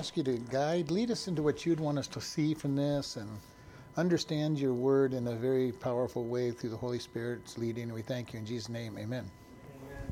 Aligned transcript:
ask 0.00 0.16
you 0.16 0.22
to 0.22 0.38
guide, 0.50 0.90
lead 0.90 1.10
us 1.10 1.28
into 1.28 1.42
what 1.42 1.66
you'd 1.66 1.78
want 1.78 1.98
us 1.98 2.06
to 2.06 2.22
see 2.22 2.54
from 2.54 2.74
this 2.74 3.16
and 3.16 3.28
understand 3.98 4.58
your 4.58 4.72
word 4.72 5.12
in 5.12 5.26
a 5.26 5.34
very 5.34 5.72
powerful 5.72 6.24
way 6.24 6.50
through 6.50 6.70
the 6.70 6.76
Holy 6.76 6.98
Spirit's 6.98 7.58
leading. 7.58 7.92
We 7.92 8.00
thank 8.00 8.32
you 8.32 8.38
in 8.38 8.46
Jesus' 8.46 8.70
name. 8.70 8.96
Amen. 8.96 9.30
Amen. 9.84 10.10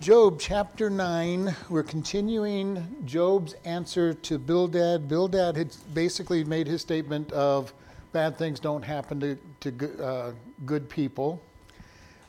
Job 0.00 0.40
chapter 0.40 0.88
9, 0.88 1.54
we're 1.68 1.82
continuing 1.82 2.96
Job's 3.04 3.54
answer 3.66 4.14
to 4.14 4.38
Bildad. 4.38 5.08
Bildad 5.08 5.54
had 5.54 5.76
basically 5.92 6.42
made 6.42 6.66
his 6.66 6.80
statement 6.80 7.30
of 7.32 7.74
bad 8.12 8.38
things 8.38 8.58
don't 8.58 8.82
happen 8.82 9.20
to, 9.20 9.38
to 9.60 10.02
uh, 10.02 10.32
good 10.64 10.88
people. 10.88 11.42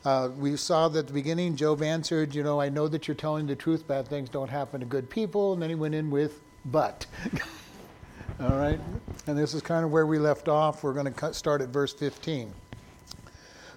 Uh, 0.04 0.30
we 0.38 0.56
saw 0.56 0.88
that 0.88 1.00
at 1.00 1.06
the 1.08 1.12
beginning, 1.12 1.56
Job 1.56 1.82
answered, 1.82 2.34
You 2.34 2.42
know, 2.42 2.60
I 2.60 2.70
know 2.70 2.88
that 2.88 3.06
you're 3.06 3.14
telling 3.14 3.46
the 3.46 3.56
truth, 3.56 3.86
bad 3.86 4.08
things 4.08 4.30
don't 4.30 4.48
happen 4.48 4.80
to 4.80 4.86
good 4.86 5.10
people. 5.10 5.52
And 5.52 5.60
then 5.60 5.68
he 5.68 5.74
went 5.74 5.94
in 5.94 6.10
with, 6.10 6.40
But. 6.64 7.06
All 8.40 8.56
right? 8.56 8.80
And 9.26 9.36
this 9.36 9.52
is 9.52 9.60
kind 9.60 9.84
of 9.84 9.90
where 9.90 10.06
we 10.06 10.18
left 10.18 10.48
off. 10.48 10.82
We're 10.82 10.94
going 10.94 11.12
to 11.12 11.34
start 11.34 11.60
at 11.60 11.68
verse 11.68 11.92
15. 11.92 12.52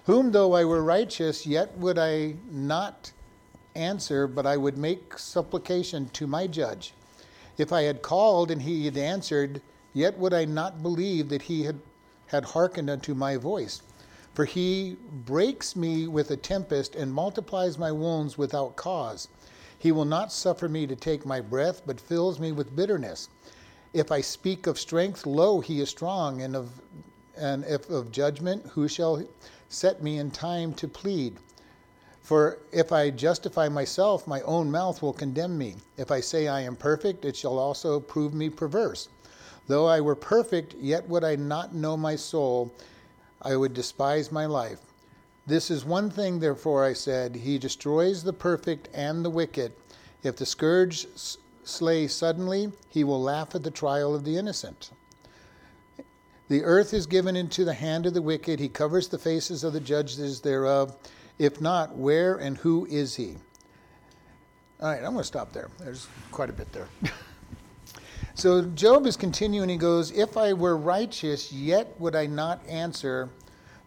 Whom 0.06 0.32
though 0.32 0.54
I 0.54 0.64
were 0.64 0.82
righteous, 0.82 1.46
yet 1.46 1.76
would 1.76 1.98
I 1.98 2.36
not 2.50 3.12
answer, 3.74 4.26
but 4.26 4.46
I 4.46 4.56
would 4.56 4.78
make 4.78 5.18
supplication 5.18 6.08
to 6.10 6.26
my 6.26 6.46
judge. 6.46 6.94
If 7.58 7.72
I 7.72 7.82
had 7.82 8.02
called 8.02 8.50
and 8.50 8.62
he 8.62 8.86
had 8.86 8.96
answered, 8.96 9.60
yet 9.92 10.16
would 10.18 10.32
I 10.32 10.44
not 10.44 10.82
believe 10.82 11.28
that 11.28 11.42
he 11.42 11.64
had, 11.64 11.78
had 12.26 12.44
hearkened 12.44 12.88
unto 12.88 13.14
my 13.14 13.36
voice. 13.36 13.82
For 14.34 14.44
he 14.46 14.96
breaks 15.24 15.76
me 15.76 16.08
with 16.08 16.28
a 16.32 16.36
tempest 16.36 16.96
and 16.96 17.14
multiplies 17.14 17.78
my 17.78 17.92
wounds 17.92 18.36
without 18.36 18.74
cause. 18.74 19.28
He 19.78 19.92
will 19.92 20.04
not 20.04 20.32
suffer 20.32 20.68
me 20.68 20.88
to 20.88 20.96
take 20.96 21.24
my 21.24 21.40
breath, 21.40 21.82
but 21.86 22.00
fills 22.00 22.40
me 22.40 22.50
with 22.50 22.74
bitterness. 22.74 23.28
If 23.92 24.10
I 24.10 24.22
speak 24.22 24.66
of 24.66 24.76
strength, 24.76 25.24
lo, 25.24 25.60
he 25.60 25.80
is 25.80 25.88
strong, 25.88 26.42
and 26.42 26.56
of 26.56 26.80
and 27.36 27.64
if 27.64 27.88
of 27.88 28.10
judgment, 28.10 28.66
who 28.72 28.88
shall 28.88 29.22
set 29.68 30.02
me 30.02 30.18
in 30.18 30.32
time 30.32 30.72
to 30.74 30.88
plead? 30.88 31.36
For 32.20 32.58
if 32.72 32.90
I 32.90 33.10
justify 33.10 33.68
myself, 33.68 34.26
my 34.26 34.40
own 34.40 34.68
mouth 34.70 35.00
will 35.00 35.12
condemn 35.12 35.56
me. 35.56 35.76
If 35.96 36.10
I 36.10 36.20
say 36.20 36.48
I 36.48 36.62
am 36.62 36.74
perfect, 36.74 37.24
it 37.24 37.36
shall 37.36 37.58
also 37.58 38.00
prove 38.00 38.34
me 38.34 38.50
perverse. 38.50 39.08
Though 39.68 39.86
I 39.86 40.00
were 40.00 40.16
perfect, 40.16 40.74
yet 40.74 41.08
would 41.08 41.22
I 41.22 41.36
not 41.36 41.74
know 41.74 41.96
my 41.96 42.16
soul 42.16 42.72
I 43.44 43.56
would 43.56 43.74
despise 43.74 44.32
my 44.32 44.46
life. 44.46 44.80
This 45.46 45.70
is 45.70 45.84
one 45.84 46.10
thing, 46.10 46.38
therefore, 46.38 46.84
I 46.84 46.94
said, 46.94 47.36
He 47.36 47.58
destroys 47.58 48.22
the 48.22 48.32
perfect 48.32 48.88
and 48.94 49.24
the 49.24 49.30
wicked. 49.30 49.72
If 50.22 50.36
the 50.36 50.46
scourge 50.46 51.06
slay 51.64 52.08
suddenly, 52.08 52.72
he 52.88 53.04
will 53.04 53.20
laugh 53.20 53.54
at 53.54 53.62
the 53.62 53.70
trial 53.70 54.14
of 54.14 54.24
the 54.24 54.38
innocent. 54.38 54.90
The 56.48 56.64
earth 56.64 56.94
is 56.94 57.06
given 57.06 57.36
into 57.36 57.64
the 57.64 57.74
hand 57.74 58.06
of 58.06 58.14
the 58.14 58.22
wicked. 58.22 58.58
He 58.58 58.68
covers 58.68 59.08
the 59.08 59.18
faces 59.18 59.64
of 59.64 59.72
the 59.72 59.80
judges 59.80 60.40
thereof. 60.40 60.96
If 61.38 61.60
not, 61.60 61.96
where 61.96 62.36
and 62.36 62.56
who 62.56 62.86
is 62.86 63.16
he? 63.16 63.36
All 64.80 64.90
right, 64.90 64.98
I'm 64.98 65.12
going 65.12 65.18
to 65.18 65.24
stop 65.24 65.52
there. 65.52 65.70
There's 65.78 66.06
quite 66.30 66.50
a 66.50 66.54
bit 66.54 66.72
there. 66.72 66.88
So 68.36 68.62
Job 68.62 69.06
is 69.06 69.16
continuing. 69.16 69.68
He 69.68 69.76
goes, 69.76 70.10
If 70.10 70.36
I 70.36 70.52
were 70.52 70.76
righteous, 70.76 71.52
yet 71.52 71.94
would 72.00 72.16
I 72.16 72.26
not 72.26 72.60
answer, 72.68 73.28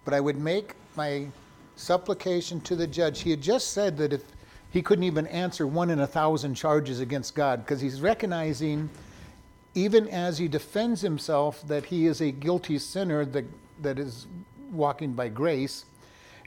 but 0.06 0.14
I 0.14 0.22
would 0.22 0.38
make 0.38 0.74
my 0.96 1.28
supplication 1.76 2.62
to 2.62 2.76
the 2.76 2.88
judge. 2.88 3.22
He 3.22 3.32
had 3.32 3.42
just 3.42 3.74
said 3.74 3.98
that 3.98 4.14
if 4.14 4.24
he 4.72 4.82
couldn't 4.82 5.04
even 5.04 5.28
answer 5.28 5.68
one 5.68 5.90
in 5.90 6.00
a 6.00 6.08
thousand 6.08 6.56
charges 6.56 7.02
against 7.02 7.36
God, 7.36 7.66
because 7.66 7.82
he's 7.82 8.00
recognizing, 8.00 8.90
even 9.76 10.08
as 10.08 10.38
he 10.38 10.48
defends 10.48 11.02
himself, 11.02 11.62
that 11.68 11.86
he 11.86 12.06
is 12.06 12.22
a 12.22 12.32
guilty 12.32 12.80
sinner 12.80 13.26
that, 13.26 13.46
that 13.82 14.00
is 14.00 14.28
walking 14.72 15.12
by 15.12 15.28
grace. 15.28 15.84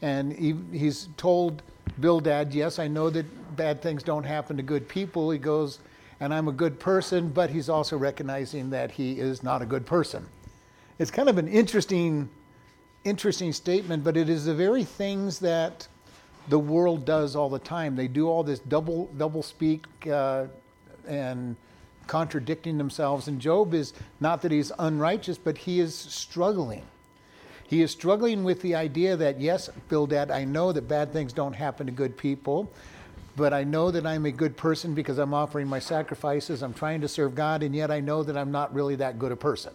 And 0.00 0.32
he, 0.32 0.56
he's 0.72 1.10
told 1.18 1.62
Bildad, 2.00 2.54
Yes, 2.54 2.78
I 2.78 2.88
know 2.88 3.10
that 3.10 3.56
bad 3.56 3.82
things 3.82 4.02
don't 4.02 4.24
happen 4.24 4.56
to 4.56 4.62
good 4.62 4.88
people. 4.88 5.30
He 5.30 5.38
goes, 5.38 5.80
and 6.20 6.34
I'm 6.34 6.48
a 6.48 6.52
good 6.52 6.78
person, 6.78 7.28
but 7.28 7.50
he's 7.50 7.68
also 7.68 7.96
recognizing 7.96 8.70
that 8.70 8.90
he 8.90 9.18
is 9.18 9.42
not 9.42 9.62
a 9.62 9.66
good 9.66 9.86
person. 9.86 10.26
It's 10.98 11.10
kind 11.10 11.30
of 11.30 11.38
an 11.38 11.48
interesting, 11.48 12.28
interesting 13.04 13.54
statement, 13.54 14.04
but 14.04 14.18
it 14.18 14.28
is 14.28 14.44
the 14.44 14.54
very 14.54 14.84
things 14.84 15.38
that 15.38 15.88
the 16.48 16.58
world 16.58 17.06
does 17.06 17.34
all 17.34 17.48
the 17.48 17.58
time. 17.58 17.96
They 17.96 18.08
do 18.08 18.28
all 18.28 18.44
this 18.44 18.58
double 18.58 19.06
double 19.16 19.42
speak 19.42 19.86
uh, 20.06 20.46
and 21.08 21.56
contradicting 22.06 22.76
themselves. 22.76 23.28
And 23.28 23.40
Job 23.40 23.72
is 23.72 23.94
not 24.20 24.42
that 24.42 24.52
he's 24.52 24.72
unrighteous, 24.78 25.38
but 25.38 25.56
he 25.56 25.80
is 25.80 25.94
struggling. 25.94 26.82
He 27.66 27.82
is 27.82 27.92
struggling 27.92 28.42
with 28.42 28.60
the 28.62 28.74
idea 28.74 29.16
that 29.16 29.40
yes, 29.40 29.70
Bildad, 29.88 30.30
I 30.30 30.44
know 30.44 30.72
that 30.72 30.88
bad 30.88 31.12
things 31.12 31.32
don't 31.32 31.52
happen 31.52 31.86
to 31.86 31.92
good 31.92 32.16
people 32.16 32.70
but 33.36 33.52
I 33.52 33.64
know 33.64 33.90
that 33.90 34.06
I'm 34.06 34.26
a 34.26 34.32
good 34.32 34.56
person 34.56 34.94
because 34.94 35.18
I'm 35.18 35.34
offering 35.34 35.66
my 35.66 35.78
sacrifices. 35.78 36.62
I'm 36.62 36.74
trying 36.74 37.00
to 37.00 37.08
serve 37.08 37.34
God, 37.34 37.62
and 37.62 37.74
yet 37.74 37.90
I 37.90 38.00
know 38.00 38.22
that 38.22 38.36
I'm 38.36 38.50
not 38.50 38.74
really 38.74 38.96
that 38.96 39.18
good 39.18 39.32
a 39.32 39.36
person. 39.36 39.72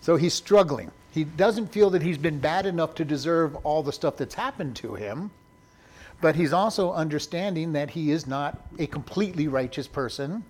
So 0.00 0.16
he's 0.16 0.34
struggling. 0.34 0.90
He 1.12 1.24
doesn't 1.24 1.68
feel 1.68 1.90
that 1.90 2.02
he's 2.02 2.18
been 2.18 2.40
bad 2.40 2.66
enough 2.66 2.94
to 2.96 3.04
deserve 3.04 3.54
all 3.64 3.82
the 3.82 3.92
stuff 3.92 4.16
that's 4.16 4.34
happened 4.34 4.76
to 4.76 4.94
him, 4.94 5.30
but 6.20 6.34
he's 6.36 6.52
also 6.52 6.92
understanding 6.92 7.72
that 7.74 7.90
he 7.90 8.10
is 8.10 8.26
not 8.26 8.58
a 8.78 8.86
completely 8.86 9.48
righteous 9.48 9.86
person. 9.86 10.44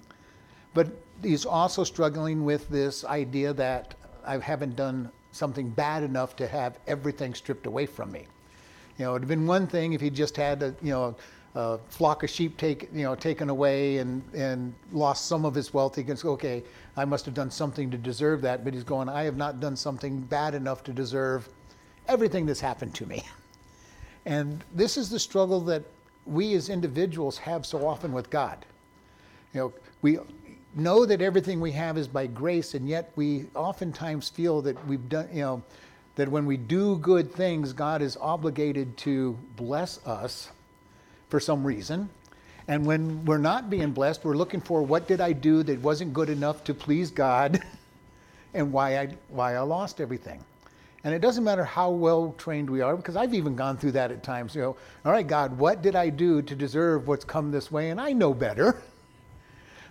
But 0.73 0.89
he's 1.23 1.47
also 1.47 1.85
struggling 1.85 2.45
with 2.45 2.69
this 2.69 3.05
idea 3.05 3.53
that 3.55 3.95
I 4.27 4.39
haven't 4.39 4.77
done 4.77 5.11
something 5.33 5.69
bad 5.71 6.03
enough 6.03 6.37
to 6.37 6.47
have 6.47 6.79
everything 6.87 7.35
stripped 7.35 7.67
away 7.67 7.87
from 7.87 8.11
me. 8.11 8.27
You 8.99 9.05
know, 9.05 9.11
it 9.11 9.13
would 9.15 9.23
have 9.23 9.29
been 9.29 9.47
one 9.47 9.67
thing 9.67 9.93
if 9.93 10.01
he 10.01 10.11
just 10.11 10.37
had 10.37 10.63
a, 10.63 10.75
you 10.83 10.91
know, 10.91 11.17
a 11.55 11.79
flock 11.89 12.25
of 12.25 12.31
sheep 12.31 12.57
take, 12.57 12.89
you 12.93 13.05
know, 13.05 13.15
taken 13.15 13.49
away 13.49 13.99
and, 13.99 14.23
and 14.35 14.75
lost 14.93 15.27
some 15.27 15.45
of 15.45 15.55
his 15.55 15.73
wealth, 15.73 15.95
he 15.95 16.03
goes, 16.03 16.25
okay, 16.25 16.63
I 16.97 17.05
must 17.05 17.25
have 17.27 17.35
done 17.35 17.51
something 17.51 17.91
to 17.91 17.97
deserve 17.97 18.43
that. 18.43 18.65
But 18.65 18.75
he's 18.75 18.85
going, 18.85 19.09
I 19.09 19.23
have 19.23 19.37
not 19.37 19.61
done 19.61 19.77
something 19.77 20.21
bad 20.21 20.55
enough 20.55 20.83
to 20.85 20.93
deserve 20.93 21.49
everything 22.09 22.45
that's 22.45 22.61
happened 22.61 22.95
to 22.97 23.07
me. 23.07 23.23
And 24.27 24.65
this 24.75 24.97
is 24.97 25.11
the 25.11 25.19
struggle 25.19 25.61
that 25.61 25.83
we 26.25 26.55
as 26.55 26.71
individuals 26.71 27.37
have 27.37 27.67
so 27.67 27.87
often 27.87 28.11
with 28.11 28.31
God. 28.31 28.65
You 29.53 29.61
know, 29.61 29.73
we 30.01 30.19
know 30.75 31.05
that 31.05 31.21
everything 31.21 31.61
we 31.61 31.73
have 31.73 31.99
is 31.99 32.09
by 32.09 32.27
grace, 32.29 32.73
and 32.73 32.89
yet 32.89 33.13
we 33.17 33.45
oftentimes 33.55 34.31
feel 34.31 34.63
that 34.63 34.87
we've 34.87 35.07
done, 35.11 35.29
you 35.31 35.43
know, 35.43 35.63
that 36.15 36.27
when 36.27 36.47
we 36.47 36.57
do 36.57 36.97
good 37.01 37.31
things, 37.33 37.75
God 37.75 38.01
is 38.01 38.17
obligated 38.17 38.97
to 38.97 39.37
bless 39.57 40.05
us 40.07 40.51
for 41.35 41.41
some 41.41 41.67
reason. 41.67 42.09
And 42.69 42.87
when 42.87 43.25
we're 43.25 43.39
not 43.39 43.69
being 43.69 43.91
blessed, 43.91 44.25
we're 44.25 44.37
looking 44.37 44.61
for 44.61 44.85
what 44.85 45.09
did 45.09 45.21
I 45.21 45.33
do 45.33 45.65
that 45.65 45.81
wasn't 45.81 46.13
good 46.13 46.31
enough 46.31 46.63
to 46.63 46.73
please 46.73 47.11
God 47.11 47.61
and 48.55 48.73
why 48.73 48.99
I, 48.99 49.09
why 49.31 49.57
I 49.57 49.59
lost 49.63 50.01
everything. 50.01 50.45
And 51.03 51.13
it 51.13 51.19
doesn't 51.19 51.43
matter 51.43 51.65
how 51.65 51.91
well 51.91 52.37
trained 52.39 52.71
we 52.71 52.83
are, 52.83 52.97
because 52.97 53.17
I've 53.17 53.35
even 53.35 53.57
gone 53.57 53.77
through 53.77 53.91
that 53.93 54.13
at 54.13 54.23
times. 54.23 54.55
You 54.55 54.63
know, 54.63 54.77
all 55.05 55.11
right, 55.11 55.27
God, 55.27 55.59
what 55.59 55.83
did 55.83 55.97
I 55.97 56.09
do 56.09 56.41
to 56.41 56.55
deserve 56.55 57.09
what's 57.09 57.25
come 57.25 57.51
this 57.51 57.69
way? 57.73 57.91
And 57.91 58.01
I 58.01 58.13
know 58.13 58.33
better. 58.33 58.81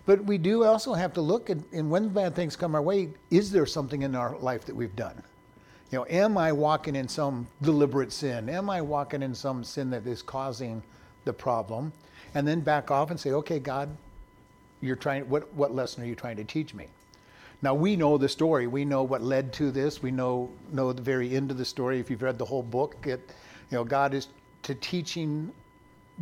But 0.05 0.23
we 0.23 0.37
do 0.37 0.63
also 0.65 0.93
have 0.93 1.13
to 1.13 1.21
look 1.21 1.49
at, 1.49 1.57
and 1.71 1.89
when 1.89 2.09
bad 2.09 2.35
things 2.35 2.57
come 2.57 2.75
our 2.75 2.81
way, 2.81 3.09
is 3.31 3.51
there 3.51 3.65
something 3.65 4.01
in 4.01 4.15
our 4.15 4.37
life 4.37 4.65
that 4.65 4.75
we've 4.75 4.95
done? 4.97 5.21
You 5.91 5.99
know, 5.99 6.05
am 6.09 6.37
I 6.37 6.51
walking 6.51 6.95
in 6.95 7.07
some 7.07 7.47
deliberate 7.61 8.11
sin? 8.11 8.49
Am 8.49 8.69
I 8.69 8.81
walking 8.81 9.21
in 9.21 9.33
some 9.33 9.63
sin 9.63 9.89
that 9.91 10.05
is 10.05 10.21
causing 10.21 10.83
the 11.25 11.33
problem, 11.33 11.91
and 12.35 12.47
then 12.47 12.61
back 12.61 12.91
off 12.91 13.11
and 13.11 13.19
say, 13.19 13.31
okay, 13.31 13.59
God, 13.59 13.95
you're 14.81 14.95
trying, 14.95 15.29
what, 15.29 15.51
what 15.53 15.73
lesson 15.73 16.03
are 16.03 16.05
you 16.05 16.15
trying 16.15 16.37
to 16.37 16.43
teach 16.43 16.73
me? 16.73 16.87
Now 17.63 17.73
we 17.73 17.95
know 17.95 18.17
the 18.17 18.27
story. 18.27 18.67
We 18.67 18.83
know 18.83 19.03
what 19.03 19.21
led 19.21 19.53
to 19.53 19.71
this. 19.71 20.03
We 20.03 20.11
know 20.11 20.49
know 20.73 20.91
the 20.91 21.01
very 21.01 21.33
end 21.33 21.49
of 21.49 21.57
the 21.57 21.63
story. 21.63 21.97
If 21.97 22.09
you've 22.09 22.21
read 22.21 22.37
the 22.37 22.43
whole 22.43 22.61
book, 22.61 22.97
it, 23.05 23.31
you 23.71 23.77
know 23.77 23.85
God 23.85 24.13
is 24.13 24.27
to 24.63 24.75
teaching 24.75 25.49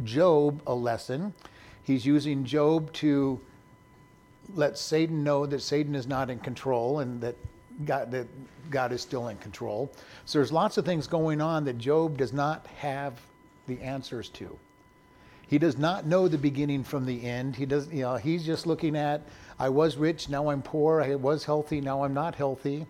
Job 0.03 0.61
a 0.67 0.73
lesson. 0.73 1.33
He's 1.81 2.05
using 2.05 2.45
Job 2.45 2.93
to 2.93 3.41
let 4.53 4.77
Satan 4.77 5.23
know 5.23 5.47
that 5.47 5.61
Satan 5.61 5.95
is 5.95 6.05
not 6.05 6.29
in 6.29 6.37
control 6.37 6.99
and 6.99 7.19
that 7.21 7.35
God, 7.85 8.11
that 8.11 8.27
God 8.69 8.91
is 8.91 9.01
still 9.01 9.29
in 9.29 9.37
control. 9.37 9.91
So 10.25 10.37
there's 10.37 10.51
lots 10.51 10.77
of 10.77 10.85
things 10.85 11.07
going 11.07 11.41
on 11.41 11.65
that 11.65 11.79
Job 11.79 12.17
does 12.17 12.33
not 12.33 12.67
have 12.67 13.19
the 13.65 13.81
answers 13.81 14.29
to. 14.29 14.57
He 15.51 15.59
does 15.59 15.77
not 15.77 16.05
know 16.05 16.29
the 16.29 16.37
beginning 16.37 16.85
from 16.85 17.05
the 17.05 17.25
end. 17.25 17.57
He 17.57 17.65
doesn't, 17.65 17.93
you 17.93 18.03
know, 18.03 18.15
he's 18.15 18.45
just 18.45 18.65
looking 18.65 18.95
at, 18.95 19.21
I 19.59 19.67
was 19.67 19.97
rich, 19.97 20.29
now 20.29 20.49
I'm 20.49 20.61
poor. 20.61 21.01
I 21.01 21.15
was 21.15 21.43
healthy, 21.43 21.81
now 21.81 22.05
I'm 22.05 22.13
not 22.13 22.35
healthy. 22.35 22.85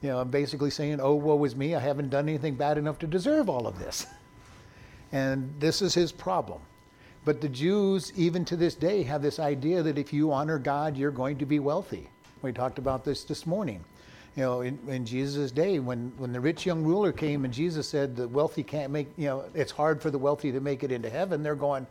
You 0.00 0.10
know, 0.10 0.20
I'm 0.20 0.30
basically 0.30 0.70
saying, 0.70 1.00
oh, 1.00 1.16
woe 1.16 1.42
is 1.42 1.56
me. 1.56 1.74
I 1.74 1.80
haven't 1.80 2.10
done 2.10 2.28
anything 2.28 2.54
bad 2.54 2.78
enough 2.78 3.00
to 3.00 3.08
deserve 3.08 3.48
all 3.48 3.66
of 3.66 3.80
this. 3.80 4.06
And 5.10 5.52
this 5.58 5.82
is 5.82 5.92
his 5.92 6.12
problem. 6.12 6.60
But 7.24 7.40
the 7.40 7.48
Jews, 7.48 8.12
even 8.14 8.44
to 8.44 8.54
this 8.54 8.76
day, 8.76 9.02
have 9.02 9.20
this 9.20 9.40
idea 9.40 9.82
that 9.82 9.98
if 9.98 10.12
you 10.12 10.30
honor 10.30 10.60
God, 10.60 10.96
you're 10.96 11.10
going 11.10 11.36
to 11.38 11.46
be 11.46 11.58
wealthy. 11.58 12.08
We 12.42 12.52
talked 12.52 12.78
about 12.78 13.04
this 13.04 13.24
this 13.24 13.44
morning. 13.44 13.84
You 14.38 14.44
know, 14.44 14.60
in, 14.60 14.78
in 14.86 15.04
Jesus' 15.04 15.50
day, 15.50 15.80
when, 15.80 16.12
when 16.16 16.32
the 16.32 16.38
rich 16.38 16.64
young 16.64 16.84
ruler 16.84 17.10
came 17.10 17.44
and 17.44 17.52
Jesus 17.52 17.88
said 17.88 18.14
the 18.14 18.28
wealthy 18.28 18.62
can't 18.62 18.92
make, 18.92 19.08
you 19.16 19.26
know, 19.26 19.44
it's 19.52 19.72
hard 19.72 20.00
for 20.00 20.12
the 20.12 20.18
wealthy 20.18 20.52
to 20.52 20.60
make 20.60 20.84
it 20.84 20.92
into 20.92 21.10
heaven, 21.10 21.42
they're 21.42 21.56
going, 21.56 21.88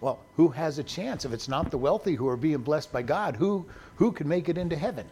well, 0.00 0.20
who 0.36 0.48
has 0.48 0.78
a 0.78 0.82
chance? 0.82 1.26
If 1.26 1.34
it's 1.34 1.48
not 1.48 1.70
the 1.70 1.76
wealthy 1.76 2.14
who 2.14 2.26
are 2.28 2.36
being 2.38 2.62
blessed 2.62 2.90
by 2.90 3.02
God, 3.02 3.36
who, 3.36 3.66
who 3.96 4.10
can 4.10 4.26
make 4.26 4.48
it 4.48 4.56
into 4.56 4.74
heaven? 4.74 5.06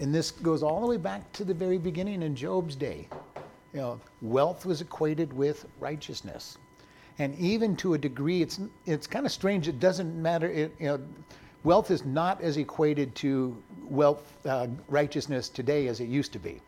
And 0.00 0.14
this 0.14 0.32
goes 0.32 0.62
all 0.62 0.82
the 0.82 0.86
way 0.86 0.98
back 0.98 1.32
to 1.32 1.44
the 1.44 1.54
very 1.54 1.78
beginning 1.78 2.22
in 2.22 2.36
Job's 2.36 2.76
day. 2.76 3.08
You 3.72 3.80
know, 3.80 4.00
wealth 4.20 4.66
was 4.66 4.82
equated 4.82 5.32
with 5.32 5.64
righteousness 5.78 6.58
and 7.18 7.34
even 7.38 7.74
to 7.76 7.94
a 7.94 7.98
degree, 7.98 8.42
it's 8.42 8.60
it's 8.86 9.06
kind 9.06 9.26
of 9.26 9.32
strange. 9.32 9.68
It 9.68 9.78
doesn't 9.78 10.14
matter. 10.20 10.50
It, 10.50 10.74
you 10.78 10.86
know, 10.86 11.00
wealth 11.64 11.90
is 11.90 12.04
not 12.04 12.40
as 12.40 12.56
equated 12.56 13.14
to 13.16 13.62
wealth 13.90 14.32
uh, 14.46 14.68
righteousness 14.88 15.48
today 15.48 15.88
as 15.88 16.00
it 16.00 16.08
used 16.08 16.32
to 16.32 16.38
be. 16.38 16.60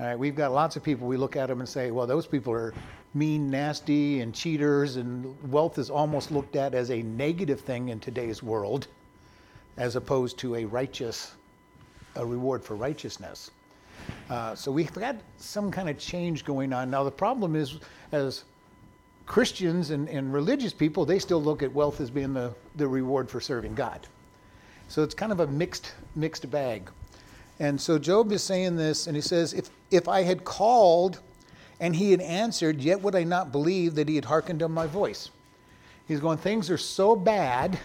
All 0.00 0.06
right, 0.06 0.18
we've 0.18 0.34
got 0.34 0.52
lots 0.52 0.76
of 0.76 0.82
people. 0.82 1.06
We 1.06 1.16
look 1.16 1.36
at 1.36 1.46
them 1.46 1.60
and 1.60 1.68
say, 1.68 1.90
well, 1.90 2.06
those 2.06 2.26
people 2.26 2.52
are 2.52 2.74
mean, 3.14 3.48
nasty, 3.48 4.20
and 4.20 4.34
cheaters, 4.34 4.96
and 4.96 5.36
wealth 5.50 5.78
is 5.78 5.88
almost 5.88 6.32
looked 6.32 6.56
at 6.56 6.74
as 6.74 6.90
a 6.90 7.02
negative 7.02 7.60
thing 7.60 7.90
in 7.90 8.00
today's 8.00 8.42
world, 8.42 8.88
as 9.76 9.94
opposed 9.94 10.36
to 10.38 10.56
a 10.56 10.64
righteous, 10.64 11.32
a 12.16 12.26
reward 12.26 12.64
for 12.64 12.74
righteousness. 12.74 13.52
Uh, 14.28 14.54
so 14.54 14.72
we've 14.72 14.92
got 14.92 15.16
some 15.38 15.70
kind 15.70 15.88
of 15.88 15.96
change 15.96 16.44
going 16.44 16.72
on 16.72 16.90
now. 16.90 17.04
The 17.04 17.10
problem 17.10 17.54
is, 17.54 17.78
as 18.10 18.44
Christians 19.26 19.90
and, 19.90 20.08
and 20.08 20.32
religious 20.32 20.72
people, 20.72 21.04
they 21.04 21.20
still 21.20 21.42
look 21.42 21.62
at 21.62 21.72
wealth 21.72 22.00
as 22.00 22.10
being 22.10 22.34
the, 22.34 22.52
the 22.74 22.86
reward 22.86 23.30
for 23.30 23.40
serving 23.40 23.74
God. 23.74 24.06
So 24.88 25.02
it's 25.02 25.14
kind 25.14 25.32
of 25.32 25.40
a 25.40 25.46
mixed 25.46 25.94
mixed 26.14 26.50
bag. 26.50 26.90
And 27.60 27.80
so 27.80 27.98
Job 27.98 28.32
is 28.32 28.42
saying 28.42 28.76
this, 28.76 29.06
and 29.06 29.14
he 29.14 29.22
says, 29.22 29.52
if, 29.52 29.70
if 29.90 30.08
I 30.08 30.22
had 30.22 30.44
called 30.44 31.20
and 31.80 31.94
he 31.94 32.10
had 32.10 32.20
answered, 32.20 32.80
yet 32.80 33.00
would 33.00 33.14
I 33.14 33.24
not 33.24 33.52
believe 33.52 33.94
that 33.94 34.08
he 34.08 34.16
had 34.16 34.24
hearkened 34.24 34.60
to 34.60 34.68
my 34.68 34.86
voice. 34.86 35.30
He's 36.06 36.20
going, 36.20 36.38
things 36.38 36.70
are 36.70 36.78
so 36.78 37.16
bad 37.16 37.78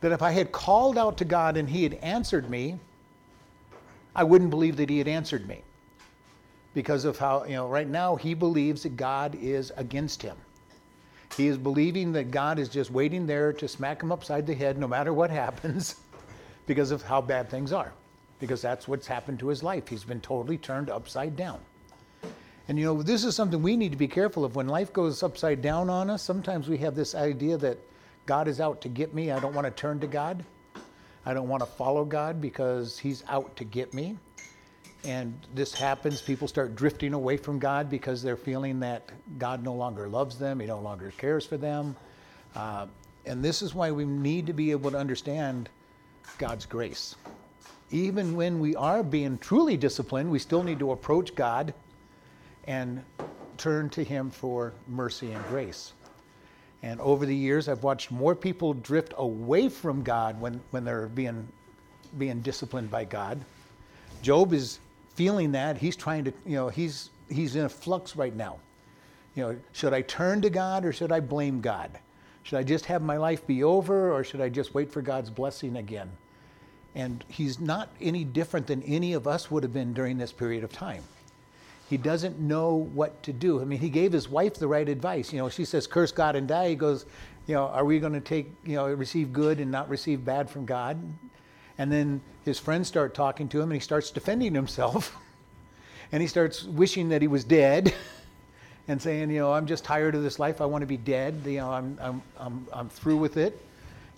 that 0.00 0.12
if 0.12 0.22
I 0.22 0.32
had 0.32 0.52
called 0.52 0.98
out 0.98 1.18
to 1.18 1.24
God 1.24 1.56
and 1.56 1.68
he 1.68 1.82
had 1.82 1.94
answered 1.94 2.50
me, 2.50 2.78
I 4.14 4.24
wouldn't 4.24 4.50
believe 4.50 4.76
that 4.76 4.90
he 4.90 4.98
had 4.98 5.08
answered 5.08 5.46
me 5.46 5.62
because 6.74 7.04
of 7.04 7.18
how, 7.18 7.44
you 7.44 7.54
know, 7.54 7.68
right 7.68 7.88
now 7.88 8.16
he 8.16 8.34
believes 8.34 8.82
that 8.82 8.96
God 8.96 9.36
is 9.40 9.72
against 9.76 10.22
him. 10.22 10.36
He 11.36 11.46
is 11.46 11.56
believing 11.56 12.12
that 12.12 12.30
God 12.30 12.58
is 12.58 12.68
just 12.68 12.90
waiting 12.90 13.26
there 13.26 13.52
to 13.54 13.66
smack 13.66 14.02
him 14.02 14.12
upside 14.12 14.46
the 14.46 14.54
head 14.54 14.78
no 14.78 14.86
matter 14.86 15.12
what 15.12 15.30
happens 15.42 15.96
because 16.66 16.90
of 16.90 17.02
how 17.02 17.20
bad 17.20 17.48
things 17.48 17.72
are. 17.72 17.92
Because 18.38 18.60
that's 18.60 18.88
what's 18.88 19.06
happened 19.06 19.38
to 19.40 19.48
his 19.48 19.62
life. 19.62 19.88
He's 19.88 20.04
been 20.04 20.20
totally 20.20 20.58
turned 20.58 20.90
upside 20.90 21.36
down. 21.36 21.60
And 22.68 22.78
you 22.78 22.84
know, 22.84 23.02
this 23.02 23.24
is 23.24 23.34
something 23.34 23.62
we 23.62 23.76
need 23.76 23.92
to 23.92 23.98
be 23.98 24.08
careful 24.08 24.44
of. 24.44 24.56
When 24.56 24.68
life 24.68 24.92
goes 24.92 25.22
upside 25.22 25.62
down 25.62 25.90
on 25.90 26.10
us, 26.10 26.22
sometimes 26.22 26.68
we 26.68 26.78
have 26.78 26.94
this 26.94 27.14
idea 27.14 27.56
that 27.58 27.78
God 28.26 28.48
is 28.48 28.60
out 28.60 28.80
to 28.82 28.88
get 28.88 29.14
me. 29.14 29.30
I 29.30 29.40
don't 29.40 29.54
want 29.54 29.66
to 29.66 29.70
turn 29.70 30.00
to 30.00 30.06
God. 30.06 30.44
I 31.24 31.34
don't 31.34 31.48
want 31.48 31.62
to 31.62 31.66
follow 31.66 32.04
God 32.04 32.40
because 32.40 32.98
he's 32.98 33.24
out 33.28 33.54
to 33.56 33.64
get 33.64 33.94
me 33.94 34.16
and 35.04 35.34
this 35.54 35.74
happens, 35.74 36.20
people 36.20 36.46
start 36.46 36.76
drifting 36.76 37.12
away 37.12 37.36
from 37.36 37.58
God 37.58 37.90
because 37.90 38.22
they're 38.22 38.36
feeling 38.36 38.80
that 38.80 39.10
God 39.38 39.64
no 39.64 39.74
longer 39.74 40.08
loves 40.08 40.38
them, 40.38 40.60
He 40.60 40.66
no 40.66 40.80
longer 40.80 41.12
cares 41.16 41.44
for 41.44 41.56
them. 41.56 41.96
Uh, 42.54 42.86
and 43.26 43.44
this 43.44 43.62
is 43.62 43.74
why 43.74 43.90
we 43.90 44.04
need 44.04 44.46
to 44.46 44.52
be 44.52 44.70
able 44.70 44.90
to 44.90 44.98
understand 44.98 45.68
God's 46.38 46.66
grace. 46.66 47.16
Even 47.90 48.36
when 48.36 48.58
we 48.58 48.76
are 48.76 49.02
being 49.02 49.38
truly 49.38 49.76
disciplined, 49.76 50.30
we 50.30 50.38
still 50.38 50.62
need 50.62 50.78
to 50.78 50.92
approach 50.92 51.34
God 51.34 51.74
and 52.64 53.02
turn 53.58 53.90
to 53.90 54.04
Him 54.04 54.30
for 54.30 54.72
mercy 54.88 55.32
and 55.32 55.44
grace. 55.46 55.92
And 56.82 57.00
over 57.00 57.26
the 57.26 57.36
years, 57.36 57.68
I've 57.68 57.82
watched 57.82 58.10
more 58.10 58.34
people 58.34 58.74
drift 58.74 59.14
away 59.16 59.68
from 59.68 60.02
God 60.02 60.40
when, 60.40 60.60
when 60.70 60.84
they're 60.84 61.06
being, 61.06 61.46
being 62.18 62.40
disciplined 62.40 62.90
by 62.90 63.04
God. 63.04 63.40
Job 64.20 64.52
is 64.52 64.78
feeling 65.14 65.52
that. 65.52 65.78
He's 65.78 65.96
trying 65.96 66.24
to, 66.24 66.32
you 66.46 66.56
know, 66.56 66.68
he's 66.68 67.10
he's 67.28 67.56
in 67.56 67.64
a 67.64 67.68
flux 67.68 68.16
right 68.16 68.34
now. 68.34 68.58
You 69.34 69.42
know, 69.42 69.56
should 69.72 69.94
I 69.94 70.02
turn 70.02 70.42
to 70.42 70.50
God 70.50 70.84
or 70.84 70.92
should 70.92 71.12
I 71.12 71.20
blame 71.20 71.60
God? 71.60 71.90
Should 72.42 72.58
I 72.58 72.62
just 72.62 72.86
have 72.86 73.02
my 73.02 73.16
life 73.16 73.46
be 73.46 73.62
over 73.62 74.12
or 74.12 74.24
should 74.24 74.40
I 74.40 74.48
just 74.48 74.74
wait 74.74 74.92
for 74.92 75.00
God's 75.00 75.30
blessing 75.30 75.76
again? 75.76 76.10
And 76.94 77.24
he's 77.28 77.58
not 77.58 77.88
any 78.00 78.24
different 78.24 78.66
than 78.66 78.82
any 78.82 79.14
of 79.14 79.26
us 79.26 79.50
would 79.50 79.62
have 79.62 79.72
been 79.72 79.94
during 79.94 80.18
this 80.18 80.32
period 80.32 80.64
of 80.64 80.72
time. 80.72 81.02
He 81.88 81.96
doesn't 81.96 82.38
know 82.38 82.88
what 82.94 83.22
to 83.22 83.32
do. 83.32 83.60
I 83.60 83.64
mean, 83.64 83.78
he 83.78 83.88
gave 83.88 84.12
his 84.12 84.28
wife 84.28 84.54
the 84.54 84.66
right 84.66 84.88
advice. 84.88 85.32
You 85.32 85.38
know, 85.38 85.48
she 85.48 85.64
says, 85.64 85.86
curse 85.86 86.12
God 86.12 86.36
and 86.36 86.48
die. 86.48 86.70
He 86.70 86.74
goes, 86.74 87.06
you 87.46 87.54
know, 87.54 87.66
are 87.66 87.84
we 87.84 87.98
going 87.98 88.12
to 88.12 88.20
take, 88.20 88.50
you 88.64 88.76
know, 88.76 88.86
receive 88.88 89.32
good 89.32 89.60
and 89.60 89.70
not 89.70 89.88
receive 89.88 90.24
bad 90.24 90.48
from 90.48 90.64
God? 90.64 90.98
And 91.82 91.90
then 91.90 92.20
his 92.44 92.60
friends 92.60 92.86
start 92.86 93.12
talking 93.12 93.48
to 93.48 93.56
him 93.56 93.64
and 93.64 93.72
he 93.72 93.80
starts 93.80 94.12
defending 94.12 94.54
himself. 94.54 95.16
and 96.12 96.22
he 96.22 96.28
starts 96.28 96.62
wishing 96.62 97.08
that 97.08 97.20
he 97.20 97.26
was 97.26 97.42
dead 97.42 97.92
and 98.86 99.02
saying, 99.02 99.32
you 99.32 99.40
know, 99.40 99.52
I'm 99.52 99.66
just 99.66 99.82
tired 99.82 100.14
of 100.14 100.22
this 100.22 100.38
life. 100.38 100.60
I 100.60 100.64
want 100.64 100.82
to 100.82 100.86
be 100.86 100.96
dead. 100.96 101.42
You 101.44 101.56
know, 101.56 101.72
I'm, 101.72 101.98
I'm, 102.00 102.22
I'm, 102.38 102.68
I'm 102.72 102.88
through 102.88 103.16
with 103.16 103.36
it. 103.36 103.60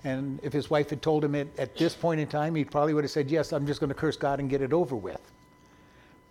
And 0.04 0.40
if 0.42 0.52
his 0.52 0.68
wife 0.68 0.90
had 0.90 1.00
told 1.00 1.24
him 1.24 1.34
it 1.34 1.48
at 1.58 1.74
this 1.74 1.94
point 1.94 2.20
in 2.20 2.28
time, 2.28 2.54
he 2.54 2.66
probably 2.66 2.92
would 2.92 3.04
have 3.04 3.10
said, 3.10 3.30
yes, 3.30 3.50
I'm 3.50 3.66
just 3.66 3.80
going 3.80 3.88
to 3.88 3.94
curse 3.94 4.18
God 4.18 4.40
and 4.40 4.50
get 4.50 4.60
it 4.60 4.74
over 4.74 4.94
with. 4.94 5.22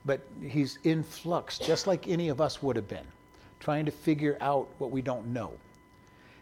But 0.06 0.22
he's 0.40 0.78
in 0.84 1.02
flux, 1.02 1.58
just 1.58 1.88
like 1.88 2.08
any 2.08 2.30
of 2.30 2.42
us 2.42 2.62
would 2.62 2.76
have 2.76 2.88
been, 2.88 3.08
trying 3.60 3.86
to 3.86 3.92
figure 3.92 4.38
out 4.40 4.68
what 4.78 4.92
we 4.92 5.02
don't 5.02 5.26
know. 5.34 5.52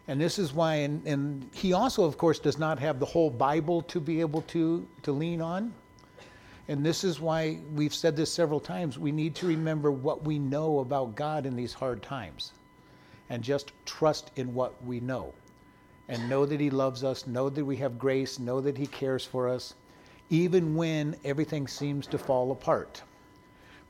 And 0.08 0.20
this 0.20 0.38
is 0.38 0.52
why, 0.52 0.76
and, 0.76 1.06
and 1.06 1.48
he 1.52 1.72
also, 1.72 2.04
of 2.04 2.18
course, 2.18 2.38
does 2.38 2.58
not 2.58 2.78
have 2.78 2.98
the 2.98 3.06
whole 3.06 3.30
Bible 3.30 3.82
to 3.82 4.00
be 4.00 4.20
able 4.20 4.42
to, 4.42 4.86
to 5.02 5.12
lean 5.12 5.40
on. 5.40 5.72
And 6.68 6.84
this 6.84 7.04
is 7.04 7.20
why 7.20 7.58
we've 7.74 7.94
said 7.94 8.16
this 8.16 8.32
several 8.32 8.60
times. 8.60 8.98
We 8.98 9.12
need 9.12 9.34
to 9.36 9.46
remember 9.46 9.90
what 9.90 10.24
we 10.24 10.38
know 10.38 10.80
about 10.80 11.14
God 11.14 11.46
in 11.46 11.54
these 11.54 11.74
hard 11.74 12.02
times 12.02 12.52
and 13.30 13.42
just 13.42 13.72
trust 13.84 14.30
in 14.36 14.54
what 14.54 14.74
we 14.84 15.00
know. 15.00 15.32
And 16.08 16.28
know 16.28 16.46
that 16.46 16.60
He 16.60 16.70
loves 16.70 17.04
us, 17.04 17.26
know 17.26 17.48
that 17.48 17.64
we 17.64 17.76
have 17.76 17.98
grace, 17.98 18.38
know 18.38 18.60
that 18.60 18.76
He 18.76 18.86
cares 18.86 19.24
for 19.24 19.48
us, 19.48 19.74
even 20.30 20.74
when 20.74 21.16
everything 21.24 21.68
seems 21.68 22.06
to 22.08 22.18
fall 22.18 22.50
apart 22.50 23.02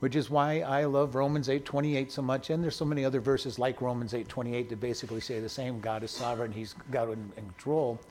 which 0.03 0.17
is 0.17 0.29
why 0.29 0.59
I 0.59 0.83
love 0.83 1.15
Romans 1.15 1.47
8:28 1.47 2.11
so 2.11 2.21
much. 2.21 2.49
And 2.49 2.61
there's 2.61 2.75
so 2.75 2.83
many 2.83 3.05
other 3.05 3.21
verses 3.21 3.57
like 3.57 3.79
Romans 3.79 4.11
8:28 4.13 4.67
that 4.67 4.81
basically 4.81 5.21
say 5.21 5.39
the 5.39 5.47
same. 5.47 5.79
God 5.79 6.03
is 6.03 6.11
sovereign. 6.11 6.51
He's 6.51 6.75
got 6.91 7.07
in, 7.07 7.31
in 7.37 7.45
control. 7.45 8.01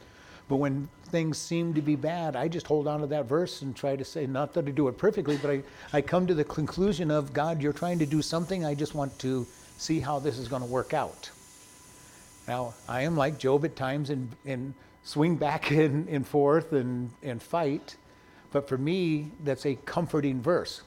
But 0.49 0.57
when 0.57 0.89
things 1.11 1.37
seem 1.37 1.75
to 1.75 1.83
be 1.83 1.95
bad 1.95 2.35
I 2.35 2.49
just 2.49 2.67
hold 2.67 2.89
on 2.89 3.01
to 3.01 3.07
that 3.09 3.27
verse 3.27 3.61
and 3.61 3.77
try 3.77 3.95
to 3.97 4.07
say 4.07 4.27
not 4.27 4.55
that 4.55 4.67
I 4.67 4.71
do 4.71 4.89
it 4.89 4.97
perfectly 4.97 5.37
but 5.37 5.51
I, 5.51 5.63
I 5.93 6.01
come 6.01 6.27
to 6.29 6.35
the 6.35 6.45
conclusion 6.45 7.11
of 7.11 7.35
God 7.35 7.61
you're 7.61 7.75
trying 7.75 7.99
to 7.99 8.07
do 8.07 8.23
something. 8.23 8.65
I 8.65 8.75
just 8.75 8.95
want 8.95 9.19
to 9.19 9.47
see 9.77 10.01
how 10.01 10.19
this 10.19 10.39
is 10.39 10.49
going 10.49 10.63
to 10.63 10.69
work 10.69 10.95
out. 10.95 11.31
Now 12.49 12.73
I 12.89 13.03
am 13.03 13.19
like 13.19 13.37
Job 13.37 13.67
at 13.67 13.77
times 13.77 14.09
and, 14.09 14.35
and 14.47 14.73
swing 15.03 15.37
back 15.37 15.71
and, 15.83 16.09
and 16.09 16.27
forth 16.27 16.73
and, 16.73 17.11
and 17.23 17.43
fight. 17.43 17.97
But 18.51 18.67
for 18.67 18.79
me 18.79 19.31
that's 19.45 19.67
a 19.67 19.75
comforting 19.75 20.41
verse 20.41 20.81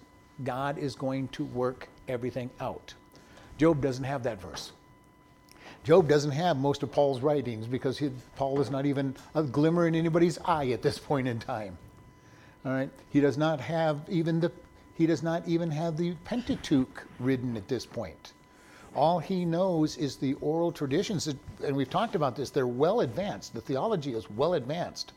God 0.44 0.78
is 0.78 0.96
going 0.96 1.28
to 1.30 1.46
work 1.46 1.88
everything 2.08 2.50
out. 2.60 2.94
Job 3.58 3.82
doesn't 3.82 4.04
have 4.04 4.24
that 4.24 4.42
verse. 4.42 4.72
Job 5.84 6.08
doesn't 6.08 6.32
have 6.32 6.58
most 6.58 6.84
of 6.84 6.92
Paul's 6.92 7.22
writings 7.22 7.68
because 7.68 7.98
he, 7.98 8.12
Paul 8.36 8.60
is 8.60 8.72
not 8.72 8.86
even 8.86 9.16
a 9.36 9.44
glimmer 9.44 9.88
in 9.88 9.96
anybody's 9.96 10.40
eye 10.44 10.70
at 10.70 10.82
this 10.82 10.98
point 10.98 11.28
in 11.28 11.40
time. 11.40 11.78
All 12.66 12.72
right, 12.72 12.90
he 13.12 13.20
does 13.22 13.38
not 13.38 13.60
have 13.62 14.02
even 14.10 14.40
the 14.40 14.52
he 14.96 15.06
does 15.06 15.22
not 15.22 15.46
even 15.46 15.70
have 15.72 15.98
the 15.98 16.16
Pentateuch 16.24 17.06
written 17.20 17.58
at 17.58 17.68
this 17.68 17.86
point. 17.86 18.34
All 18.96 19.20
he 19.20 19.44
knows 19.44 19.98
is 19.98 20.16
the 20.16 20.36
oral 20.36 20.72
traditions, 20.72 21.28
and 21.28 21.76
we've 21.76 21.90
talked 21.90 22.16
about 22.16 22.36
this. 22.36 22.50
They're 22.50 22.66
well 22.66 23.02
advanced. 23.02 23.54
The 23.54 23.62
theology 23.62 24.14
is 24.14 24.30
well 24.32 24.54
advanced 24.54 25.12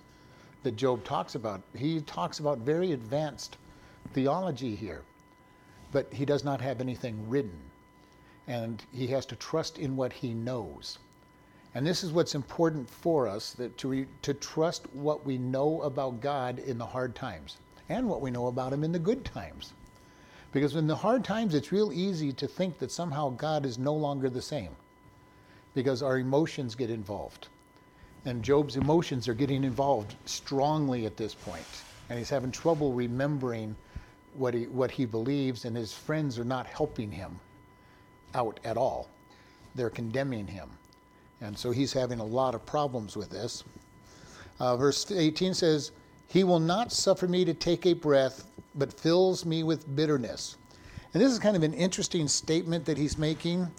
that 0.65 0.77
Job 0.77 1.05
talks 1.05 1.37
about. 1.37 1.63
He 1.77 2.01
talks 2.01 2.41
about 2.41 2.59
very 2.59 2.91
advanced 2.91 3.57
theology 4.13 4.75
here, 4.75 5.03
but 5.93 6.13
he 6.13 6.25
does 6.25 6.45
not 6.45 6.61
have 6.61 6.81
anything 6.81 7.29
written. 7.29 7.73
And 8.47 8.85
he 8.93 9.09
has 9.09 9.27
to 9.27 9.37
trust 9.37 9.79
in 9.79 9.97
what 9.97 10.13
he 10.13 10.35
knows. 10.35 10.99
And 11.75 11.87
this 11.87 12.05
is 12.05 12.13
what's 12.13 12.35
important 12.35 12.91
for 12.91 13.29
us 13.29 13.53
that 13.55 13.79
to, 13.79 13.89
re, 13.89 14.07
to 14.23 14.35
trust 14.35 14.87
what 14.95 15.27
we 15.27 15.39
know 15.39 15.83
about 15.83 16.21
God 16.21 16.59
in 16.59 16.79
the 16.79 16.87
hard 16.87 17.15
times 17.15 17.59
and 17.89 18.09
what 18.09 18.21
we 18.23 18.31
know 18.31 18.49
about 18.49 18.73
him 18.73 18.85
in 18.85 18.93
the 18.93 18.99
good 18.99 19.25
times. 19.25 19.75
Because 20.53 20.77
in 20.77 20.87
the 20.87 20.97
hard 20.97 21.25
times, 21.25 21.55
it's 21.55 21.73
real 21.73 21.93
easy 21.93 22.33
to 22.35 22.49
think 22.49 22.79
that 22.79 22.93
somehow 22.93 23.31
God 23.31 23.67
is 23.67 23.79
no 23.79 23.95
longer 23.95 24.31
the 24.31 24.43
same. 24.43 24.77
because 25.75 26.03
our 26.03 26.19
emotions 26.19 26.75
get 26.75 26.91
involved. 26.91 27.49
And 28.25 28.43
Job's 28.43 28.77
emotions 28.77 29.29
are 29.29 29.35
getting 29.35 29.65
involved 29.65 30.17
strongly 30.27 31.07
at 31.07 31.17
this 31.17 31.35
point, 31.35 31.67
and 32.09 32.19
he's 32.19 32.31
having 32.31 32.51
trouble 32.51 32.93
remembering 32.93 33.77
what 34.39 34.55
he 34.55 34.65
what 34.67 34.91
he 34.91 35.05
believes, 35.05 35.65
and 35.65 35.77
his 35.77 35.93
friends 35.93 36.39
are 36.39 36.45
not 36.45 36.67
helping 36.67 37.11
him 37.11 37.39
out 38.35 38.61
at 38.65 38.77
all. 38.77 39.09
They're 39.75 39.91
condemning 39.91 40.47
him, 40.47 40.71
and 41.41 41.59
so 41.59 41.71
he's 41.71 41.93
having 41.93 42.21
a 42.21 42.25
lot 42.25 42.55
of 42.55 42.65
problems 42.67 43.17
with 43.17 43.31
this. 43.31 43.65
Uh, 44.61 44.77
verse 44.77 45.11
18 45.11 45.55
says, 45.55 45.93
"He 46.27 46.45
will 46.45 46.61
not 46.61 46.93
suffer 46.93 47.29
me 47.29 47.45
to 47.45 47.55
take 47.55 47.87
a 47.87 47.93
breath, 47.93 48.47
but 48.75 48.93
fills 48.93 49.45
me 49.45 49.63
with 49.63 49.95
bitterness." 49.95 50.57
And 51.15 51.23
this 51.23 51.33
is 51.33 51.39
kind 51.39 51.57
of 51.57 51.63
an 51.63 51.75
interesting 51.75 52.29
statement 52.29 52.85
that 52.85 52.99
he's 52.99 53.17
making. 53.17 53.71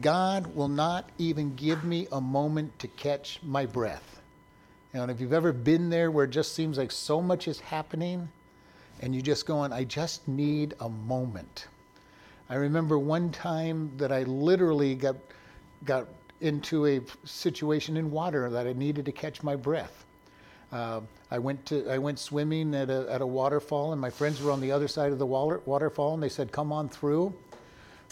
God 0.00 0.54
will 0.54 0.68
not 0.68 1.10
even 1.18 1.54
give 1.54 1.84
me 1.84 2.08
a 2.10 2.20
moment 2.20 2.78
to 2.80 2.88
catch 2.88 3.38
my 3.42 3.66
breath. 3.66 4.20
And 4.94 5.10
if 5.10 5.20
you've 5.20 5.32
ever 5.32 5.52
been 5.52 5.90
there 5.90 6.10
where 6.10 6.24
it 6.24 6.30
just 6.30 6.54
seems 6.54 6.78
like 6.78 6.90
so 6.90 7.20
much 7.22 7.48
is 7.48 7.60
happening, 7.60 8.28
and 9.02 9.12
you're 9.14 9.22
just 9.22 9.46
going, 9.46 9.72
I 9.72 9.84
just 9.84 10.26
need 10.28 10.74
a 10.80 10.88
moment. 10.88 11.66
I 12.48 12.54
remember 12.54 12.98
one 12.98 13.30
time 13.30 13.90
that 13.96 14.12
I 14.12 14.22
literally 14.22 14.94
got 14.94 15.16
got 15.84 16.06
into 16.40 16.86
a 16.86 17.00
situation 17.24 17.96
in 17.96 18.10
water 18.10 18.48
that 18.48 18.66
I 18.66 18.72
needed 18.72 19.04
to 19.06 19.12
catch 19.12 19.42
my 19.42 19.56
breath. 19.56 20.04
Uh, 20.70 21.00
I 21.30 21.38
went 21.38 21.66
to 21.66 21.90
I 21.90 21.98
went 21.98 22.18
swimming 22.18 22.74
at 22.74 22.88
a, 22.88 23.10
at 23.10 23.20
a 23.20 23.26
waterfall, 23.26 23.92
and 23.92 24.00
my 24.00 24.10
friends 24.10 24.40
were 24.40 24.52
on 24.52 24.60
the 24.60 24.70
other 24.70 24.88
side 24.88 25.12
of 25.12 25.18
the 25.18 25.26
water, 25.26 25.60
waterfall, 25.66 26.14
and 26.14 26.22
they 26.22 26.28
said, 26.28 26.52
"Come 26.52 26.72
on 26.72 26.88
through." 26.88 27.34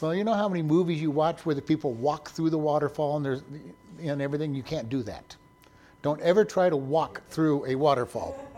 Well, 0.01 0.15
you 0.15 0.25
know 0.25 0.35
how 0.35 0.49
many 0.49 0.63
movies 0.63 1.01
you 1.01 1.11
watch 1.11 1.45
where 1.45 1.55
the 1.55 1.63
people 1.63 1.93
walk 1.93 2.31
through 2.31 2.51
the 2.51 2.59
waterfall 2.59 3.17
and 3.17 3.25
there's 3.25 3.43
and 4.03 4.21
everything. 4.21 4.55
You 4.55 4.63
can't 4.63 4.89
do 4.89 5.03
that. 5.05 5.37
Don't 6.03 6.21
ever 6.23 6.45
try 6.45 6.71
to 6.71 6.77
walk 6.77 7.23
through 7.29 7.67
a 7.67 7.75
waterfall. 7.75 8.50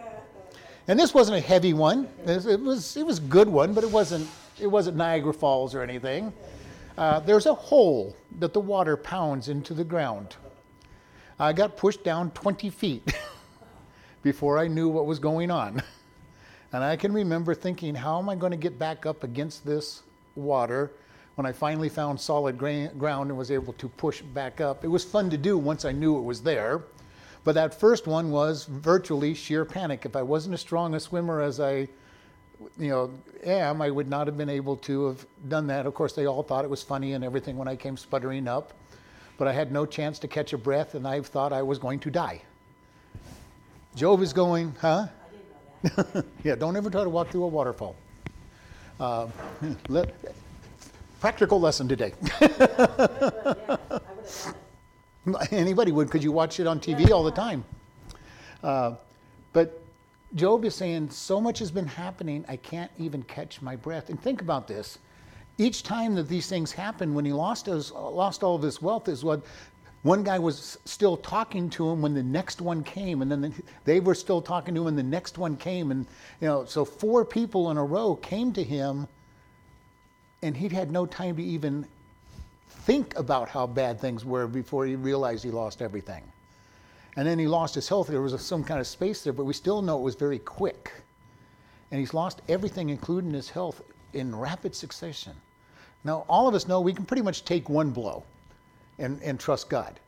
And 0.88 0.98
this 0.98 1.14
wasn't 1.14 1.38
a 1.38 1.40
heavy 1.40 1.74
one. 1.74 2.08
It 2.26 2.60
was 2.60 2.96
it 2.96 3.06
was 3.06 3.18
a 3.18 3.22
good 3.22 3.48
one, 3.48 3.72
but 3.72 3.84
it 3.84 3.90
wasn't 3.90 4.28
it 4.60 4.66
wasn't 4.66 4.96
Niagara 4.96 5.32
Falls 5.32 5.74
or 5.74 5.82
anything. 5.82 6.32
Uh, 6.98 7.20
there's 7.20 7.46
a 7.46 7.54
hole 7.54 8.16
that 8.38 8.52
the 8.52 8.60
water 8.60 8.96
pounds 8.96 9.48
into 9.48 9.74
the 9.74 9.84
ground. 9.84 10.36
I 11.38 11.52
got 11.52 11.76
pushed 11.76 12.04
down 12.04 12.30
20 12.32 12.68
feet 12.70 13.14
before 14.22 14.58
I 14.58 14.68
knew 14.68 14.88
what 14.88 15.06
was 15.06 15.18
going 15.18 15.50
on. 15.50 15.82
And 16.72 16.82
I 16.84 16.96
can 16.96 17.12
remember 17.12 17.54
thinking, 17.54 17.94
how 17.94 18.18
am 18.18 18.28
I 18.28 18.34
going 18.34 18.52
to 18.52 18.56
get 18.56 18.78
back 18.78 19.06
up 19.06 19.24
against 19.24 19.64
this 19.66 20.02
water 20.34 20.92
when 21.34 21.46
I 21.46 21.52
finally 21.52 21.88
found 21.88 22.20
solid 22.20 22.56
gra- 22.56 22.88
ground 22.96 23.30
and 23.30 23.38
was 23.38 23.50
able 23.50 23.72
to 23.74 23.88
push 23.88 24.22
back 24.22 24.60
up? 24.60 24.84
It 24.84 24.88
was 24.88 25.04
fun 25.04 25.28
to 25.30 25.36
do 25.36 25.58
once 25.58 25.84
I 25.84 25.92
knew 25.92 26.16
it 26.16 26.22
was 26.22 26.42
there. 26.42 26.82
But 27.44 27.56
that 27.56 27.78
first 27.78 28.06
one 28.06 28.30
was 28.30 28.66
virtually 28.66 29.34
sheer 29.34 29.64
panic. 29.64 30.04
If 30.04 30.14
I 30.14 30.22
wasn't 30.22 30.54
as 30.54 30.60
strong 30.60 30.94
a 30.94 31.00
swimmer 31.00 31.40
as 31.40 31.58
I 31.58 31.88
you 32.78 32.88
know, 32.88 33.10
am, 33.44 33.82
I 33.82 33.90
would 33.90 34.08
not 34.08 34.26
have 34.26 34.36
been 34.36 34.48
able 34.48 34.76
to 34.78 35.06
have 35.06 35.26
done 35.48 35.66
that. 35.68 35.86
Of 35.86 35.94
course, 35.94 36.12
they 36.12 36.26
all 36.26 36.42
thought 36.42 36.64
it 36.64 36.70
was 36.70 36.82
funny 36.82 37.12
and 37.12 37.24
everything 37.24 37.56
when 37.56 37.68
I 37.68 37.76
came 37.76 37.96
sputtering 37.96 38.48
up, 38.48 38.72
but 39.38 39.48
I 39.48 39.52
had 39.52 39.72
no 39.72 39.86
chance 39.86 40.18
to 40.20 40.28
catch 40.28 40.52
a 40.52 40.58
breath, 40.58 40.94
and 40.94 41.06
I 41.06 41.20
thought 41.20 41.52
I 41.52 41.62
was 41.62 41.78
going 41.78 41.98
to 42.00 42.10
die. 42.10 42.42
Job 43.94 44.22
is 44.22 44.32
going, 44.32 44.74
huh? 44.80 45.06
yeah, 46.44 46.54
don't 46.54 46.76
ever 46.76 46.90
try 46.90 47.02
to 47.02 47.10
walk 47.10 47.30
through 47.30 47.44
a 47.44 47.48
waterfall. 47.48 47.96
Uh, 49.00 49.26
let, 49.88 50.14
practical 51.20 51.60
lesson 51.60 51.88
today. 51.88 52.14
Anybody 55.50 55.92
would, 55.92 56.08
because 56.08 56.24
you 56.24 56.32
watch 56.32 56.60
it 56.60 56.66
on 56.66 56.80
TV 56.80 57.10
all 57.10 57.22
the 57.22 57.30
time. 57.30 57.64
Uh, 58.62 58.94
but 59.52 59.82
Job 60.34 60.64
is 60.64 60.74
saying, 60.74 61.10
so 61.10 61.40
much 61.40 61.58
has 61.58 61.70
been 61.70 61.86
happening, 61.86 62.44
I 62.48 62.56
can't 62.56 62.90
even 62.98 63.22
catch 63.24 63.60
my 63.60 63.76
breath. 63.76 64.08
And 64.08 64.20
think 64.20 64.40
about 64.40 64.66
this. 64.66 64.98
Each 65.58 65.82
time 65.82 66.14
that 66.14 66.28
these 66.28 66.48
things 66.48 66.72
happened, 66.72 67.14
when 67.14 67.24
he 67.24 67.32
lost, 67.32 67.66
his, 67.66 67.92
lost 67.92 68.42
all 68.42 68.56
of 68.56 68.62
his 68.62 68.80
wealth, 68.80 69.08
is 69.08 69.22
what 69.22 69.42
one 70.02 70.24
guy 70.24 70.38
was 70.38 70.78
still 70.84 71.16
talking 71.16 71.70
to 71.70 71.88
him 71.88 72.02
when 72.02 72.14
the 72.14 72.22
next 72.22 72.60
one 72.60 72.82
came, 72.82 73.22
and 73.22 73.30
then 73.30 73.54
they 73.84 74.00
were 74.00 74.14
still 74.14 74.42
talking 74.42 74.74
to 74.74 74.80
him 74.80 74.84
when 74.86 74.96
the 74.96 75.02
next 75.02 75.38
one 75.38 75.56
came. 75.56 75.90
And, 75.90 76.06
you 76.40 76.48
know, 76.48 76.64
so 76.64 76.84
four 76.84 77.24
people 77.24 77.70
in 77.70 77.76
a 77.76 77.84
row 77.84 78.16
came 78.16 78.52
to 78.54 78.64
him, 78.64 79.06
and 80.42 80.56
he'd 80.56 80.72
had 80.72 80.90
no 80.90 81.06
time 81.06 81.36
to 81.36 81.42
even 81.42 81.86
think 82.72 83.16
about 83.18 83.48
how 83.48 83.66
bad 83.66 84.00
things 84.00 84.24
were 84.24 84.46
before 84.46 84.86
he 84.86 84.96
realized 84.96 85.44
he 85.44 85.50
lost 85.50 85.82
everything. 85.82 86.24
And 87.16 87.26
then 87.28 87.38
he 87.38 87.46
lost 87.46 87.74
his 87.74 87.88
health. 87.88 88.08
There 88.08 88.22
was 88.22 88.40
some 88.44 88.64
kind 88.64 88.80
of 88.80 88.86
space 88.86 89.22
there, 89.22 89.32
but 89.32 89.44
we 89.44 89.52
still 89.52 89.82
know 89.82 89.98
it 89.98 90.02
was 90.02 90.14
very 90.14 90.38
quick. 90.38 90.90
And 91.90 92.00
he's 92.00 92.14
lost 92.14 92.40
everything, 92.48 92.88
including 92.88 93.32
his 93.32 93.50
health, 93.50 93.82
in 94.14 94.34
rapid 94.34 94.74
succession. 94.74 95.34
Now, 96.04 96.24
all 96.28 96.48
of 96.48 96.54
us 96.54 96.66
know 96.66 96.80
we 96.80 96.94
can 96.94 97.04
pretty 97.04 97.22
much 97.22 97.44
take 97.44 97.68
one 97.68 97.90
blow 97.90 98.24
and, 98.98 99.22
and 99.22 99.38
trust 99.38 99.68
God. 99.68 100.00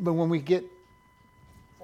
But 0.00 0.14
when 0.14 0.28
we 0.28 0.40
get 0.40 0.64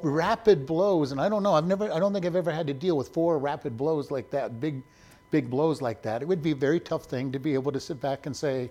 rapid 0.02 0.66
blows, 0.66 1.12
and 1.12 1.20
I 1.20 1.28
don't 1.28 1.42
know, 1.42 1.54
I've 1.54 1.66
never, 1.66 1.92
I 1.92 1.98
don't 1.98 2.12
think 2.12 2.26
I've 2.26 2.36
ever 2.36 2.50
had 2.50 2.66
to 2.66 2.74
deal 2.74 2.96
with 2.96 3.08
four 3.08 3.38
rapid 3.38 3.76
blows 3.76 4.10
like 4.10 4.30
that, 4.30 4.60
big, 4.60 4.82
big 5.30 5.50
blows 5.50 5.82
like 5.82 6.02
that. 6.02 6.22
It 6.22 6.28
would 6.28 6.42
be 6.42 6.52
a 6.52 6.56
very 6.56 6.80
tough 6.80 7.04
thing 7.04 7.30
to 7.32 7.38
be 7.38 7.54
able 7.54 7.72
to 7.72 7.80
sit 7.80 8.00
back 8.00 8.26
and 8.26 8.34
say, 8.34 8.70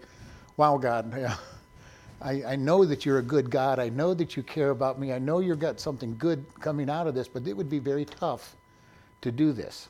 wow, 0.57 0.77
God, 0.77 1.13
yeah, 1.17 1.35
I, 2.21 2.43
I 2.43 2.55
know 2.55 2.85
that 2.85 3.05
you're 3.05 3.19
a 3.19 3.23
good 3.23 3.49
God. 3.49 3.79
I 3.79 3.89
know 3.89 4.13
that 4.13 4.37
you 4.37 4.43
care 4.43 4.69
about 4.69 4.99
me. 4.99 5.11
I 5.11 5.19
know 5.19 5.39
you've 5.39 5.59
got 5.59 5.79
something 5.79 6.15
good 6.17 6.45
coming 6.59 6.89
out 6.89 7.07
of 7.07 7.15
this, 7.15 7.27
but 7.27 7.45
it 7.47 7.53
would 7.53 7.69
be 7.69 7.79
very 7.79 8.05
tough 8.05 8.55
to 9.21 9.31
do 9.31 9.51
this. 9.51 9.89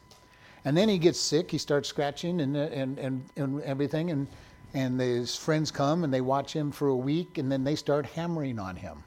And 0.65 0.75
then 0.75 0.89
he 0.89 0.97
gets 0.97 1.19
sick. 1.19 1.51
He 1.51 1.57
starts 1.57 1.89
scratching 1.89 2.41
and, 2.41 2.55
and, 2.55 2.97
and, 2.97 3.23
and 3.35 3.61
everything. 3.63 4.11
And, 4.11 4.27
and 4.73 4.99
his 4.99 5.35
friends 5.35 5.69
come 5.69 6.03
and 6.03 6.13
they 6.13 6.21
watch 6.21 6.53
him 6.53 6.71
for 6.71 6.87
a 6.87 6.95
week 6.95 7.37
and 7.37 7.51
then 7.51 7.63
they 7.63 7.75
start 7.75 8.05
hammering 8.05 8.57
on 8.57 8.75
him. 8.75 9.03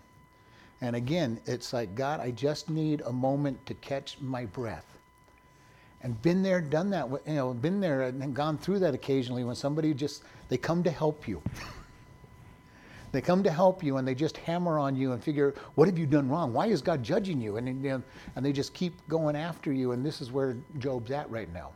And 0.81 0.95
again, 0.95 1.41
it's 1.47 1.73
like, 1.73 1.95
God, 1.95 2.21
I 2.21 2.31
just 2.31 2.69
need 2.69 3.01
a 3.07 3.13
moment 3.13 3.65
to 3.67 3.75
catch 3.75 4.19
my 4.21 4.45
breath. 4.45 4.96
And 6.03 6.21
been 6.23 6.43
there, 6.43 6.61
done 6.61 6.91
that, 6.91 7.09
you 7.27 7.35
know, 7.35 7.55
been 7.55 7.81
there 7.81 8.03
and 8.03 8.35
gone 8.35 8.59
through 8.59 8.79
that 8.81 8.95
occasionally 8.95 9.45
when 9.45 9.57
somebody 9.57 9.93
just, 9.95 10.23
they 10.49 10.57
come 10.57 10.83
to 10.83 10.91
help 10.91 11.27
you. 11.27 11.43
they 13.13 13.21
come 13.21 13.43
to 13.43 13.51
help 13.51 13.83
you 13.83 13.97
and 13.97 14.07
they 14.07 14.15
just 14.15 14.37
hammer 14.37 14.79
on 14.79 14.95
you 14.95 15.13
and 15.13 15.25
figure, 15.25 15.55
what 15.75 15.89
have 15.89 15.99
you 15.99 16.07
done 16.07 16.29
wrong? 16.29 16.53
Why 16.53 16.67
is 16.67 16.83
God 16.83 17.03
judging 17.03 17.41
you? 17.41 17.57
And, 17.57 17.85
and, 17.85 18.03
they 18.47 18.53
just 18.53 18.75
keep 18.75 18.95
going 19.09 19.35
after 19.35 19.73
you. 19.73 19.93
And 19.93 20.05
this 20.05 20.21
is 20.21 20.31
where 20.31 20.57
Job's 20.79 21.11
at 21.11 21.29
right 21.31 21.53
now. 21.53 21.71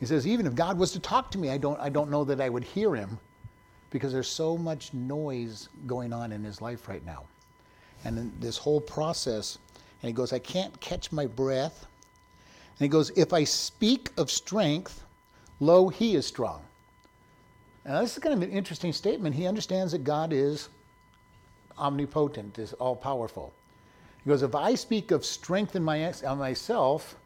He 0.00 0.06
says, 0.06 0.26
even 0.26 0.46
if 0.46 0.54
God 0.54 0.78
was 0.78 0.92
to 0.92 1.00
talk 1.00 1.30
to 1.32 1.38
me, 1.38 1.50
I 1.50 1.58
don't, 1.58 1.78
I 1.80 1.88
don't 1.88 2.10
know 2.10 2.24
that 2.24 2.40
I 2.40 2.48
would 2.48 2.64
hear 2.64 2.94
him 2.94 3.18
because 3.90 4.12
there's 4.12 4.28
so 4.28 4.56
much 4.56 4.92
noise 4.92 5.68
going 5.86 6.12
on 6.12 6.32
in 6.32 6.44
his 6.44 6.60
life 6.60 6.88
right 6.88 7.04
now. 7.04 7.24
And 8.04 8.32
this 8.40 8.56
whole 8.56 8.80
process, 8.80 9.58
and 10.02 10.08
he 10.08 10.12
goes, 10.12 10.32
I 10.32 10.38
can't 10.38 10.78
catch 10.80 11.10
my 11.10 11.26
breath. 11.26 11.86
And 12.78 12.84
he 12.84 12.88
goes, 12.88 13.10
If 13.10 13.32
I 13.32 13.44
speak 13.44 14.10
of 14.16 14.30
strength, 14.30 15.02
lo, 15.60 15.88
he 15.88 16.14
is 16.14 16.26
strong. 16.26 16.62
Now, 17.84 18.00
this 18.00 18.16
is 18.16 18.22
kind 18.22 18.34
of 18.34 18.42
an 18.42 18.50
interesting 18.50 18.92
statement. 18.92 19.34
He 19.34 19.46
understands 19.46 19.92
that 19.92 20.04
God 20.04 20.32
is 20.32 20.68
omnipotent, 21.78 22.58
is 22.58 22.72
all 22.74 22.94
powerful. 22.96 23.52
He 24.24 24.28
goes, 24.28 24.42
If 24.42 24.54
I 24.54 24.74
speak 24.74 25.10
of 25.10 25.24
strength 25.24 25.74
in 25.74 25.82
my, 25.82 26.12
myself, 26.36 27.16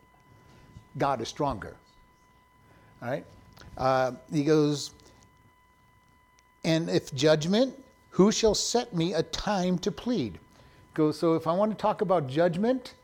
God 0.99 1.21
is 1.21 1.28
stronger. 1.28 1.76
All 3.02 3.09
right? 3.09 3.25
Uh, 3.76 4.12
he 4.32 4.44
goes, 4.44 4.92
and 6.64 6.88
if 6.88 7.14
judgment, 7.14 7.75
who 8.11 8.30
shall 8.30 8.54
set 8.54 8.94
me 8.94 9.14
a 9.14 9.23
time 9.23 9.78
to 9.78 9.90
plead? 9.90 10.38
Goes, 10.94 11.18
so 11.18 11.35
if 11.35 11.47
I 11.47 11.52
want 11.52 11.73
to 11.73 11.76
talk 11.76 12.02
about 12.02 12.28
judgment, 12.28 12.94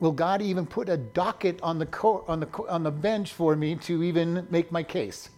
will 0.00 0.12
God 0.12 0.42
even 0.42 0.66
put 0.66 0.88
a 0.88 0.96
docket 0.96 1.60
on 1.62 1.78
the, 1.78 1.86
co- 1.86 2.24
on 2.28 2.40
the, 2.40 2.48
on 2.68 2.82
the 2.82 2.90
bench 2.90 3.32
for 3.32 3.56
me 3.56 3.74
to 3.76 4.02
even 4.02 4.46
make 4.50 4.70
my 4.70 4.82
case? 4.82 5.30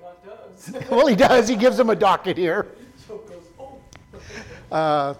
God 0.00 0.16
does. 0.24 0.90
well, 0.90 1.06
he 1.06 1.16
does. 1.16 1.48
He 1.48 1.56
gives 1.56 1.78
him 1.78 1.90
a 1.90 1.96
docket 1.96 2.36
here. 2.36 2.68
Oh. 3.10 3.20
Uh, 4.72 5.14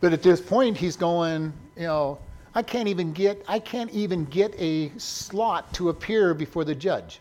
but 0.00 0.12
at 0.12 0.20
this 0.20 0.40
point, 0.40 0.76
he's 0.76 0.96
going, 0.96 1.52
you 1.76 1.84
know, 1.84 2.18
I 2.54 2.62
can't 2.62 2.88
even 2.88 3.12
get 3.12 3.44
I 3.46 3.60
can't 3.60 3.90
even 3.92 4.24
get 4.24 4.52
a 4.58 4.90
slot 4.98 5.72
to 5.74 5.90
appear 5.90 6.34
before 6.34 6.64
the 6.64 6.74
judge. 6.74 7.20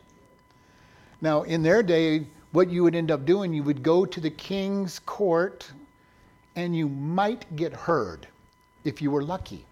Now, 1.22 1.44
in 1.44 1.62
their 1.62 1.84
day, 1.84 2.26
what 2.54 2.72
you 2.72 2.84
would 2.84 2.96
end 2.96 3.12
up 3.12 3.24
doing, 3.26 3.54
you 3.54 3.62
would 3.62 3.84
go 3.84 4.04
to 4.06 4.20
the 4.20 4.32
king's 4.32 4.98
court 5.00 5.72
and 6.56 6.76
you 6.76 6.90
might 6.90 7.56
get 7.56 7.72
heard 7.72 8.28
if 8.84 9.00
you 9.00 9.12
were 9.12 9.24
lucky. 9.24 9.66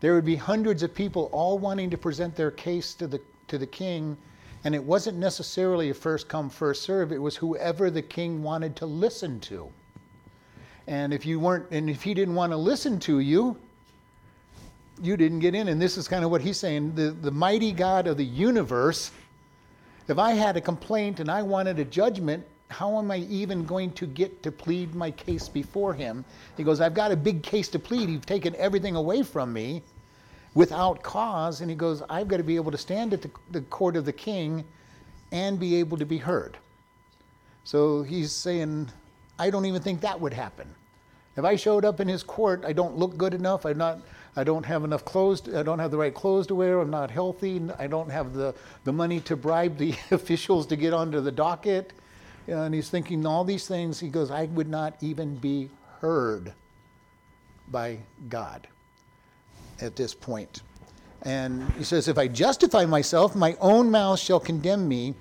There 0.00 0.14
would 0.14 0.24
be 0.24 0.36
hundreds 0.36 0.82
of 0.82 0.94
people 0.94 1.28
all 1.32 1.58
wanting 1.58 1.90
to 1.90 1.98
present 1.98 2.36
their 2.36 2.50
case 2.50 2.94
to 2.94 3.06
the 3.06 3.20
to 3.48 3.58
the 3.58 3.66
king, 3.66 4.16
and 4.64 4.74
it 4.74 4.82
wasn't 4.82 5.18
necessarily 5.18 5.90
a 5.90 5.94
first 5.94 6.28
come 6.28 6.48
first 6.50 6.82
serve, 6.82 7.12
it 7.12 7.20
was 7.20 7.36
whoever 7.36 7.90
the 7.90 8.02
king 8.02 8.42
wanted 8.42 8.76
to 8.76 8.86
listen 8.86 9.40
to. 9.40 9.70
And 10.86 11.12
if 11.12 11.26
you 11.26 11.40
weren't, 11.40 11.66
and 11.70 11.90
if 11.90 12.02
he 12.02 12.14
didn't 12.14 12.34
want 12.34 12.52
to 12.52 12.56
listen 12.56 12.98
to 13.00 13.20
you, 13.20 13.56
you 15.02 15.16
didn't 15.16 15.40
get 15.40 15.54
in. 15.54 15.68
And 15.68 15.80
this 15.80 15.96
is 15.96 16.08
kind 16.08 16.24
of 16.24 16.30
what 16.30 16.40
he's 16.40 16.58
saying 16.58 16.94
the, 16.94 17.10
the 17.10 17.30
mighty 17.30 17.72
God 17.72 18.06
of 18.06 18.16
the 18.16 18.24
universe, 18.24 19.10
if 20.08 20.18
I 20.18 20.32
had 20.32 20.56
a 20.56 20.60
complaint 20.60 21.20
and 21.20 21.30
I 21.30 21.42
wanted 21.42 21.78
a 21.78 21.84
judgment, 21.84 22.46
how 22.68 22.98
am 22.98 23.10
I 23.10 23.18
even 23.18 23.64
going 23.64 23.92
to 23.92 24.06
get 24.06 24.42
to 24.42 24.52
plead 24.52 24.94
my 24.94 25.10
case 25.10 25.48
before 25.48 25.94
him? 25.94 26.24
He 26.56 26.64
goes, 26.64 26.80
I've 26.80 26.94
got 26.94 27.12
a 27.12 27.16
big 27.16 27.42
case 27.42 27.68
to 27.68 27.78
plead. 27.78 28.08
You've 28.08 28.26
taken 28.26 28.54
everything 28.56 28.94
away 28.94 29.22
from 29.22 29.52
me 29.52 29.82
without 30.54 31.02
cause. 31.02 31.60
And 31.60 31.70
he 31.70 31.76
goes, 31.76 32.02
I've 32.10 32.28
got 32.28 32.36
to 32.36 32.42
be 32.42 32.56
able 32.56 32.70
to 32.70 32.78
stand 32.78 33.12
at 33.14 33.22
the, 33.22 33.30
the 33.50 33.62
court 33.62 33.96
of 33.96 34.04
the 34.04 34.12
king 34.12 34.64
and 35.32 35.58
be 35.58 35.76
able 35.76 35.96
to 35.98 36.06
be 36.06 36.18
heard. 36.18 36.58
So 37.64 38.02
he's 38.02 38.32
saying, 38.32 38.90
I 39.38 39.50
don't 39.50 39.66
even 39.66 39.82
think 39.82 40.00
that 40.02 40.20
would 40.20 40.32
happen. 40.32 40.68
If 41.36 41.44
I 41.44 41.56
showed 41.56 41.84
up 41.84 42.00
in 42.00 42.08
his 42.08 42.22
court, 42.22 42.64
I 42.66 42.72
don't 42.72 42.96
look 42.96 43.16
good 43.16 43.34
enough. 43.34 43.64
I'm 43.64 43.78
not. 43.78 44.00
I 44.36 44.44
don't 44.44 44.64
have 44.66 44.84
enough 44.84 45.04
clothes. 45.04 45.42
I 45.52 45.62
don't 45.62 45.78
have 45.78 45.90
the 45.90 45.96
right 45.96 46.14
clothes 46.14 46.46
to 46.48 46.54
wear. 46.54 46.80
I'm 46.80 46.90
not 46.90 47.10
healthy. 47.10 47.60
I 47.78 47.86
don't 47.88 48.10
have 48.10 48.34
the, 48.34 48.54
the 48.84 48.92
money 48.92 49.20
to 49.20 49.36
bribe 49.36 49.78
the 49.78 49.94
officials 50.10 50.66
to 50.68 50.76
get 50.76 50.92
onto 50.92 51.20
the 51.20 51.32
docket. 51.32 51.92
And 52.48 52.74
he's 52.74 52.88
thinking 52.88 53.26
all 53.26 53.44
these 53.44 53.68
things. 53.68 54.00
He 54.00 54.08
goes, 54.08 54.30
I 54.30 54.46
would 54.46 54.68
not 54.68 54.94
even 55.02 55.36
be 55.36 55.68
heard 56.00 56.52
by 57.70 57.98
God 58.28 58.66
at 59.80 59.96
this 59.96 60.14
point. 60.14 60.62
And 61.22 61.70
he 61.72 61.84
says, 61.84 62.08
If 62.08 62.16
I 62.16 62.26
justify 62.26 62.86
myself, 62.86 63.36
my 63.36 63.56
own 63.60 63.90
mouth 63.90 64.18
shall 64.18 64.40
condemn 64.40 64.88
me. 64.88 65.14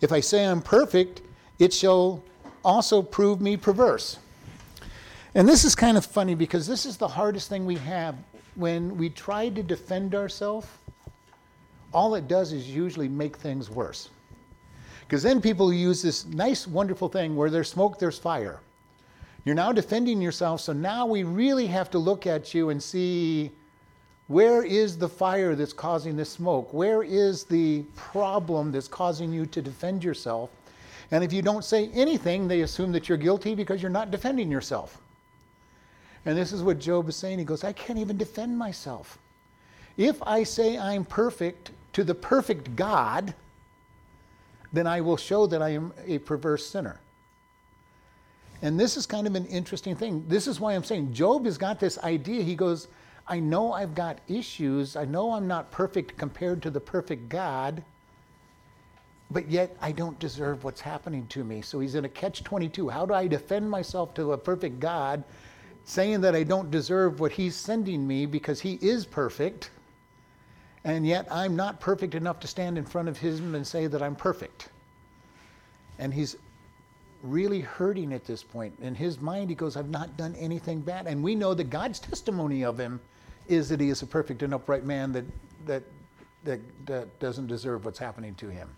If 0.00 0.10
I 0.10 0.20
say 0.20 0.44
I'm 0.44 0.60
perfect, 0.60 1.22
it 1.58 1.72
shall 1.72 2.22
also 2.64 3.02
prove 3.02 3.40
me 3.40 3.56
perverse. 3.56 4.18
And 5.34 5.48
this 5.48 5.64
is 5.64 5.74
kind 5.74 5.96
of 5.96 6.04
funny 6.04 6.34
because 6.34 6.66
this 6.66 6.86
is 6.86 6.96
the 6.96 7.08
hardest 7.08 7.48
thing 7.48 7.66
we 7.66 7.76
have 7.76 8.16
when 8.54 8.96
we 8.96 9.10
try 9.10 9.48
to 9.48 9.62
defend 9.62 10.14
ourselves. 10.14 10.66
All 11.92 12.14
it 12.14 12.26
does 12.26 12.52
is 12.52 12.68
usually 12.68 13.08
make 13.08 13.36
things 13.36 13.70
worse. 13.70 14.10
Because 15.14 15.22
then 15.22 15.40
people 15.40 15.72
use 15.72 16.02
this 16.02 16.26
nice, 16.26 16.66
wonderful 16.66 17.08
thing 17.08 17.36
where 17.36 17.48
there's 17.48 17.70
smoke, 17.70 18.00
there's 18.00 18.18
fire. 18.18 18.58
You're 19.44 19.54
now 19.54 19.70
defending 19.70 20.20
yourself, 20.20 20.60
so 20.60 20.72
now 20.72 21.06
we 21.06 21.22
really 21.22 21.68
have 21.68 21.88
to 21.92 22.00
look 22.00 22.26
at 22.26 22.52
you 22.52 22.70
and 22.70 22.82
see 22.82 23.52
where 24.26 24.64
is 24.64 24.98
the 24.98 25.08
fire 25.08 25.54
that's 25.54 25.72
causing 25.72 26.16
the 26.16 26.24
smoke? 26.24 26.74
Where 26.74 27.04
is 27.04 27.44
the 27.44 27.84
problem 27.94 28.72
that's 28.72 28.88
causing 28.88 29.32
you 29.32 29.46
to 29.46 29.62
defend 29.62 30.02
yourself? 30.02 30.50
And 31.12 31.22
if 31.22 31.32
you 31.32 31.42
don't 31.42 31.64
say 31.64 31.90
anything, 31.94 32.48
they 32.48 32.62
assume 32.62 32.90
that 32.90 33.08
you're 33.08 33.16
guilty 33.16 33.54
because 33.54 33.80
you're 33.80 33.92
not 33.92 34.10
defending 34.10 34.50
yourself. 34.50 35.00
And 36.26 36.36
this 36.36 36.52
is 36.52 36.64
what 36.64 36.80
Job 36.80 37.08
is 37.08 37.14
saying. 37.14 37.38
He 37.38 37.44
goes, 37.44 37.62
I 37.62 37.72
can't 37.72 38.00
even 38.00 38.18
defend 38.18 38.58
myself. 38.58 39.16
If 39.96 40.20
I 40.24 40.42
say 40.42 40.76
I'm 40.76 41.04
perfect 41.04 41.70
to 41.92 42.02
the 42.02 42.16
perfect 42.16 42.74
God, 42.74 43.32
then 44.74 44.86
I 44.86 45.00
will 45.00 45.16
show 45.16 45.46
that 45.46 45.62
I 45.62 45.70
am 45.70 45.92
a 46.06 46.18
perverse 46.18 46.66
sinner. 46.66 47.00
And 48.62 48.78
this 48.78 48.96
is 48.96 49.06
kind 49.06 49.26
of 49.26 49.34
an 49.34 49.46
interesting 49.46 49.94
thing. 49.94 50.24
This 50.28 50.46
is 50.46 50.60
why 50.60 50.74
I'm 50.74 50.84
saying 50.84 51.12
Job 51.12 51.44
has 51.44 51.58
got 51.58 51.80
this 51.80 51.98
idea. 51.98 52.42
He 52.42 52.54
goes, 52.54 52.88
I 53.26 53.40
know 53.40 53.72
I've 53.72 53.94
got 53.94 54.20
issues. 54.28 54.96
I 54.96 55.04
know 55.04 55.32
I'm 55.32 55.48
not 55.48 55.70
perfect 55.70 56.16
compared 56.16 56.62
to 56.62 56.70
the 56.70 56.80
perfect 56.80 57.28
God 57.28 57.82
but 59.30 59.50
yet 59.50 59.76
I 59.80 59.92
don't 59.92 60.18
deserve 60.18 60.64
what's 60.64 60.80
happening 60.80 61.26
to 61.28 61.44
me. 61.44 61.60
So 61.60 61.80
he's 61.80 61.94
in 61.96 62.04
a 62.04 62.08
catch 62.08 62.44
22. 62.44 62.88
How 62.88 63.04
do 63.04 63.14
I 63.14 63.26
defend 63.26 63.68
myself 63.68 64.14
to 64.14 64.32
a 64.32 64.38
perfect 64.38 64.80
God 64.80 65.24
saying 65.84 66.20
that 66.22 66.34
I 66.34 66.44
don't 66.44 66.70
deserve 66.70 67.20
what 67.20 67.32
he's 67.32 67.56
sending 67.56 68.06
me 68.06 68.26
because 68.26 68.60
he 68.60 68.78
is 68.80 69.04
perfect? 69.04 69.70
And 70.84 71.06
yet 71.06 71.26
I'm 71.30 71.56
not 71.56 71.80
perfect 71.80 72.14
enough 72.14 72.40
to 72.40 72.46
stand 72.46 72.76
in 72.76 72.84
front 72.84 73.08
of 73.08 73.16
him 73.18 73.54
and 73.54 73.66
say 73.66 73.86
that 73.86 74.02
I'm 74.02 74.14
perfect. 74.14 74.68
And 75.98 76.12
he's 76.12 76.36
really 77.22 77.60
hurting 77.60 78.12
at 78.12 78.26
this 78.26 78.42
point. 78.42 78.74
In 78.82 78.94
his 78.94 79.20
mind, 79.20 79.48
he 79.48 79.56
goes, 79.56 79.76
I've 79.76 79.88
not 79.88 80.16
done 80.16 80.34
anything 80.34 80.80
bad. 80.80 81.06
And 81.06 81.22
we 81.22 81.34
know 81.34 81.54
that 81.54 81.70
God's 81.70 81.98
testimony 81.98 82.64
of 82.64 82.78
him 82.78 83.00
is 83.48 83.68
that 83.70 83.80
he 83.80 83.88
is 83.88 84.02
a 84.02 84.06
perfect 84.06 84.42
and 84.42 84.52
upright 84.52 84.84
man 84.84 85.12
that, 85.12 85.24
that, 85.66 85.82
that, 86.44 86.60
that 86.86 87.18
doesn't 87.18 87.46
deserve 87.46 87.84
what's 87.84 87.98
happening 87.98 88.34
to 88.36 88.48
him. 88.48 88.68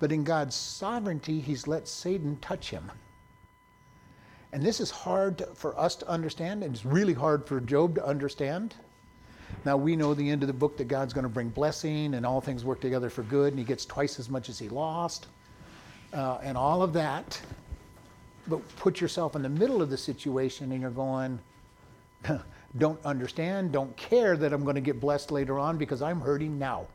But 0.00 0.12
in 0.12 0.24
God's 0.24 0.56
sovereignty, 0.56 1.40
He's 1.40 1.68
let 1.68 1.86
Satan 1.86 2.38
touch 2.40 2.70
him. 2.70 2.90
And 4.52 4.62
this 4.62 4.80
is 4.80 4.90
hard 4.90 5.44
for 5.54 5.78
us 5.78 5.94
to 5.96 6.08
understand, 6.08 6.64
and 6.64 6.74
it's 6.74 6.84
really 6.84 7.12
hard 7.12 7.46
for 7.46 7.60
Job 7.60 7.94
to 7.96 8.04
understand. 8.04 8.74
Now, 9.64 9.76
we 9.76 9.96
know 9.96 10.14
the 10.14 10.28
end 10.28 10.42
of 10.42 10.46
the 10.46 10.54
book 10.54 10.76
that 10.78 10.88
God's 10.88 11.12
going 11.12 11.24
to 11.24 11.28
bring 11.28 11.48
blessing 11.50 12.14
and 12.14 12.24
all 12.24 12.40
things 12.40 12.64
work 12.64 12.80
together 12.80 13.10
for 13.10 13.22
good, 13.24 13.52
and 13.52 13.58
he 13.58 13.64
gets 13.64 13.84
twice 13.84 14.18
as 14.18 14.30
much 14.30 14.48
as 14.48 14.58
he 14.58 14.68
lost, 14.68 15.26
uh, 16.12 16.38
and 16.42 16.56
all 16.56 16.82
of 16.82 16.92
that. 16.94 17.40
But 18.46 18.66
put 18.76 19.00
yourself 19.00 19.36
in 19.36 19.42
the 19.42 19.48
middle 19.48 19.82
of 19.82 19.90
the 19.90 19.98
situation 19.98 20.72
and 20.72 20.80
you're 20.80 20.90
going, 20.90 21.38
don't 22.78 23.04
understand, 23.04 23.72
don't 23.72 23.94
care 23.96 24.36
that 24.36 24.52
I'm 24.52 24.64
going 24.64 24.76
to 24.76 24.80
get 24.80 25.00
blessed 25.00 25.30
later 25.30 25.58
on 25.58 25.76
because 25.76 26.02
I'm 26.02 26.20
hurting 26.20 26.58
now. 26.58 26.86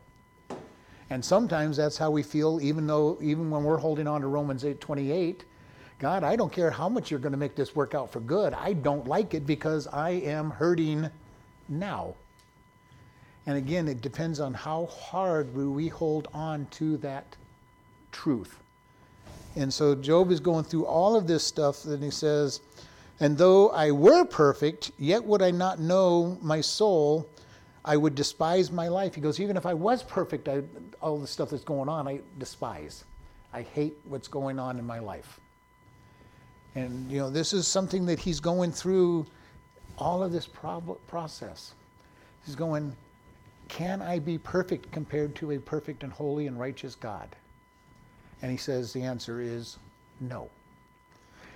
And 1.09 1.23
sometimes 1.23 1.77
that's 1.77 1.97
how 1.97 2.09
we 2.09 2.23
feel, 2.23 2.59
even 2.61 2.87
though, 2.87 3.17
even 3.21 3.51
when 3.51 3.63
we're 3.63 3.77
holding 3.77 4.07
on 4.07 4.21
to 4.21 4.27
Romans 4.27 4.65
8 4.65 4.81
28. 4.81 5.45
God, 5.97 6.23
I 6.23 6.35
don't 6.35 6.51
care 6.51 6.71
how 6.71 6.89
much 6.89 7.09
you're 7.09 7.19
going 7.19 7.31
to 7.31 7.37
make 7.37 7.55
this 7.55 7.75
work 7.75 7.93
out 7.93 8.11
for 8.11 8.19
good. 8.19 8.53
I 8.53 8.73
don't 8.73 9.07
like 9.07 9.33
it 9.33 9.45
because 9.45 9.87
I 9.87 10.09
am 10.09 10.49
hurting 10.49 11.09
now. 11.69 12.15
And 13.47 13.57
again, 13.57 13.87
it 13.87 14.01
depends 14.01 14.39
on 14.39 14.53
how 14.53 14.87
hard 14.87 15.53
we 15.55 15.87
hold 15.87 16.27
on 16.33 16.65
to 16.71 16.97
that 16.97 17.35
truth. 18.11 18.57
And 19.55 19.73
so 19.73 19.95
Job 19.95 20.31
is 20.31 20.39
going 20.39 20.63
through 20.63 20.85
all 20.85 21.15
of 21.15 21.27
this 21.27 21.43
stuff, 21.43 21.85
and 21.85 22.03
he 22.03 22.11
says, 22.11 22.61
And 23.19 23.37
though 23.37 23.69
I 23.69 23.91
were 23.91 24.25
perfect, 24.25 24.91
yet 24.97 25.23
would 25.23 25.41
I 25.41 25.51
not 25.51 25.79
know 25.79 26.37
my 26.41 26.59
soul 26.61 27.29
I 27.85 27.95
would 27.95 28.15
despise 28.15 28.71
my 28.71 28.87
life. 28.87 29.13
He 29.13 29.21
goes, 29.21 29.39
even 29.39 29.55
if 29.55 29.67
I 29.67 29.75
was 29.75 30.01
perfect, 30.01 30.49
I, 30.49 30.63
all 31.01 31.19
the 31.19 31.27
stuff 31.27 31.51
that's 31.51 31.63
going 31.63 31.87
on, 31.87 32.07
I 32.07 32.19
despise. 32.39 33.05
I 33.53 33.61
hate 33.61 33.95
what's 34.05 34.27
going 34.27 34.57
on 34.57 34.79
in 34.79 34.85
my 34.85 34.97
life. 34.97 35.39
And, 36.73 37.09
you 37.09 37.19
know, 37.19 37.29
this 37.29 37.53
is 37.53 37.67
something 37.67 38.07
that 38.07 38.19
he's 38.19 38.39
going 38.39 38.71
through 38.71 39.27
all 39.99 40.23
of 40.23 40.31
this 40.31 40.47
prob- 40.47 40.97
process. 41.07 41.75
He's 42.43 42.55
going, 42.55 42.93
can 43.67 44.01
I 44.01 44.19
be 44.19 44.37
perfect 44.37 44.91
compared 44.91 45.35
to 45.35 45.51
a 45.51 45.59
perfect 45.59 46.03
and 46.03 46.11
holy 46.11 46.47
and 46.47 46.59
righteous 46.59 46.95
God? 46.95 47.35
And 48.41 48.51
he 48.51 48.57
says 48.57 48.93
the 48.93 49.03
answer 49.03 49.41
is 49.41 49.77
no. 50.19 50.49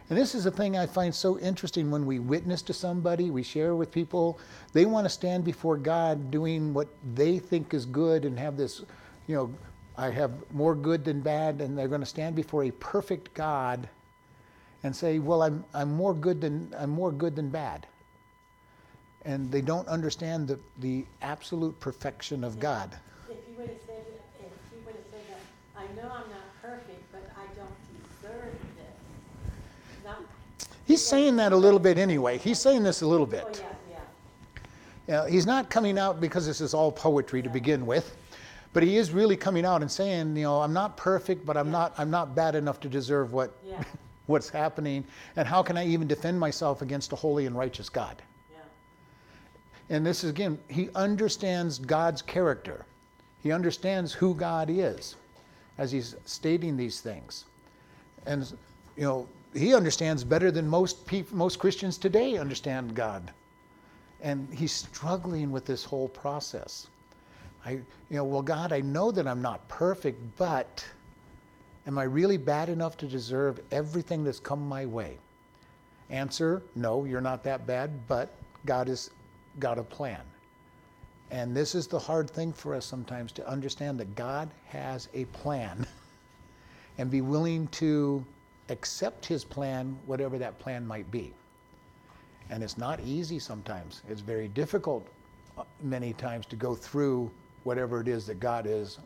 And 0.09 0.17
this 0.17 0.33
is 0.33 0.47
a 0.47 0.51
thing 0.51 0.75
I 0.75 0.87
find 0.87 1.13
so 1.13 1.37
interesting 1.39 1.91
when 1.91 2.05
we 2.05 2.17
witness 2.17 2.63
to 2.63 2.73
somebody, 2.73 3.29
we 3.29 3.43
share 3.43 3.75
with 3.75 3.91
people. 3.91 4.39
They 4.73 4.85
want 4.85 5.05
to 5.05 5.09
stand 5.09 5.43
before 5.43 5.77
God 5.77 6.31
doing 6.31 6.73
what 6.73 6.87
they 7.13 7.37
think 7.37 7.75
is 7.75 7.85
good 7.85 8.25
and 8.25 8.39
have 8.39 8.57
this, 8.57 8.83
you 9.27 9.35
know, 9.35 9.53
I 9.99 10.09
have 10.09 10.31
more 10.51 10.75
good 10.75 11.03
than 11.03 11.19
bad, 11.19 11.61
and 11.61 11.77
they're 11.77 11.89
going 11.89 12.01
to 12.01 12.07
stand 12.07 12.35
before 12.35 12.63
a 12.63 12.71
perfect 12.71 13.33
God 13.33 13.89
and 14.81 14.95
say, 14.95 15.19
"Well, 15.19 15.43
I'm 15.43 15.65
I'm 15.73 15.91
more 15.91 16.13
good 16.13 16.39
than 16.39 16.73
I'm 16.77 16.89
more 16.89 17.11
good 17.11 17.35
than 17.35 17.49
bad." 17.49 17.85
And 19.25 19.51
they 19.51 19.62
don't 19.62 19.88
understand 19.88 20.47
the 20.47 20.60
the 20.79 21.05
absolute 21.21 21.79
perfection 21.79 22.43
of 22.43 22.60
God. 22.60 22.97
If 23.29 23.38
you 23.47 23.55
would 23.58 23.69
have 23.69 23.77
said, 23.86 24.05
if 24.39 24.51
you 24.71 24.79
would 24.86 24.95
have 24.95 25.03
said 25.12 25.21
that, 25.29 25.82
I 25.82 25.86
know 25.95 26.13
I'm 26.13 26.29
not 26.29 26.62
perfect, 26.62 27.03
but 27.12 27.23
I 27.38 27.45
don't 27.55 28.21
deserve 28.21 28.53
this 28.77 28.89
He's 30.89 31.05
saying 31.05 31.36
that 31.36 31.51
a 31.51 31.55
little 31.55 31.77
bit 31.77 31.99
anyway. 31.99 32.39
He's 32.39 32.58
saying 32.58 32.82
this 32.82 33.03
a 33.03 33.08
little 33.08 33.27
bit. 33.27 33.63
Oh, 33.63 33.75
yeah, 33.91 33.99
yeah. 35.08 35.29
he's 35.29 35.45
not 35.45 35.69
coming 35.69 35.99
out 35.99 36.19
because 36.19 36.47
this 36.47 36.62
is 36.62 36.73
all 36.73 36.91
poetry 36.91 37.43
to 37.43 37.49
begin 37.49 37.86
with, 37.86 38.17
but 38.73 38.82
he 38.82 38.97
is 38.97 39.12
really 39.12 39.38
coming 39.38 39.65
out 39.65 39.84
and 39.84 39.91
saying, 39.91 40.36
you 40.36 40.41
know, 40.41 40.60
I'm 40.62 40.73
not 40.73 40.97
perfect, 40.97 41.45
but 41.45 41.58
I'm 41.58 41.69
not 41.69 41.93
I'm 41.99 42.10
not 42.10 42.34
bad 42.34 42.55
enough 42.55 42.79
to 42.79 42.89
deserve 42.89 43.34
what 43.34 43.55
what's 44.25 44.49
happening, 44.49 45.05
and 45.36 45.47
how 45.47 45.62
can 45.62 45.77
I 45.77 45.86
even 45.86 46.08
defend 46.08 46.39
myself 46.39 46.82
against 46.82 47.13
a 47.13 47.15
holy 47.15 47.45
and 47.45 47.55
righteous 47.55 47.88
God? 47.88 48.19
And 49.89 50.06
this 50.06 50.23
is 50.23 50.30
again, 50.30 50.60
he 50.67 50.89
understands 50.95 51.80
God's 51.80 52.21
character. 52.21 52.86
He 53.41 53.52
understands 53.52 54.13
who 54.13 54.36
God 54.36 54.69
is 54.69 55.15
as 55.78 55.91
he's 55.91 56.15
stating 56.25 56.78
these 56.78 57.02
things. 57.02 57.45
And 58.25 58.52
you 58.95 59.04
know, 59.04 59.28
he 59.54 59.73
understands 59.73 60.23
better 60.23 60.52
than 60.52 60.67
most 60.67 61.08
people, 61.08 61.38
most 61.38 61.58
Christians 61.58 61.97
today 61.97 62.38
understand 62.38 62.93
God. 62.93 63.32
And 64.21 64.47
he's 64.54 64.73
struggling 64.73 65.52
with 65.52 65.65
this 65.65 65.84
whole 65.84 66.10
process. 66.10 66.88
I, 67.65 67.71
you 67.71 67.84
know, 68.12 68.25
well, 68.25 68.41
God, 68.41 68.73
I 68.73 68.82
know 68.82 69.12
that 69.12 69.28
I'm 69.28 69.41
not 69.41 69.67
perfect, 69.67 70.19
but 70.38 70.86
am 71.88 71.97
I 71.97 72.04
really 72.04 72.38
bad 72.38 72.69
enough 72.69 72.97
to 72.97 73.08
deserve 73.08 73.60
everything 73.71 74.23
that's 74.23 74.39
come 74.39 74.67
my 74.67 74.86
way? 74.86 75.17
Answer 76.10 76.62
no, 76.75 77.06
you're 77.06 77.21
not 77.21 77.43
that 77.43 77.65
bad, 77.65 78.08
but 78.08 78.30
God 78.65 78.88
has 78.88 79.12
got 79.59 79.77
a 79.77 79.83
plan. 79.83 80.21
And 81.31 81.55
this 81.55 81.75
is 81.75 81.87
the 81.87 81.99
hard 81.99 82.29
thing 82.29 82.51
for 82.51 82.73
us 82.73 82.85
sometimes 82.85 83.31
to 83.33 83.47
understand 83.47 83.99
that 83.99 84.15
God 84.15 84.49
has 84.67 85.09
a 85.13 85.25
plan 85.25 85.85
and 86.97 87.11
be 87.11 87.21
willing 87.21 87.67
to 87.67 88.25
accept 88.69 89.25
his 89.25 89.43
plan, 89.43 89.97
whatever 90.05 90.37
that 90.37 90.57
plan 90.59 90.85
might 90.85 91.09
be. 91.11 91.33
And 92.49 92.63
it's 92.63 92.77
not 92.77 92.99
easy 93.01 93.37
sometimes. 93.37 94.01
It's 94.09 94.21
very 94.21 94.47
difficult 94.47 95.07
uh, 95.57 95.63
many 95.83 96.13
times 96.13 96.45
to 96.47 96.55
go 96.55 96.73
through 96.73 97.29
whatever 97.63 98.01
it 98.01 98.07
is 98.07 98.25
that 98.27 98.39
God 98.39 98.65
is 98.65 98.99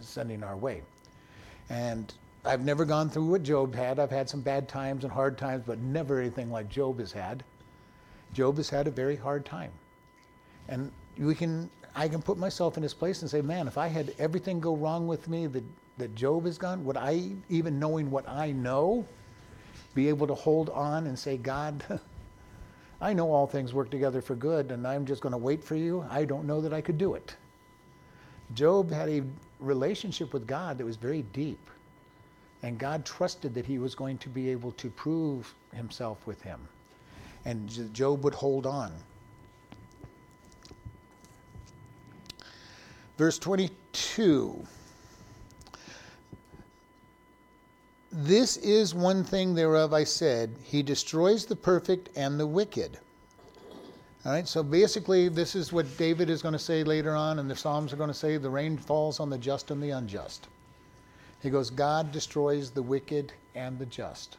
sending 0.00 0.42
our 0.42 0.56
way. 0.56 0.82
And 1.68 2.12
I've 2.44 2.64
never 2.64 2.84
gone 2.84 3.08
through 3.10 3.26
what 3.26 3.42
Job 3.42 3.74
had. 3.74 3.98
I've 3.98 4.10
had 4.10 4.28
some 4.28 4.40
bad 4.40 4.68
times 4.68 5.04
and 5.04 5.12
hard 5.12 5.38
times, 5.38 5.62
but 5.66 5.78
never 5.78 6.20
anything 6.20 6.50
like 6.50 6.68
Job 6.68 6.98
has 6.98 7.12
had. 7.12 7.44
Job 8.32 8.56
has 8.56 8.70
had 8.70 8.86
a 8.86 8.90
very 8.90 9.16
hard 9.16 9.44
time. 9.44 9.72
And 10.68 10.90
we 11.18 11.34
can 11.34 11.70
I 11.94 12.08
can 12.08 12.22
put 12.22 12.38
myself 12.38 12.76
in 12.76 12.82
his 12.82 12.94
place 12.94 13.20
and 13.20 13.30
say, 13.30 13.42
man, 13.42 13.68
if 13.68 13.76
I 13.76 13.88
had 13.88 14.14
everything 14.18 14.60
go 14.60 14.74
wrong 14.74 15.06
with 15.06 15.28
me 15.28 15.46
that, 15.48 15.64
that 15.98 16.14
Job 16.14 16.46
has 16.46 16.56
gone, 16.56 16.84
would 16.86 16.96
I, 16.96 17.32
even 17.50 17.78
knowing 17.78 18.10
what 18.10 18.26
I 18.26 18.52
know, 18.52 19.06
be 19.94 20.08
able 20.08 20.26
to 20.26 20.34
hold 20.34 20.70
on 20.70 21.06
and 21.06 21.18
say, 21.18 21.36
God, 21.36 22.00
I 23.00 23.12
know 23.12 23.30
all 23.30 23.46
things 23.46 23.74
work 23.74 23.90
together 23.90 24.22
for 24.22 24.34
good, 24.34 24.70
and 24.70 24.86
I'm 24.86 25.04
just 25.04 25.20
going 25.20 25.32
to 25.32 25.38
wait 25.38 25.62
for 25.62 25.76
you? 25.76 26.06
I 26.08 26.24
don't 26.24 26.46
know 26.46 26.62
that 26.62 26.72
I 26.72 26.80
could 26.80 26.96
do 26.96 27.14
it. 27.14 27.36
Job 28.54 28.90
had 28.90 29.08
a 29.08 29.22
relationship 29.60 30.32
with 30.32 30.46
God 30.46 30.78
that 30.78 30.84
was 30.84 30.96
very 30.96 31.22
deep. 31.32 31.68
And 32.62 32.78
God 32.78 33.04
trusted 33.04 33.54
that 33.54 33.66
he 33.66 33.78
was 33.78 33.94
going 33.94 34.18
to 34.18 34.28
be 34.28 34.48
able 34.50 34.72
to 34.72 34.88
prove 34.88 35.52
himself 35.74 36.26
with 36.26 36.40
him. 36.42 36.60
And 37.44 37.92
Job 37.92 38.24
would 38.24 38.34
hold 38.34 38.66
on. 38.66 38.92
Verse 43.18 43.38
22 43.38 44.66
This 48.10 48.56
is 48.58 48.94
one 48.94 49.24
thing 49.24 49.54
thereof 49.54 49.94
I 49.94 50.04
said, 50.04 50.54
He 50.62 50.82
destroys 50.82 51.46
the 51.46 51.56
perfect 51.56 52.10
and 52.16 52.38
the 52.38 52.46
wicked. 52.46 52.98
All 54.24 54.32
right, 54.32 54.46
so 54.46 54.62
basically, 54.62 55.28
this 55.28 55.56
is 55.56 55.72
what 55.72 55.96
David 55.96 56.30
is 56.30 56.42
going 56.42 56.52
to 56.52 56.58
say 56.58 56.84
later 56.84 57.16
on, 57.16 57.38
and 57.38 57.50
the 57.50 57.56
Psalms 57.56 57.92
are 57.92 57.96
going 57.96 58.10
to 58.10 58.14
say 58.14 58.36
the 58.36 58.50
rain 58.50 58.76
falls 58.76 59.18
on 59.18 59.30
the 59.30 59.38
just 59.38 59.70
and 59.70 59.82
the 59.82 59.90
unjust. 59.90 60.46
He 61.42 61.50
goes, 61.50 61.70
God 61.70 62.12
destroys 62.12 62.70
the 62.70 62.82
wicked 62.82 63.32
and 63.54 63.78
the 63.78 63.86
just. 63.86 64.36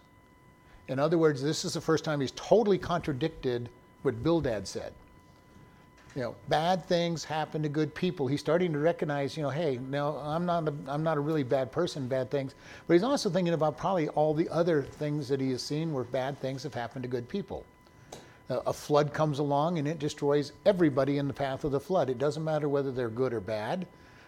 In 0.88 1.00
other 1.00 1.18
words, 1.18 1.42
this 1.42 1.66
is 1.66 1.74
the 1.74 1.82
first 1.82 2.04
time 2.04 2.20
he's 2.20 2.32
totally 2.32 2.78
contradicted 2.78 3.70
what 4.02 4.22
Bildad 4.22 4.68
said 4.68 4.94
you 6.16 6.22
know, 6.22 6.36
bad 6.48 6.86
things 6.86 7.24
happen 7.24 7.64
to 7.64 7.70
good 7.70 7.94
people. 7.96 8.28
He's 8.28 8.40
starting 8.40 8.72
to 8.74 8.80
recognize, 8.80 9.36
you 9.36 9.42
know, 9.42 9.50
hey, 9.50 9.80
now 9.90 10.18
I'm 10.18 10.46
not 10.46 10.68
a, 10.68 10.74
I'm 10.88 11.02
not 11.02 11.18
a 11.18 11.20
really 11.20 11.44
bad 11.44 11.72
person, 11.72 12.08
bad 12.08 12.30
things. 12.30 12.54
But 12.86 12.94
he's 12.94 13.04
also 13.04 13.30
thinking 13.30 13.54
about 13.54 13.78
probably 13.78 14.10
all 14.10 14.34
the 14.34 14.48
other 14.50 14.84
things 14.84 15.28
that 15.30 15.42
he 15.42 15.52
has 15.52 15.64
seen 15.64 15.92
where 15.92 16.04
bad 16.04 16.40
things 16.40 16.62
have 16.64 16.74
happened 16.74 17.04
to 17.04 17.10
good 17.10 17.28
people. 17.28 17.66
A 18.50 18.74
flood 18.74 19.14
comes 19.14 19.40
along 19.40 19.80
and 19.80 19.88
it 19.88 19.98
destroys 19.98 20.52
everybody 20.66 21.18
in 21.18 21.28
the 21.28 21.34
path 21.34 21.64
of 21.64 21.72
the 21.72 21.80
flood. 21.80 22.10
It 22.10 22.20
doesn't 22.20 22.44
matter 22.44 22.70
whether 22.70 22.92
they're 22.92 23.10
good 23.10 23.34
or 23.34 23.40
bad. 23.40 23.88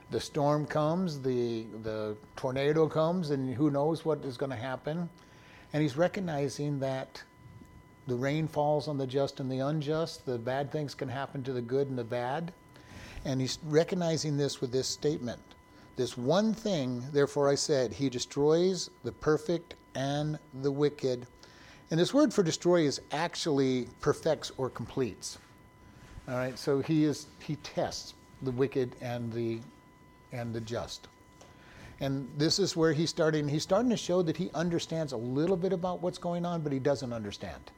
The 0.10 0.20
storm 0.20 0.65
comes, 0.65 1.20
the 1.20 1.65
the 1.84 2.15
tornado 2.36 2.88
comes, 2.88 3.32
and 3.32 3.54
who 3.54 3.70
knows 3.70 4.06
what 4.06 4.24
is 4.24 4.38
going 4.38 4.52
to 4.52 4.56
happen. 4.56 5.10
And 5.75 5.81
he's 5.81 5.97
recognizing 5.97 6.79
that 6.79 7.21
the 8.07 8.15
rain 8.15 8.47
falls 8.47 8.88
on 8.88 8.97
the 8.97 9.05
just 9.05 9.41
and 9.41 9.51
the 9.51 9.59
unjust. 9.59 10.25
The 10.25 10.38
bad 10.38 10.71
things 10.71 10.95
can 10.95 11.09
happen 11.09 11.43
to 11.43 11.51
the 11.51 11.61
good 11.61 11.89
and 11.89 11.97
the 11.97 12.03
bad. 12.05 12.53
And 13.25 13.41
he's 13.41 13.59
recognizing 13.65 14.38
this 14.38 14.61
with 14.61 14.71
this 14.71 14.88
statement. 14.88 15.41
This 15.97 16.17
one 16.17 16.53
thing, 16.53 17.03
therefore 17.11 17.49
I 17.49 17.55
said, 17.55 17.91
he 17.91 18.07
destroys 18.07 18.89
the 19.03 19.11
perfect 19.11 19.75
and 19.95 20.39
the 20.61 20.71
wicked. 20.71 21.27
And 21.91 21.99
this 21.99 22.13
word 22.13 22.33
for 22.33 22.41
destroy 22.41 22.83
is 22.83 23.01
actually 23.11 23.89
perfects 23.99 24.53
or 24.55 24.69
completes. 24.69 25.39
All 26.29 26.35
right, 26.35 26.57
so 26.57 26.79
he 26.79 27.03
is 27.03 27.27
he 27.39 27.57
tests 27.57 28.13
the 28.43 28.51
wicked 28.51 28.95
and 29.01 29.29
the 29.33 29.59
and 30.31 30.53
the 30.53 30.61
just. 30.61 31.09
And 31.99 32.27
this 32.38 32.60
is 32.60 32.75
where 32.75 32.93
he's 32.93 33.10
starting 33.10 33.47
he's 33.47 33.63
starting 33.63 33.89
to 33.89 33.97
show 33.97 34.21
that 34.21 34.38
he 34.38 34.49
understands 34.53 35.13
a 35.13 35.17
little 35.17 35.55
bit 35.55 35.73
about 35.73 36.01
what's 36.01 36.17
going 36.17 36.45
on, 36.45 36.62
but 36.62 36.71
he 36.71 36.79
doesn't 36.79 37.13
understand. 37.13 37.71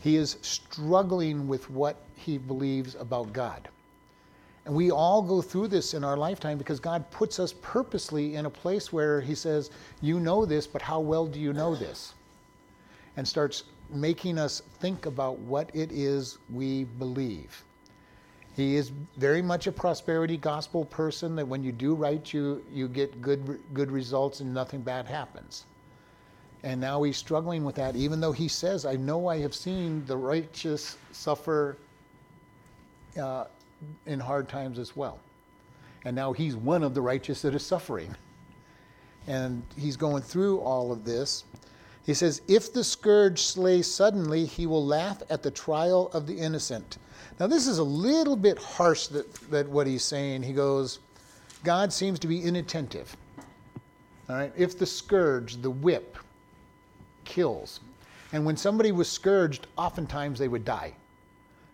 He 0.00 0.16
is 0.16 0.36
struggling 0.42 1.48
with 1.48 1.70
what 1.70 1.96
he 2.14 2.36
believes 2.36 2.94
about 2.94 3.32
God. 3.32 3.68
And 4.66 4.74
we 4.74 4.90
all 4.90 5.20
go 5.20 5.42
through 5.42 5.68
this 5.68 5.92
in 5.92 6.04
our 6.04 6.16
lifetime 6.16 6.56
because 6.56 6.80
God 6.80 7.10
puts 7.10 7.38
us 7.38 7.54
purposely 7.60 8.36
in 8.36 8.46
a 8.46 8.50
place 8.50 8.92
where 8.92 9.20
He 9.20 9.34
says, 9.34 9.70
You 10.00 10.20
know 10.20 10.46
this, 10.46 10.66
but 10.66 10.80
how 10.80 11.00
well 11.00 11.26
do 11.26 11.38
you 11.38 11.52
know 11.52 11.74
this? 11.74 12.14
And 13.16 13.28
starts 13.28 13.64
making 13.90 14.38
us 14.38 14.62
think 14.80 15.06
about 15.06 15.38
what 15.40 15.70
it 15.74 15.92
is 15.92 16.38
we 16.50 16.84
believe. 16.84 17.62
He 18.54 18.76
is 18.76 18.92
very 19.16 19.42
much 19.42 19.66
a 19.66 19.72
prosperity 19.72 20.36
gospel 20.36 20.84
person 20.84 21.34
that 21.36 21.46
when 21.46 21.64
you 21.64 21.72
do 21.72 21.94
right, 21.94 22.32
you, 22.32 22.64
you 22.72 22.86
get 22.86 23.20
good, 23.20 23.60
good 23.72 23.90
results 23.90 24.40
and 24.40 24.54
nothing 24.54 24.80
bad 24.80 25.06
happens. 25.06 25.64
And 26.62 26.80
now 26.80 27.02
he's 27.02 27.16
struggling 27.16 27.64
with 27.64 27.74
that, 27.74 27.96
even 27.96 28.20
though 28.20 28.32
he 28.32 28.48
says, 28.48 28.86
I 28.86 28.94
know 28.94 29.26
I 29.26 29.38
have 29.38 29.54
seen 29.54 30.04
the 30.06 30.16
righteous 30.16 30.96
suffer 31.12 31.76
uh, 33.20 33.44
in 34.06 34.20
hard 34.20 34.48
times 34.48 34.78
as 34.78 34.96
well. 34.96 35.18
And 36.04 36.14
now 36.14 36.32
he's 36.32 36.54
one 36.54 36.82
of 36.82 36.94
the 36.94 37.02
righteous 37.02 37.42
that 37.42 37.54
is 37.54 37.66
suffering. 37.66 38.14
And 39.26 39.62
he's 39.76 39.96
going 39.96 40.22
through 40.22 40.60
all 40.60 40.92
of 40.92 41.04
this. 41.04 41.44
He 42.06 42.14
says, 42.14 42.40
If 42.46 42.72
the 42.72 42.84
scourge 42.84 43.42
slays 43.42 43.90
suddenly, 43.90 44.44
he 44.44 44.66
will 44.66 44.84
laugh 44.84 45.22
at 45.28 45.42
the 45.42 45.50
trial 45.50 46.10
of 46.12 46.26
the 46.26 46.38
innocent. 46.38 46.98
Now, 47.40 47.48
this 47.48 47.66
is 47.66 47.78
a 47.78 47.84
little 47.84 48.36
bit 48.36 48.58
harsh 48.58 49.08
that, 49.08 49.32
that 49.50 49.68
what 49.68 49.86
he's 49.86 50.04
saying. 50.04 50.42
He 50.42 50.52
goes, 50.52 51.00
God 51.64 51.92
seems 51.92 52.18
to 52.20 52.28
be 52.28 52.42
inattentive. 52.42 53.16
All 54.28 54.36
right, 54.36 54.52
if 54.56 54.78
the 54.78 54.86
scourge, 54.86 55.60
the 55.60 55.70
whip, 55.70 56.16
kills. 57.24 57.80
And 58.32 58.44
when 58.44 58.56
somebody 58.56 58.92
was 58.92 59.10
scourged, 59.10 59.66
oftentimes 59.76 60.38
they 60.38 60.48
would 60.48 60.64
die. 60.64 60.94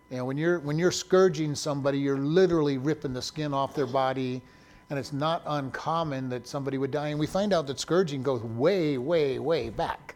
You 0.09 0.17
know, 0.17 0.25
when 0.25 0.37
you're 0.37 0.59
when 0.59 0.77
you're 0.77 0.91
scourging 0.91 1.55
somebody, 1.55 1.97
you're 1.97 2.17
literally 2.17 2.77
ripping 2.77 3.13
the 3.13 3.21
skin 3.21 3.53
off 3.53 3.73
their 3.73 3.87
body, 3.87 4.41
and 4.89 4.99
it's 4.99 5.13
not 5.13 5.41
uncommon 5.45 6.27
that 6.29 6.47
somebody 6.47 6.77
would 6.77 6.91
die. 6.91 7.09
And 7.09 7.19
we 7.19 7.27
find 7.27 7.53
out 7.53 7.65
that 7.67 7.79
scourging 7.79 8.21
goes 8.21 8.41
way, 8.41 8.97
way, 8.97 9.39
way 9.39 9.69
back. 9.69 10.15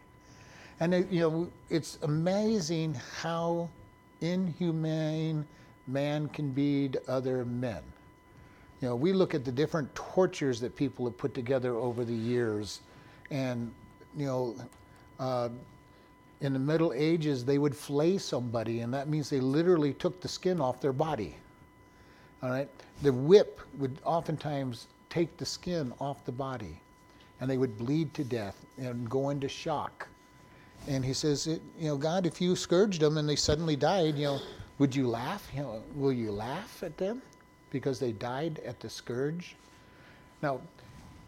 And 0.80 0.92
it, 0.92 1.10
you 1.10 1.20
know, 1.20 1.48
it's 1.70 1.98
amazing 2.02 2.94
how 3.22 3.70
inhumane 4.20 5.46
man 5.86 6.28
can 6.28 6.50
be 6.50 6.88
to 6.88 7.10
other 7.10 7.44
men. 7.44 7.82
You 8.80 8.88
know, 8.88 8.96
we 8.96 9.12
look 9.12 9.34
at 9.34 9.44
the 9.44 9.52
different 9.52 9.94
tortures 9.94 10.60
that 10.60 10.76
people 10.76 11.04
have 11.06 11.16
put 11.16 11.34
together 11.34 11.74
over 11.74 12.04
the 12.04 12.14
years, 12.14 12.80
and 13.30 13.72
you 14.16 14.26
know, 14.26 14.56
uh, 15.18 15.48
in 16.40 16.52
the 16.52 16.58
Middle 16.58 16.92
Ages, 16.92 17.44
they 17.44 17.58
would 17.58 17.74
flay 17.74 18.18
somebody, 18.18 18.80
and 18.80 18.92
that 18.92 19.08
means 19.08 19.30
they 19.30 19.40
literally 19.40 19.94
took 19.94 20.20
the 20.20 20.28
skin 20.28 20.60
off 20.60 20.80
their 20.80 20.92
body. 20.92 21.36
All 22.42 22.50
right? 22.50 22.68
The 23.02 23.12
whip 23.12 23.60
would 23.78 23.98
oftentimes 24.04 24.88
take 25.08 25.36
the 25.38 25.46
skin 25.46 25.92
off 25.98 26.24
the 26.26 26.32
body, 26.32 26.78
and 27.40 27.48
they 27.48 27.56
would 27.56 27.78
bleed 27.78 28.12
to 28.14 28.24
death 28.24 28.66
and 28.76 29.08
go 29.08 29.30
into 29.30 29.48
shock. 29.48 30.06
And 30.88 31.04
he 31.04 31.12
says, 31.12 31.46
you 31.46 31.88
know, 31.88 31.96
God, 31.96 32.26
if 32.26 32.40
you 32.40 32.54
scourged 32.54 33.00
them 33.00 33.18
and 33.18 33.28
they 33.28 33.36
suddenly 33.36 33.76
died, 33.76 34.16
you 34.16 34.24
know, 34.26 34.40
would 34.78 34.94
you 34.94 35.08
laugh? 35.08 35.48
You 35.54 35.62
know, 35.62 35.82
will 35.94 36.12
you 36.12 36.30
laugh 36.30 36.82
at 36.82 36.96
them 36.96 37.22
because 37.70 37.98
they 37.98 38.12
died 38.12 38.60
at 38.64 38.78
the 38.78 38.88
scourge? 38.88 39.56
Now, 40.42 40.60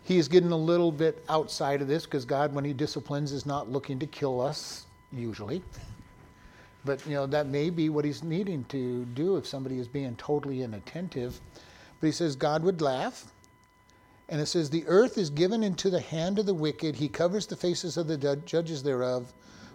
he 0.09 0.17
is 0.17 0.27
getting 0.27 0.53
a 0.53 0.57
little 0.57 0.91
bit 0.91 1.23
outside 1.29 1.83
of 1.83 1.87
this 1.87 2.07
because 2.07 2.25
God, 2.25 2.55
when 2.55 2.65
He 2.65 2.73
disciplines, 2.73 3.31
is 3.31 3.45
not 3.45 3.71
looking 3.71 3.99
to 3.99 4.07
kill 4.07 4.41
us 4.41 4.87
usually. 5.13 5.63
But 6.87 7.05
you 7.07 7.13
know 7.13 7.27
that 7.27 7.49
may 7.49 7.69
be 7.69 7.91
what 7.91 8.07
He's 8.07 8.23
needing 8.23 8.65
to 8.71 9.05
do 9.05 9.37
if 9.37 9.47
somebody 9.47 9.79
is 9.79 9.87
being 9.87 10.17
totally 10.17 10.63
inattentive. 10.63 11.39
But 12.01 12.07
He 12.07 12.13
says 12.13 12.37
God 12.37 12.63
would 12.63 12.81
laugh, 12.81 13.27
and 14.31 14.41
it 14.41 14.47
says 14.47 14.71
the 14.71 14.87
earth 14.87 15.19
is 15.19 15.29
given 15.29 15.63
into 15.63 15.91
the 15.91 16.01
hand 16.01 16.39
of 16.39 16.47
the 16.47 16.55
wicked. 16.55 16.97
He 16.97 17.09
covers 17.09 17.47
the 17.47 17.57
faces 17.57 17.99
of 17.99 18.07
the 18.07 18.37
judges 18.47 18.83
thereof. 18.83 19.31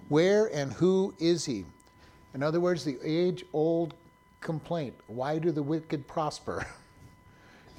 Where 0.09 0.47
and 0.53 0.71
who 0.73 1.13
is 1.19 1.45
He? 1.45 1.65
In 2.33 2.43
other 2.43 2.59
words, 2.59 2.83
the 2.83 2.97
age-old 3.03 3.93
complaint: 4.41 4.95
Why 5.07 5.39
do 5.39 5.51
the 5.51 5.63
wicked 5.63 6.07
prosper? 6.07 6.65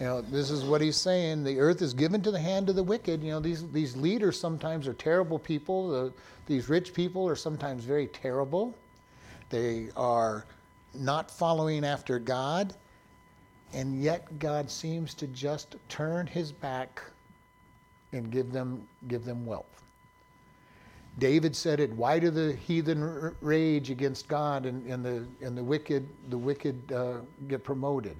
You 0.01 0.07
know, 0.07 0.21
this 0.23 0.51
is 0.51 0.65
what 0.65 0.81
he's 0.81 0.97
saying. 0.97 1.45
The 1.45 1.61
earth 1.61 1.81
is 1.81 1.95
given 1.95 2.21
to 2.23 2.33
the 2.33 2.39
hand 2.41 2.69
of 2.69 2.75
the 2.75 2.83
wicked. 2.83 3.23
You 3.23 3.31
know, 3.31 3.41
these, 3.41 3.71
these 3.71 3.97
leaders 3.97 4.39
sometimes 4.39 4.89
are 4.89 4.95
terrible 4.95 5.39
people. 5.39 5.89
The, 5.89 6.13
these 6.47 6.69
rich 6.69 6.93
people 6.93 7.29
are 7.29 7.37
sometimes 7.37 7.85
very 7.85 8.09
terrible. 8.09 8.75
They 9.51 9.91
are 9.97 10.47
not 10.95 11.31
following 11.31 11.85
after 11.85 12.19
God. 12.19 12.75
And 13.73 14.03
yet 14.03 14.39
God 14.41 14.69
seems 14.69 15.15
to 15.15 15.29
just 15.29 15.77
turn 15.89 16.27
his 16.27 16.51
back 16.51 17.01
and 18.13 18.31
give 18.33 18.51
them, 18.51 18.87
give 19.07 19.25
them 19.25 19.47
wealth. 19.47 19.84
David 21.19 21.55
said 21.55 21.79
it, 21.79 21.93
why 21.93 22.19
do 22.19 22.31
the 22.31 22.55
heathen 22.55 23.35
rage 23.41 23.91
against 23.91 24.27
God 24.27 24.67
and, 24.67 24.85
and, 24.91 25.05
the, 25.05 25.25
and 25.47 25.57
the 25.57 25.63
wicked, 25.63 26.07
the 26.29 26.39
wicked 26.39 26.93
uh, 26.93 27.19
get 27.47 27.63
promoted? 27.63 28.17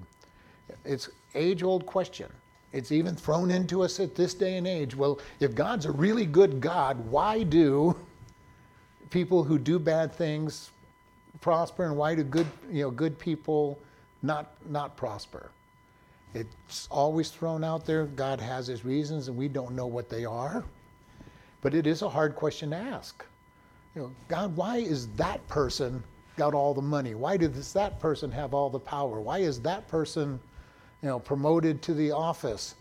It's 0.85 1.09
age 1.33 1.61
old 1.61 1.85
question. 1.85 2.31
It's 2.71 2.91
even 2.91 3.15
thrown 3.15 3.51
into 3.51 3.83
us 3.83 3.99
at 3.99 4.15
this 4.15 4.33
day 4.33 4.57
and 4.57 4.67
age. 4.67 4.95
Well, 4.95 5.19
if 5.39 5.55
God's 5.55 5.85
a 5.85 5.91
really 5.91 6.25
good 6.25 6.61
God, 6.61 6.97
why 7.09 7.43
do 7.43 7.95
people 9.09 9.43
who 9.43 9.57
do 9.57 9.77
bad 9.79 10.13
things 10.13 10.71
prosper 11.41 11.85
and 11.85 11.95
why 11.95 12.15
do 12.15 12.23
good, 12.23 12.47
you 12.71 12.83
know, 12.83 12.91
good 12.91 13.19
people 13.19 13.77
not, 14.23 14.51
not 14.69 14.95
prosper? 14.95 15.51
It's 16.33 16.87
always 16.91 17.29
thrown 17.29 17.63
out 17.63 17.85
there. 17.85 18.05
God 18.05 18.41
has 18.41 18.67
his 18.67 18.83
reasons 18.83 19.29
and 19.29 19.37
we 19.37 19.47
don't 19.47 19.73
know 19.73 19.87
what 19.87 20.09
they 20.09 20.25
are. 20.25 20.63
But 21.65 21.73
it 21.73 21.87
is 21.87 22.03
a 22.03 22.09
hard 22.09 22.35
question 22.35 22.69
to 22.69 22.75
ask. 22.75 23.25
You 23.95 24.03
know, 24.03 24.11
God, 24.27 24.55
why 24.55 24.77
is 24.77 25.07
that 25.15 25.47
person 25.47 26.03
got 26.37 26.53
all 26.53 26.75
the 26.75 26.81
money? 26.83 27.15
Why 27.15 27.37
does 27.37 27.73
that 27.73 27.99
person 27.99 28.29
have 28.29 28.53
all 28.53 28.69
the 28.69 28.77
power? 28.77 29.19
Why 29.19 29.39
is 29.39 29.59
that 29.61 29.87
person 29.87 30.39
you 31.01 31.09
know, 31.09 31.17
promoted 31.17 31.81
to 31.81 31.95
the 31.95 32.11
office. 32.11 32.75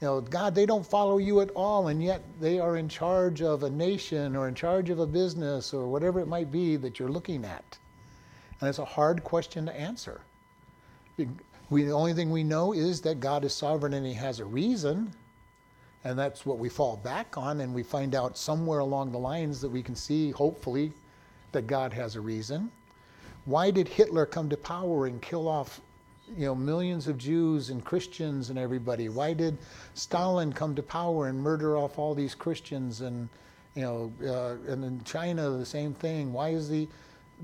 You 0.00 0.08
know, 0.08 0.20
God, 0.20 0.52
they 0.52 0.66
don't 0.66 0.84
follow 0.84 1.18
you 1.18 1.42
at 1.42 1.50
all, 1.50 1.86
and 1.86 2.02
yet 2.02 2.22
they 2.40 2.58
are 2.58 2.76
in 2.76 2.88
charge 2.88 3.40
of 3.40 3.62
a 3.62 3.70
nation 3.70 4.34
or 4.34 4.48
in 4.48 4.56
charge 4.56 4.90
of 4.90 4.98
a 4.98 5.06
business 5.06 5.72
or 5.72 5.86
whatever 5.86 6.18
it 6.18 6.26
might 6.26 6.50
be 6.50 6.74
that 6.74 6.98
you're 6.98 7.08
looking 7.08 7.44
at. 7.44 7.78
And 8.60 8.68
it's 8.68 8.80
a 8.80 8.84
hard 8.84 9.22
question 9.22 9.64
to 9.66 9.80
answer. 9.80 10.22
We, 11.70 11.84
the 11.84 11.92
only 11.92 12.14
thing 12.14 12.32
we 12.32 12.42
know 12.42 12.72
is 12.72 13.00
that 13.02 13.20
God 13.20 13.44
is 13.44 13.54
sovereign 13.54 13.94
and 13.94 14.04
He 14.04 14.14
has 14.14 14.40
a 14.40 14.44
reason, 14.44 15.14
and 16.04 16.18
that's 16.18 16.44
what 16.44 16.58
we 16.58 16.68
fall 16.68 16.96
back 16.96 17.36
on, 17.36 17.60
and 17.60 17.74
we 17.74 17.82
find 17.82 18.14
out 18.14 18.36
somewhere 18.36 18.80
along 18.80 19.10
the 19.10 19.18
lines 19.18 19.60
that 19.60 19.70
we 19.70 19.82
can 19.82 19.96
see, 19.96 20.30
hopefully, 20.30 20.92
that 21.52 21.66
God 21.66 21.92
has 21.92 22.14
a 22.16 22.20
reason. 22.20 22.70
Why 23.46 23.70
did 23.70 23.88
Hitler 23.88 24.26
come 24.26 24.48
to 24.50 24.56
power 24.56 25.06
and 25.06 25.20
kill 25.20 25.48
off 25.48 25.80
you 26.36 26.46
know, 26.46 26.54
millions 26.54 27.06
of 27.06 27.18
Jews 27.18 27.70
and 27.70 27.84
Christians 27.84 28.50
and 28.50 28.58
everybody? 28.58 29.08
Why 29.08 29.34
did 29.34 29.58
Stalin 29.94 30.52
come 30.52 30.74
to 30.74 30.82
power 30.82 31.28
and 31.28 31.38
murder 31.38 31.76
off 31.76 31.98
all 31.98 32.14
these 32.14 32.34
Christians 32.34 33.02
and, 33.02 33.28
you 33.74 33.82
know, 33.82 34.12
uh, 34.22 34.72
and 34.72 34.84
in 34.84 35.04
China 35.04 35.50
the 35.50 35.66
same 35.66 35.94
thing? 35.94 36.32
Why 36.32 36.50
is 36.50 36.68
the 36.68 36.88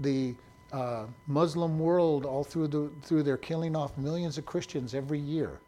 the 0.03 0.35
uh, 0.73 1.07
Muslim 1.27 1.79
world 1.79 2.25
all 2.25 2.45
through 2.45 2.69
the 2.69 2.91
through 3.03 3.23
their 3.23 3.37
killing 3.37 3.77
off 3.77 3.97
millions 3.99 4.39
of 4.39 4.47
Christians 4.47 4.95
every 4.95 5.19
year? 5.19 5.61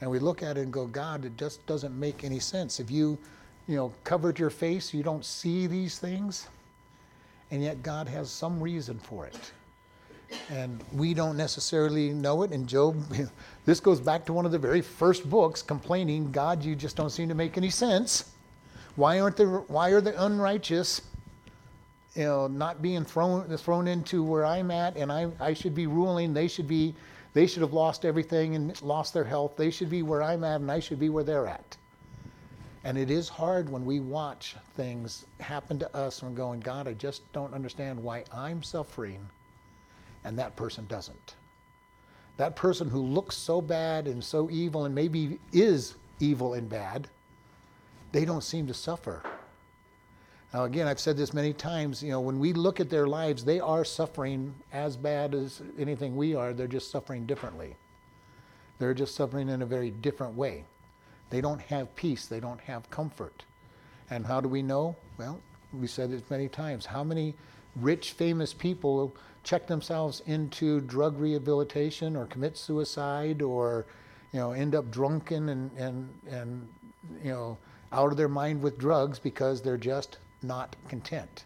And 0.00 0.10
we 0.10 0.18
look 0.18 0.42
at 0.42 0.56
it 0.56 0.62
and 0.62 0.72
go, 0.72 0.86
God, 0.86 1.24
it 1.24 1.36
just 1.36 1.64
doesn't 1.66 1.98
make 1.98 2.24
any 2.24 2.38
sense. 2.38 2.80
If 2.80 2.90
you, 2.90 3.18
you 3.68 3.76
know, 3.76 3.92
covered 4.04 4.38
your 4.38 4.50
face, 4.50 4.94
you 4.94 5.02
don't 5.02 5.24
see 5.24 5.66
these 5.66 5.98
things, 5.98 6.48
and 7.50 7.62
yet 7.62 7.82
God 7.82 8.08
has 8.08 8.30
some 8.30 8.62
reason 8.62 8.98
for 8.98 9.26
it 9.26 9.52
and 10.48 10.82
we 10.92 11.14
don't 11.14 11.36
necessarily 11.36 12.10
know 12.10 12.42
it. 12.42 12.50
And 12.52 12.66
Job, 12.66 13.02
this 13.64 13.80
goes 13.80 14.00
back 14.00 14.24
to 14.26 14.32
one 14.32 14.46
of 14.46 14.52
the 14.52 14.58
very 14.58 14.80
first 14.80 15.28
books, 15.28 15.62
complaining, 15.62 16.30
God, 16.30 16.64
you 16.64 16.74
just 16.74 16.96
don't 16.96 17.10
seem 17.10 17.28
to 17.28 17.34
make 17.34 17.56
any 17.56 17.70
sense. 17.70 18.32
Why 18.96 19.20
aren't 19.20 19.36
the 19.36 19.46
why 19.46 19.90
are 19.90 20.00
the 20.00 20.24
unrighteous, 20.24 21.02
you 22.14 22.24
know, 22.24 22.48
not 22.48 22.82
being 22.82 23.04
thrown 23.04 23.56
thrown 23.56 23.86
into 23.86 24.22
where 24.22 24.44
I'm 24.44 24.70
at, 24.70 24.96
and 24.96 25.12
I 25.12 25.30
I 25.38 25.54
should 25.54 25.74
be 25.74 25.86
ruling. 25.86 26.34
They 26.34 26.48
should 26.48 26.68
be, 26.68 26.94
they 27.32 27.46
should 27.46 27.62
have 27.62 27.72
lost 27.72 28.04
everything 28.04 28.56
and 28.56 28.80
lost 28.82 29.14
their 29.14 29.24
health. 29.24 29.56
They 29.56 29.70
should 29.70 29.90
be 29.90 30.02
where 30.02 30.22
I'm 30.22 30.44
at, 30.44 30.60
and 30.60 30.70
I 30.70 30.80
should 30.80 30.98
be 30.98 31.08
where 31.08 31.24
they're 31.24 31.46
at. 31.46 31.76
And 32.82 32.96
it 32.96 33.10
is 33.10 33.28
hard 33.28 33.68
when 33.68 33.84
we 33.84 34.00
watch 34.00 34.56
things 34.74 35.26
happen 35.38 35.78
to 35.80 35.96
us 35.96 36.22
and 36.22 36.34
going, 36.34 36.60
God, 36.60 36.88
I 36.88 36.94
just 36.94 37.30
don't 37.32 37.52
understand 37.52 38.02
why 38.02 38.24
I'm 38.32 38.62
suffering 38.62 39.28
and 40.24 40.38
that 40.38 40.56
person 40.56 40.86
doesn't. 40.86 41.36
That 42.36 42.56
person 42.56 42.88
who 42.88 43.02
looks 43.02 43.36
so 43.36 43.60
bad 43.60 44.06
and 44.06 44.22
so 44.22 44.48
evil 44.50 44.86
and 44.86 44.94
maybe 44.94 45.38
is 45.52 45.96
evil 46.20 46.54
and 46.54 46.68
bad, 46.68 47.08
they 48.12 48.24
don't 48.24 48.42
seem 48.42 48.66
to 48.66 48.74
suffer. 48.74 49.22
Now, 50.52 50.64
again, 50.64 50.88
I've 50.88 50.98
said 50.98 51.16
this 51.16 51.32
many 51.32 51.52
times, 51.52 52.02
you 52.02 52.10
know, 52.10 52.20
when 52.20 52.40
we 52.40 52.52
look 52.52 52.80
at 52.80 52.90
their 52.90 53.06
lives, 53.06 53.44
they 53.44 53.60
are 53.60 53.84
suffering 53.84 54.54
as 54.72 54.96
bad 54.96 55.34
as 55.34 55.62
anything 55.78 56.16
we 56.16 56.34
are. 56.34 56.52
They're 56.52 56.66
just 56.66 56.90
suffering 56.90 57.24
differently. 57.24 57.76
They're 58.78 58.94
just 58.94 59.14
suffering 59.14 59.48
in 59.48 59.62
a 59.62 59.66
very 59.66 59.90
different 59.90 60.34
way. 60.34 60.64
They 61.30 61.40
don't 61.40 61.60
have 61.62 61.94
peace, 61.94 62.26
they 62.26 62.40
don't 62.40 62.60
have 62.62 62.90
comfort. 62.90 63.44
And 64.10 64.26
how 64.26 64.40
do 64.40 64.48
we 64.48 64.62
know? 64.62 64.96
Well, 65.18 65.40
we 65.72 65.86
said 65.86 66.10
it 66.10 66.28
many 66.30 66.48
times. 66.48 66.86
How 66.86 67.04
many 67.04 67.34
rich, 67.76 68.12
famous 68.12 68.52
people 68.52 69.14
check 69.44 69.68
themselves 69.68 70.22
into 70.26 70.80
drug 70.80 71.18
rehabilitation 71.18 72.16
or 72.16 72.26
commit 72.26 72.58
suicide 72.58 73.40
or 73.40 73.86
you 74.32 74.40
know 74.40 74.52
end 74.52 74.74
up 74.74 74.90
drunken 74.90 75.48
and 75.48 75.70
and 75.78 76.08
and 76.28 76.68
you 77.22 77.30
know 77.30 77.56
out 77.92 78.10
of 78.10 78.16
their 78.16 78.28
mind 78.28 78.60
with 78.60 78.78
drugs 78.78 79.18
because 79.18 79.62
they're 79.62 79.78
just 79.78 80.18
not 80.42 80.76
content. 80.88 81.44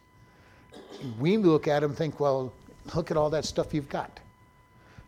We 1.18 1.37
look 1.37 1.68
at 1.68 1.80
them 1.80 1.90
and 1.90 1.98
think, 1.98 2.20
well, 2.20 2.52
look 2.94 3.11
at 3.11 3.16
all 3.16 3.30
that 3.30 3.44
stuff 3.44 3.74
you've 3.74 3.88
got. 3.88 4.20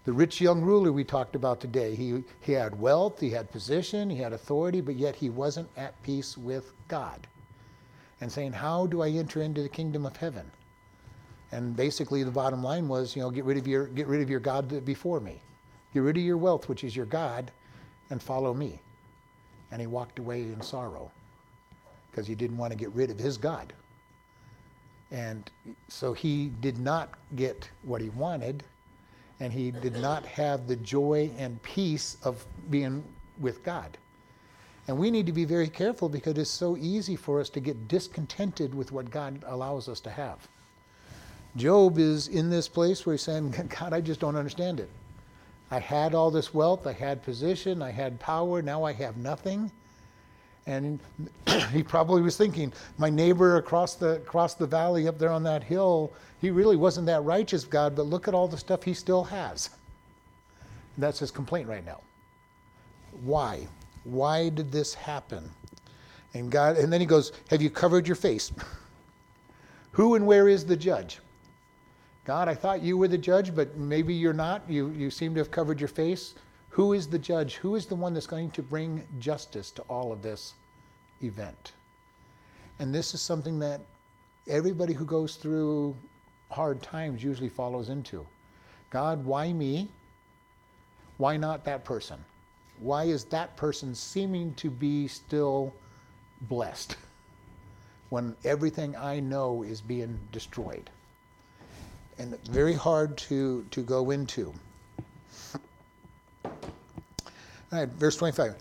The 0.05 0.13
rich 0.13 0.41
young 0.41 0.63
ruler 0.63 0.93
we 0.93 1.03
talked 1.03 1.35
about 1.35 1.61
today, 1.61 1.95
he, 1.95 2.23
he 2.41 2.53
had 2.53 2.81
wealth, 2.81 3.19
he 3.19 3.31
had 3.31 3.51
position, 3.51 4.09
he 4.09 4.19
had 4.19 4.33
authority, 4.33 4.81
but 4.81 4.95
yet 4.95 5.17
he 5.17 5.31
wasn't 5.31 5.69
at 5.77 6.01
peace 6.03 6.39
with 6.39 6.73
God. 6.87 7.27
And 8.21 8.31
saying, 8.31 8.53
How 8.53 8.87
do 8.87 9.03
I 9.03 9.11
enter 9.11 9.43
into 9.43 9.63
the 9.63 9.69
kingdom 9.69 10.07
of 10.07 10.17
heaven? 10.17 10.51
And 11.53 11.77
basically, 11.77 12.23
the 12.23 12.31
bottom 12.31 12.63
line 12.63 12.89
was, 12.89 13.17
you 13.17 13.23
know, 13.23 13.31
get 13.31 13.45
rid 13.45 13.59
of 13.59 13.67
your 13.67 13.87
get 13.87 14.07
rid 14.07 14.23
of 14.23 14.31
your 14.31 14.41
God 14.41 14.85
before 14.85 15.21
me, 15.21 15.41
get 15.93 16.01
rid 16.01 16.17
of 16.17 16.23
your 16.23 16.37
wealth, 16.37 16.69
which 16.69 16.83
is 16.85 16.97
your 16.97 17.07
God, 17.07 17.51
and 18.11 18.23
follow 18.23 18.55
me. 18.55 18.81
And 19.71 19.81
he 19.81 19.87
walked 19.87 20.19
away 20.19 20.43
in 20.43 20.61
sorrow 20.61 21.11
because 22.17 22.27
he 22.27 22.35
didn't 22.35 22.57
want 22.57 22.73
to 22.73 22.79
get 22.79 22.91
rid 22.95 23.11
of 23.11 23.19
his 23.19 23.37
God. 23.37 23.75
And 25.11 25.51
so 25.89 26.15
he 26.15 26.51
did 26.63 26.79
not 26.79 27.11
get 27.37 27.69
what 27.83 28.01
he 28.01 28.09
wanted, 28.09 28.65
and 29.39 29.53
he 29.53 29.71
did 29.71 29.97
not 29.97 30.25
have 30.25 30.67
the 30.67 30.77
joy 30.77 31.31
and 31.37 31.63
peace 31.63 32.17
of 32.25 32.43
being 32.71 33.05
with 33.39 33.63
God. 33.63 33.99
And 34.89 34.97
we 34.97 35.11
need 35.11 35.27
to 35.27 35.33
be 35.33 35.45
very 35.45 35.69
careful 35.69 36.09
because 36.09 36.39
it's 36.39 36.51
so 36.51 36.79
easy 36.79 37.17
for 37.17 37.39
us 37.39 37.51
to 37.51 37.61
get 37.61 37.87
discontented 37.87 38.75
with 38.75 38.93
what 38.93 39.11
God 39.11 39.45
allows 39.47 39.87
us 39.87 40.01
to 40.01 40.11
have. 40.11 40.49
Job 41.57 41.99
is 41.99 42.29
in 42.29 42.49
this 42.49 42.67
place 42.67 43.05
where 43.05 43.13
he's 43.13 43.23
saying, 43.23 43.55
God, 43.79 43.93
I 43.93 44.01
just 44.01 44.21
don't 44.21 44.37
understand 44.37 44.81
it. 44.81 44.89
I 45.71 45.81
had 45.81 46.15
all 46.15 46.31
this 46.31 46.55
wealth, 46.55 46.87
I 46.87 46.93
had 46.93 47.23
position, 47.23 47.83
I 47.83 47.91
had 47.91 48.19
power, 48.19 48.63
now 48.63 48.85
I 48.85 48.95
have 48.95 49.19
nothing. 49.19 49.71
And 50.67 50.99
he 51.73 51.83
probably 51.83 52.23
was 52.23 52.37
thinking, 52.37 52.73
my 52.99 53.09
neighbor 53.09 53.57
across 53.57 53.95
the 53.95 54.17
across 54.17 54.55
the 54.55 54.67
valley 54.67 55.07
up 55.09 55.19
there 55.19 55.31
on 55.31 55.43
that 55.45 55.63
hill, 55.63 56.13
he 56.41 56.51
really 56.51 56.77
wasn't 56.77 57.07
that 57.07 57.23
righteous, 57.23 57.65
God, 57.65 57.95
but 57.95 58.07
look 58.07 58.29
at 58.29 58.35
all 58.35 58.49
the 58.49 58.59
stuff 58.59 58.83
he 58.83 58.95
still 58.95 59.25
has. 59.25 59.71
And 60.97 61.05
that's 61.05 61.19
his 61.19 61.31
complaint 61.31 61.69
right 61.69 61.85
now. 61.85 62.01
Why? 63.23 63.67
Why 64.05 64.49
did 64.49 64.71
this 64.73 64.95
happen? 64.95 65.51
And 66.35 66.51
God 66.51 66.77
and 66.77 66.93
then 66.93 67.01
he 67.01 67.07
goes, 67.07 67.33
Have 67.51 67.63
you 67.63 67.71
covered 67.71 68.07
your 68.07 68.17
face? 68.17 68.53
Who 69.93 70.15
and 70.15 70.27
where 70.27 70.49
is 70.49 70.67
the 70.67 70.77
judge? 70.77 71.21
God, 72.27 72.49
I 72.49 72.55
thought 72.55 72.83
you 72.83 72.99
were 72.99 73.07
the 73.07 73.17
judge, 73.17 73.55
but 73.55 73.77
maybe 73.77 74.13
you're 74.13 74.33
not. 74.33 74.69
You, 74.69 74.91
you 74.91 75.11
seem 75.11 75.33
to 75.35 75.41
have 75.41 75.53
covered 75.53 75.81
your 75.81 75.89
face. 75.89 76.35
Who 76.77 76.93
is 76.93 77.07
the 77.07 77.19
judge? 77.19 77.55
Who 77.55 77.75
is 77.75 77.87
the 77.87 77.95
one 77.95 78.13
that's 78.13 78.27
going 78.27 78.51
to 78.51 78.63
bring 78.63 79.03
justice 79.19 79.71
to 79.71 79.83
all 79.89 80.13
of 80.13 80.21
this 80.21 80.53
event? 81.23 81.73
And 82.79 82.95
this 82.95 83.15
is 83.15 83.23
something 83.23 83.59
that 83.61 83.81
everybody 84.47 84.93
who 84.93 85.07
goes 85.07 85.37
through 85.37 85.97
hard 86.51 86.83
times 86.83 87.25
usually 87.25 87.49
follows 87.49 87.89
into. 87.89 88.27
God, 88.91 89.25
why 89.25 89.55
me? 89.55 89.89
Why 91.17 91.39
not 91.39 91.65
that 91.65 91.83
person? 91.83 92.23
Why 92.79 93.05
is 93.05 93.25
that 93.25 93.57
person 93.57 93.95
seeming 93.95 94.53
to 94.57 94.69
be 94.69 95.09
still 95.09 95.73
blessed 96.43 96.99
when 98.11 98.37
everything 98.45 98.95
I 98.97 99.19
know 99.21 99.63
is 99.63 99.81
being 99.81 100.19
destroyed? 100.31 100.91
and 102.19 102.39
very 102.47 102.73
hard 102.73 103.17
to, 103.17 103.65
to 103.71 103.83
go 103.83 104.11
into. 104.11 104.53
All 107.73 107.81
right, 107.81 107.89
verse 107.89 108.17
25. 108.17 108.55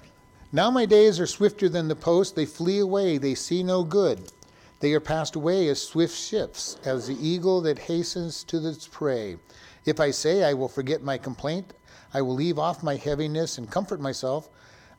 Now 0.51 0.71
my 0.71 0.85
days 0.85 1.19
are 1.19 1.27
swifter 1.27 1.69
than 1.69 1.87
the 1.87 1.95
post. 1.95 2.35
They 2.35 2.47
flee 2.47 2.79
away. 2.79 3.19
They 3.19 3.35
see 3.35 3.61
no 3.61 3.83
good. 3.83 4.31
They 4.79 4.93
are 4.93 4.99
passed 4.99 5.35
away 5.35 5.67
as 5.67 5.81
swift 5.81 6.15
ships, 6.15 6.77
as 6.83 7.07
the 7.07 7.27
eagle 7.27 7.61
that 7.61 7.77
hastens 7.77 8.43
to 8.45 8.67
its 8.67 8.87
prey. 8.87 9.37
If 9.85 9.99
I 9.99 10.09
say, 10.09 10.43
I 10.43 10.53
will 10.53 10.67
forget 10.67 11.03
my 11.03 11.19
complaint, 11.19 11.73
I 12.13 12.21
will 12.23 12.33
leave 12.33 12.57
off 12.57 12.81
my 12.81 12.95
heaviness 12.95 13.59
and 13.59 13.69
comfort 13.69 14.01
myself, 14.01 14.49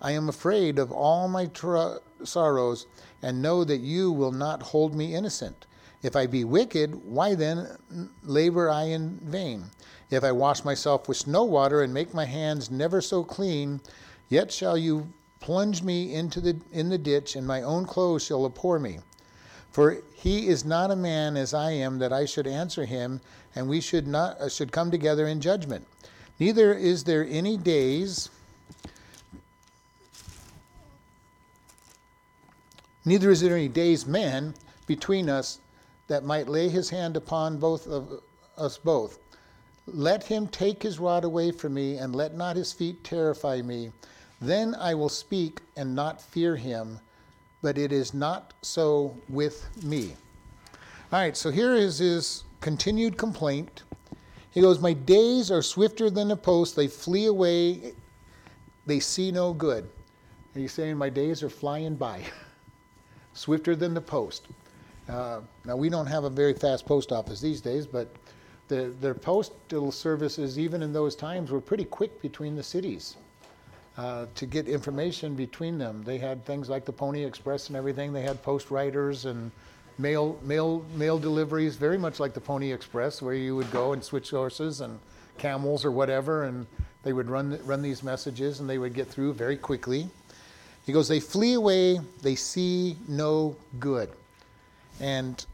I 0.01 0.12
am 0.12 0.29
afraid 0.29 0.79
of 0.79 0.92
all 0.92 1.27
my 1.27 1.51
sorrows 2.23 2.87
and 3.23 3.42
know 3.42 3.64
that 3.64 3.81
you 3.81 4.12
will 4.12 4.33
not 4.33 4.62
hold 4.62 4.95
me 4.95 5.14
innocent. 5.14 5.66
If 6.07 6.14
I 6.14 6.29
be 6.29 6.45
wicked, 6.45 6.95
why 6.95 7.35
then 7.35 7.66
labor 8.23 8.71
I 8.71 8.85
in 8.85 9.19
vain? 9.25 9.64
If 10.09 10.23
I 10.23 10.31
wash 10.31 10.64
myself 10.64 11.09
with 11.09 11.16
snow 11.16 11.42
water 11.42 11.83
and 11.83 11.92
make 11.92 12.14
my 12.14 12.27
hands 12.27 12.71
never 12.71 13.01
so 13.01 13.25
clean, 13.25 13.81
yet 14.29 14.53
shall 14.53 14.79
you 14.79 15.12
plunge 15.40 15.83
me 15.83 16.14
into 16.14 16.40
the 16.40 16.61
in 16.71 16.90
the 16.90 16.97
ditch, 16.97 17.35
and 17.35 17.45
my 17.45 17.61
own 17.61 17.87
clothes 17.87 18.25
shall 18.25 18.47
abhor 18.47 18.79
me. 18.79 19.01
For 19.73 20.01
he 20.14 20.47
is 20.47 20.64
not 20.64 20.92
a 20.92 20.97
man 20.97 21.37
as 21.37 21.53
I 21.53 21.73
am 21.73 21.99
that 21.99 22.12
I 22.12 22.25
should 22.25 22.47
answer 22.47 22.85
him, 22.85 23.21
and 23.57 23.69
we 23.69 23.81
should 23.81 24.07
not 24.07 24.40
uh, 24.40 24.49
should 24.49 24.71
come 24.71 24.92
together 24.92 25.27
in 25.27 25.40
judgment. 25.40 25.88
Neither 26.38 26.73
is 26.73 27.03
there 27.03 27.27
any 27.29 27.57
days 27.57 28.31
neither 33.05 33.33
is 33.33 33.40
there 33.40 33.57
any 33.57 33.69
days 33.69 34.07
man 34.07 34.55
between 34.87 35.29
us 35.29 35.59
that 36.09 36.25
might 36.25 36.49
lay 36.49 36.69
his 36.69 36.90
hand 36.90 37.16
upon 37.16 37.59
both 37.59 37.87
of 37.87 38.21
us 38.57 38.79
both. 38.79 39.19
Let 39.87 40.25
him 40.25 40.49
take 40.49 40.83
his 40.83 40.99
rod 40.99 41.25
away 41.25 41.53
from 41.53 41.75
me, 41.75 41.97
and 41.97 42.14
let 42.14 42.35
not 42.35 42.57
his 42.57 42.73
feet 42.73 43.05
terrify 43.05 43.62
me. 43.62 43.92
Then 44.40 44.75
I 44.75 44.95
will 44.95 45.09
speak 45.09 45.61
and 45.77 45.95
not 45.95 46.21
fear 46.21 46.57
him, 46.57 46.99
but 47.62 47.79
it 47.79 47.92
is 47.92 48.12
not 48.12 48.53
so 48.62 49.16
with 49.29 49.69
me. 49.83 50.16
All 51.12 51.21
right, 51.21 51.37
so 51.37 51.51
here 51.51 51.75
is 51.75 51.99
his 51.99 52.45
continued 52.61 53.16
complaint. 53.16 53.85
He 54.51 54.61
goes, 54.61 54.81
My 54.81 54.92
days 54.92 55.51
are 55.51 55.62
swifter 55.62 56.11
than 56.11 56.29
the 56.29 56.37
post, 56.37 56.75
they 56.75 56.88
flee 56.88 57.27
away, 57.27 57.92
they 58.87 59.01
see 59.01 59.31
no 59.31 59.53
good. 59.53 59.88
And 60.55 60.62
he's 60.62 60.73
saying, 60.73 60.97
My 60.97 61.09
days 61.09 61.42
are 61.42 61.51
flying 61.51 61.95
by, 61.95 62.23
swifter 63.35 63.77
than 63.77 63.95
the 63.95 64.01
post. 64.01 64.47
Uh, 65.09 65.40
now, 65.64 65.77
we 65.77 65.88
don't 65.88 66.07
have 66.07 66.25
a 66.25 66.31
very 66.31 66.55
fast 66.55 66.85
post 66.87 67.12
office 67.12 67.40
these 67.40 67.61
days, 67.61 67.87
but 67.87 68.09
the, 68.69 68.92
their 69.01 69.14
postal 69.14 69.92
services, 69.92 70.59
even 70.59 70.83
in 70.83 70.92
those 70.92 71.14
times, 71.14 71.51
were 71.51 71.61
pretty 71.61 71.85
quick 71.85 72.21
between 72.21 72.57
the 72.57 72.62
cities 72.62 73.16
uh, 73.97 74.27
to 74.35 74.47
get 74.47 74.69
information 74.69 75.35
between 75.35 75.79
them. 75.79 76.03
They 76.03 76.19
had 76.19 76.45
things 76.45 76.69
like 76.69 76.85
the 76.85 76.92
Pony 76.92 77.25
Express 77.25 77.69
and 77.69 77.77
everything. 77.77 78.12
They 78.12 78.23
had 78.23 78.42
post 78.42 78.71
riders 78.71 79.25
and 79.25 79.51
mail 79.99 80.38
mail 80.42 80.85
mail 80.95 81.19
deliveries, 81.19 81.77
very 81.77 81.99
much 81.99 82.21
like 82.21 82.35
the 82.35 82.40
Pony 82.40 82.73
Express, 82.73 83.23
where 83.23 83.35
you 83.35 83.57
would 83.57 83.71
go 83.71 83.92
and 83.92 84.03
switch 84.03 84.31
horses 84.31 84.81
and 84.81 84.99
camels 85.38 85.85
or 85.85 85.90
whatever, 85.90 86.45
and 86.45 86.66
they 87.05 87.12
would 87.12 87.31
run 87.31 87.59
run 87.64 87.81
these 87.81 88.03
messages, 88.03 88.61
and 88.61 88.69
they 88.69 88.79
would 88.79 88.92
get 88.95 89.07
through 89.07 89.35
very 89.35 89.57
quickly. 89.57 90.09
He 90.85 90.92
goes, 90.92 91.09
they 91.09 91.21
flee 91.21 91.55
away, 91.55 91.99
they 92.23 92.37
see 92.37 92.97
no 93.09 93.57
good. 93.81 94.11
And 95.00 95.44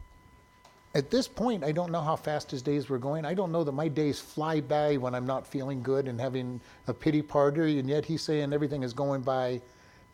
at 0.94 1.10
this 1.10 1.26
point, 1.26 1.64
I 1.64 1.72
don't 1.72 1.90
know 1.90 2.00
how 2.00 2.16
fast 2.16 2.50
his 2.50 2.62
days 2.62 2.88
were 2.88 2.98
going. 2.98 3.24
I 3.24 3.34
don't 3.34 3.50
know 3.50 3.64
that 3.64 3.72
my 3.72 3.88
days 3.88 4.20
fly 4.20 4.60
by 4.60 4.96
when 4.96 5.14
I'm 5.14 5.26
not 5.26 5.46
feeling 5.46 5.82
good 5.82 6.06
and 6.06 6.20
having 6.20 6.60
a 6.86 6.92
pity 6.92 7.22
party, 7.22 7.78
and 7.78 7.88
yet 7.88 8.04
he's 8.04 8.22
saying 8.22 8.52
everything 8.52 8.82
is 8.82 8.92
going 8.92 9.22
by 9.22 9.60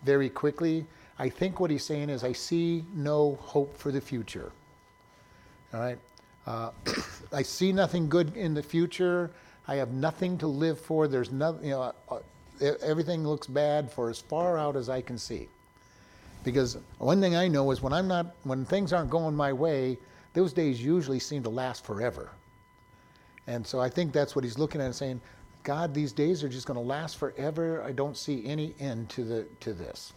very 0.05 0.29
quickly. 0.29 0.87
I 1.19 1.29
think 1.29 1.59
what 1.59 1.71
he's 1.71 1.85
saying 1.85 2.11
is, 2.11 2.23
I 2.23 2.33
see 2.33 2.85
no 2.95 3.39
hope 3.43 3.77
for 3.77 3.91
the 3.91 4.01
future. 4.01 4.53
All 5.75 5.81
right? 5.81 5.99
Uh, 6.47 6.71
I 7.33 7.43
see 7.43 7.73
nothing 7.73 8.09
good 8.09 8.37
in 8.37 8.55
the 8.55 8.63
future. 8.63 9.31
I 9.67 9.75
have 9.77 9.91
nothing 9.91 10.39
to 10.39 10.47
live 10.47 10.81
for. 10.81 11.09
There's 11.09 11.33
nothing, 11.33 11.65
you 11.65 11.71
know, 11.73 11.93
uh, 12.09 12.21
everything 12.61 13.27
looks 13.27 13.49
bad 13.49 13.91
for 13.91 14.11
as 14.11 14.21
far 14.21 14.57
out 14.57 14.77
as 14.77 14.89
I 14.89 15.01
can 15.01 15.19
see. 15.19 15.49
Because 16.51 16.79
one 16.97 17.21
thing 17.21 17.37
I 17.37 17.47
know 17.47 17.71
is 17.73 17.83
when 17.83 17.93
I'm 17.93 18.09
not, 18.09 18.35
when 18.45 18.65
things 18.65 18.95
aren't 18.95 19.11
going 19.11 19.37
my 19.37 19.53
way, 19.53 19.99
those 20.33 20.55
days 20.55 20.83
usually 20.83 21.19
seem 21.19 21.43
to 21.43 21.51
last 21.51 21.85
forever. 21.85 22.31
And 23.47 23.67
so 23.67 23.81
I 23.81 23.91
think 23.91 24.13
that's 24.13 24.35
what 24.35 24.45
he's 24.45 24.59
looking 24.59 24.81
at 24.81 24.87
and 24.87 24.95
saying, 24.95 25.21
God, 25.63 25.93
these 25.93 26.11
days 26.11 26.43
are 26.43 26.49
just 26.49 26.67
going 26.67 26.79
to 26.79 26.85
last 26.85 27.19
forever. 27.19 27.83
I 27.83 27.93
don't 27.93 28.17
see 28.17 28.47
any 28.47 28.75
end 28.81 29.11
to 29.11 29.25
the 29.25 29.47
to 29.61 29.75
this. 29.75 30.15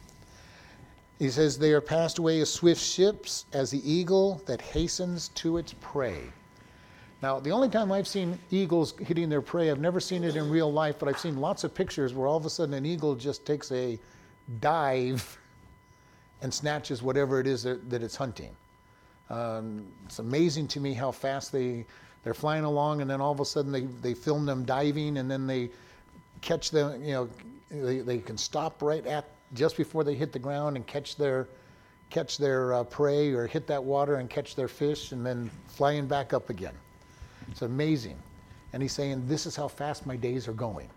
He 1.19 1.29
says 1.29 1.59
they 1.59 1.73
are 1.73 1.81
passed 1.81 2.17
away 2.17 2.39
as 2.39 2.49
swift 2.49 2.81
ships, 2.81 3.45
as 3.51 3.69
the 3.69 3.91
eagle 3.91 4.41
that 4.45 4.61
hastens 4.61 5.27
to 5.35 5.57
its 5.57 5.75
prey. 5.81 6.21
Now, 7.21 7.41
the 7.41 7.51
only 7.51 7.67
time 7.67 7.91
I've 7.91 8.07
seen 8.07 8.39
eagles 8.51 8.93
hitting 8.97 9.27
their 9.27 9.41
prey, 9.41 9.69
I've 9.69 9.81
never 9.81 9.99
seen 9.99 10.23
it 10.23 10.37
in 10.37 10.49
real 10.49 10.71
life, 10.71 10.95
but 10.97 11.09
I've 11.09 11.19
seen 11.19 11.41
lots 11.41 11.65
of 11.65 11.75
pictures 11.75 12.13
where 12.13 12.25
all 12.25 12.37
of 12.37 12.45
a 12.45 12.49
sudden 12.49 12.73
an 12.73 12.85
eagle 12.85 13.15
just 13.15 13.45
takes 13.45 13.69
a 13.73 13.99
dive 14.61 15.37
and 16.41 16.53
snatches 16.53 17.01
whatever 17.01 17.39
it 17.39 17.47
is 17.47 17.63
that, 17.63 17.89
that 17.89 18.01
it's 18.03 18.15
hunting. 18.15 18.55
Um, 19.29 19.85
it's 20.05 20.19
amazing 20.19 20.67
to 20.69 20.79
me 20.79 20.93
how 20.93 21.11
fast 21.11 21.51
they 21.51 21.85
they're 22.23 22.33
flying 22.33 22.65
along, 22.65 23.01
and 23.01 23.09
then 23.09 23.19
all 23.19 23.31
of 23.31 23.39
a 23.39 23.45
sudden 23.45 23.71
they, 23.71 23.81
they 23.81 24.13
film 24.13 24.45
them 24.45 24.63
diving, 24.63 25.17
and 25.17 25.29
then 25.29 25.47
they 25.47 25.69
catch 26.41 26.69
them. 26.69 27.03
You 27.03 27.13
know, 27.13 27.29
they, 27.71 27.99
they 27.99 28.19
can 28.19 28.37
stop 28.37 28.81
right 28.81 29.05
at 29.07 29.25
just 29.53 29.75
before 29.75 30.03
they 30.03 30.13
hit 30.13 30.31
the 30.31 30.39
ground 30.39 30.75
and 30.75 30.85
catch 30.85 31.15
their 31.15 31.47
catch 32.09 32.37
their 32.37 32.73
uh, 32.73 32.83
prey 32.83 33.31
or 33.31 33.47
hit 33.47 33.65
that 33.67 33.83
water 33.83 34.15
and 34.15 34.29
catch 34.29 34.55
their 34.55 34.67
fish, 34.67 35.13
and 35.13 35.25
then 35.25 35.49
flying 35.67 36.05
back 36.05 36.33
up 36.33 36.49
again. 36.49 36.73
It's 37.49 37.61
amazing. 37.61 38.17
And 38.73 38.81
he's 38.81 38.93
saying, 38.93 39.27
This 39.27 39.45
is 39.45 39.55
how 39.55 39.67
fast 39.67 40.05
my 40.05 40.15
days 40.15 40.47
are 40.47 40.53
going. 40.53 40.89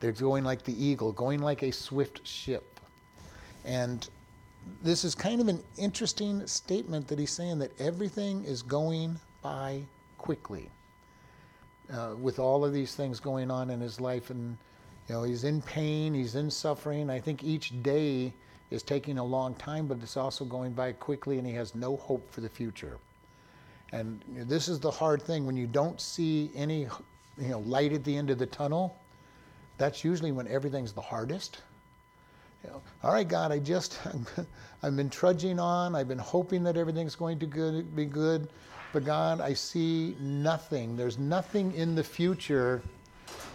They're 0.00 0.12
going 0.12 0.44
like 0.44 0.62
the 0.62 0.82
eagle, 0.82 1.12
going 1.12 1.40
like 1.40 1.62
a 1.62 1.70
swift 1.70 2.26
ship. 2.26 2.80
And 3.64 4.08
this 4.82 5.04
is 5.04 5.14
kind 5.14 5.40
of 5.40 5.48
an 5.48 5.62
interesting 5.76 6.46
statement 6.46 7.08
that 7.08 7.18
he's 7.18 7.30
saying 7.30 7.58
that 7.58 7.78
everything 7.80 8.44
is 8.44 8.62
going 8.62 9.18
by 9.42 9.82
quickly. 10.18 10.70
Uh, 11.92 12.14
with 12.20 12.38
all 12.38 12.64
of 12.64 12.72
these 12.72 12.94
things 12.94 13.18
going 13.18 13.50
on 13.50 13.68
in 13.68 13.80
his 13.80 14.00
life, 14.00 14.30
and 14.30 14.56
you 15.08 15.14
know 15.14 15.24
he's 15.24 15.44
in 15.44 15.60
pain, 15.62 16.14
he's 16.14 16.36
in 16.36 16.50
suffering. 16.50 17.10
I 17.10 17.18
think 17.18 17.42
each 17.42 17.82
day 17.82 18.32
is 18.70 18.82
taking 18.82 19.18
a 19.18 19.24
long 19.24 19.54
time, 19.54 19.86
but 19.86 19.98
it's 20.00 20.16
also 20.16 20.44
going 20.44 20.72
by 20.72 20.92
quickly, 20.92 21.38
and 21.38 21.46
he 21.46 21.52
has 21.54 21.74
no 21.74 21.96
hope 21.96 22.30
for 22.30 22.40
the 22.40 22.48
future. 22.48 22.98
And 23.92 24.20
this 24.28 24.68
is 24.68 24.78
the 24.78 24.90
hard 24.90 25.20
thing 25.20 25.46
when 25.46 25.56
you 25.56 25.66
don't 25.66 26.00
see 26.00 26.52
any, 26.54 26.86
you 27.38 27.48
know, 27.48 27.58
light 27.60 27.92
at 27.92 28.04
the 28.04 28.16
end 28.16 28.30
of 28.30 28.38
the 28.38 28.46
tunnel. 28.46 28.96
That's 29.76 30.04
usually 30.04 30.30
when 30.30 30.46
everything's 30.46 30.92
the 30.92 31.00
hardest 31.00 31.60
you 32.64 32.70
know, 32.70 32.82
all 33.02 33.12
right, 33.12 33.26
God, 33.26 33.52
I 33.52 33.58
just, 33.58 33.98
I've 34.82 34.96
been 34.96 35.10
trudging 35.10 35.58
on. 35.58 35.94
I've 35.94 36.08
been 36.08 36.18
hoping 36.18 36.62
that 36.64 36.76
everything's 36.76 37.14
going 37.14 37.38
to 37.38 37.46
good, 37.46 37.94
be 37.96 38.04
good. 38.04 38.48
But 38.92 39.04
God, 39.04 39.40
I 39.40 39.54
see 39.54 40.16
nothing. 40.20 40.96
There's 40.96 41.18
nothing 41.18 41.72
in 41.74 41.94
the 41.94 42.04
future 42.04 42.82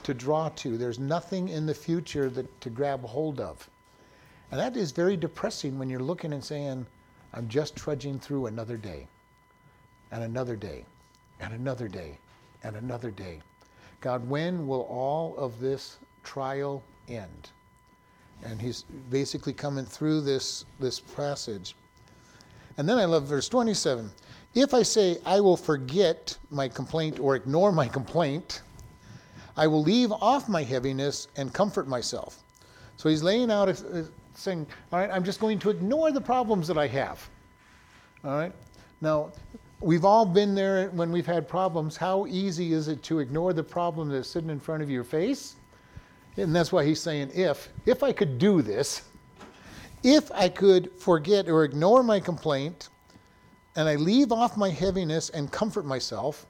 to 0.03 0.13
draw 0.13 0.49
to. 0.49 0.77
There's 0.77 0.99
nothing 0.99 1.49
in 1.49 1.65
the 1.65 1.73
future 1.73 2.29
that, 2.29 2.61
to 2.61 2.69
grab 2.69 3.03
hold 3.03 3.39
of. 3.39 3.69
And 4.51 4.59
that 4.59 4.77
is 4.77 4.91
very 4.91 5.17
depressing 5.17 5.77
when 5.77 5.89
you're 5.89 5.99
looking 5.99 6.31
and 6.31 6.43
saying, 6.43 6.85
I'm 7.33 7.47
just 7.49 7.75
trudging 7.75 8.19
through 8.19 8.45
another 8.45 8.77
day, 8.77 9.07
and 10.11 10.23
another 10.23 10.55
day, 10.55 10.85
and 11.41 11.53
another 11.53 11.87
day, 11.89 12.17
and 12.63 12.75
another 12.77 13.11
day. 13.11 13.41
God, 13.99 14.27
when 14.29 14.67
will 14.67 14.83
all 14.83 15.35
of 15.35 15.59
this 15.59 15.97
trial 16.23 16.81
end? 17.09 17.49
And 18.43 18.61
he's 18.61 18.83
basically 19.09 19.53
coming 19.53 19.85
through 19.85 20.21
this, 20.21 20.65
this 20.79 20.99
passage. 20.99 21.75
And 22.77 22.87
then 22.87 22.97
I 22.97 23.05
love 23.05 23.23
verse 23.23 23.47
27. 23.49 24.09
If 24.53 24.73
I 24.73 24.83
say, 24.83 25.17
I 25.25 25.39
will 25.39 25.57
forget 25.57 26.37
my 26.49 26.67
complaint 26.67 27.19
or 27.19 27.35
ignore 27.35 27.71
my 27.71 27.87
complaint, 27.87 28.61
I 29.57 29.67
will 29.67 29.81
leave 29.81 30.11
off 30.11 30.49
my 30.49 30.63
heaviness 30.63 31.27
and 31.35 31.53
comfort 31.53 31.87
myself. 31.87 32.43
So 32.97 33.09
he's 33.09 33.23
laying 33.23 33.51
out, 33.51 33.69
a, 33.69 34.07
saying, 34.33 34.67
All 34.91 34.99
right, 34.99 35.09
I'm 35.11 35.23
just 35.23 35.39
going 35.39 35.59
to 35.59 35.69
ignore 35.69 36.11
the 36.11 36.21
problems 36.21 36.67
that 36.67 36.77
I 36.77 36.87
have. 36.87 37.27
All 38.23 38.35
right? 38.35 38.53
Now, 39.01 39.31
we've 39.81 40.05
all 40.05 40.25
been 40.25 40.55
there 40.55 40.89
when 40.89 41.11
we've 41.11 41.25
had 41.25 41.47
problems. 41.47 41.97
How 41.97 42.25
easy 42.27 42.73
is 42.73 42.87
it 42.87 43.03
to 43.03 43.19
ignore 43.19 43.53
the 43.53 43.63
problem 43.63 44.09
that's 44.09 44.29
sitting 44.29 44.49
in 44.49 44.59
front 44.59 44.81
of 44.81 44.89
your 44.89 45.03
face? 45.03 45.55
And 46.37 46.55
that's 46.55 46.71
why 46.71 46.85
he's 46.85 46.99
saying, 46.99 47.31
if, 47.33 47.69
if 47.85 48.03
I 48.03 48.11
could 48.11 48.37
do 48.37 48.61
this, 48.61 49.03
if 50.03 50.31
I 50.31 50.49
could 50.49 50.91
forget 50.99 51.47
or 51.47 51.63
ignore 51.63 52.03
my 52.03 52.19
complaint, 52.19 52.89
and 53.75 53.89
I 53.89 53.95
leave 53.95 54.31
off 54.31 54.57
my 54.57 54.69
heaviness 54.69 55.29
and 55.29 55.51
comfort 55.51 55.85
myself, 55.85 56.45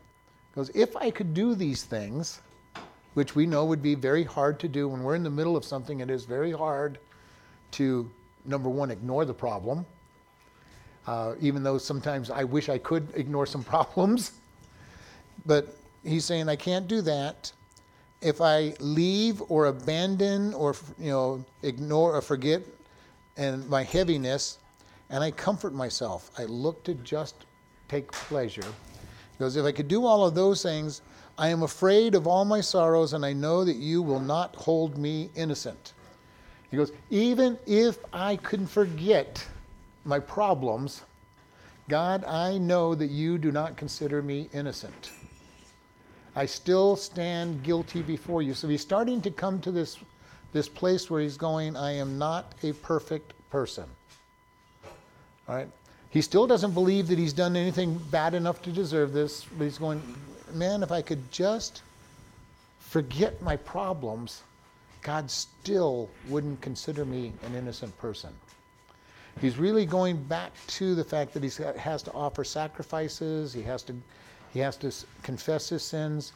because 0.51 0.69
if 0.69 0.95
I 0.95 1.11
could 1.11 1.33
do 1.33 1.55
these 1.55 1.83
things, 1.83 2.41
which 3.15 3.33
we 3.33 3.45
know 3.45 3.65
would 3.65 3.81
be 3.81 3.95
very 3.95 4.23
hard 4.23 4.59
to 4.59 4.67
do 4.67 4.87
when 4.89 5.01
we're 5.01 5.15
in 5.15 5.23
the 5.23 5.29
middle 5.29 5.57
of 5.57 5.65
something. 5.65 6.01
It 6.01 6.09
is 6.09 6.25
very 6.25 6.51
hard 6.51 6.99
to, 7.71 8.09
number 8.45 8.69
one, 8.69 8.91
ignore 8.91 9.23
the 9.25 9.33
problem, 9.33 9.85
uh, 11.07 11.35
even 11.39 11.63
though 11.63 11.77
sometimes 11.77 12.29
I 12.29 12.43
wish 12.43 12.67
I 12.67 12.77
could 12.77 13.07
ignore 13.15 13.45
some 13.45 13.63
problems. 13.73 14.33
But 15.45 15.75
he's 16.03 16.25
saying 16.25 16.49
I 16.49 16.57
can't 16.57 16.87
do 16.87 17.01
that. 17.01 17.51
If 18.21 18.41
I 18.41 18.73
leave 18.79 19.41
or 19.49 19.67
abandon 19.67 20.53
or 20.53 20.75
you 20.97 21.11
know 21.11 21.45
ignore 21.63 22.15
or 22.15 22.21
forget 22.21 22.61
and 23.37 23.67
my 23.69 23.83
heaviness, 23.83 24.59
and 25.09 25.23
I 25.23 25.31
comfort 25.31 25.73
myself, 25.73 26.31
I 26.37 26.45
look 26.45 26.83
to 26.85 26.93
just 26.95 27.45
take 27.87 28.11
pleasure. 28.11 28.65
Because 29.33 29.57
if 29.57 29.65
I 29.65 29.71
could 29.71 29.87
do 29.87 30.05
all 30.05 30.25
of 30.25 30.33
those 30.33 30.63
things, 30.63 31.01
I 31.37 31.49
am 31.49 31.63
afraid 31.63 32.15
of 32.15 32.27
all 32.27 32.45
my 32.45 32.61
sorrows, 32.61 33.13
and 33.13 33.25
I 33.25 33.33
know 33.33 33.65
that 33.65 33.75
you 33.75 34.01
will 34.01 34.21
not 34.21 34.55
hold 34.55 34.97
me 34.97 35.29
innocent. 35.35 35.93
He 36.71 36.77
goes, 36.77 36.91
even 37.09 37.59
if 37.67 37.97
I 38.13 38.37
couldn't 38.37 38.67
forget 38.67 39.45
my 40.05 40.19
problems, 40.19 41.01
God, 41.89 42.23
I 42.23 42.57
know 42.57 42.95
that 42.95 43.09
you 43.09 43.37
do 43.37 43.51
not 43.51 43.77
consider 43.77 44.21
me 44.21 44.49
innocent. 44.53 45.11
I 46.35 46.45
still 46.45 46.95
stand 46.95 47.63
guilty 47.63 48.01
before 48.01 48.41
you. 48.41 48.53
So 48.53 48.67
he's 48.67 48.81
starting 48.81 49.21
to 49.21 49.31
come 49.31 49.61
to 49.61 49.71
this, 49.71 49.97
this 50.51 50.67
place 50.67 51.09
where 51.09 51.21
he's 51.21 51.37
going, 51.37 51.77
I 51.77 51.91
am 51.93 52.17
not 52.17 52.53
a 52.63 52.73
perfect 52.73 53.33
person. 53.49 53.85
All 55.47 55.55
right? 55.55 55.69
He 56.09 56.21
still 56.21 56.47
doesn't 56.47 56.73
believe 56.73 57.07
that 57.07 57.17
he's 57.17 57.33
done 57.33 57.55
anything 57.55 57.97
bad 58.09 58.33
enough 58.33 58.61
to 58.63 58.71
deserve 58.71 59.13
this, 59.13 59.45
but 59.57 59.63
he's 59.65 59.77
going, 59.77 60.01
man, 60.53 60.83
if 60.83 60.91
I 60.91 61.01
could 61.01 61.31
just 61.31 61.81
forget 62.79 63.41
my 63.41 63.55
problems, 63.57 64.41
God 65.01 65.29
still 65.29 66.09
wouldn't 66.29 66.61
consider 66.61 67.05
me 67.05 67.33
an 67.45 67.55
innocent 67.55 67.97
person. 67.97 68.33
He's 69.41 69.57
really 69.57 69.85
going 69.85 70.15
back 70.15 70.51
to 70.67 70.95
the 70.95 71.03
fact 71.03 71.33
that 71.33 71.43
he 71.43 71.49
has 71.77 72.01
to 72.03 72.11
offer 72.13 72.43
sacrifices, 72.43 73.53
he 73.53 73.61
has 73.63 73.83
to, 73.83 73.95
he 74.55 74.61
has 74.61 74.77
to 74.77 74.89
confess 75.21 75.67
his 75.67 75.83
sins, 75.83 76.31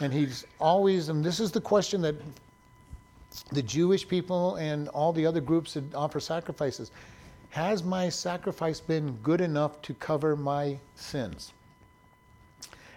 and 0.00 0.10
he's 0.10 0.46
always, 0.58 1.10
and 1.10 1.22
this 1.22 1.38
is 1.38 1.52
the 1.52 1.60
question 1.60 2.00
that 2.00 2.14
the 3.52 3.62
Jewish 3.62 4.08
people 4.08 4.56
and 4.56 4.88
all 4.88 5.12
the 5.12 5.26
other 5.26 5.42
groups 5.42 5.74
that 5.74 5.94
offer 5.94 6.18
sacrifices 6.18 6.90
has 7.50 7.84
my 7.84 8.08
sacrifice 8.08 8.80
been 8.80 9.12
good 9.22 9.42
enough 9.42 9.82
to 9.82 9.92
cover 9.92 10.34
my 10.34 10.78
sins? 10.94 11.52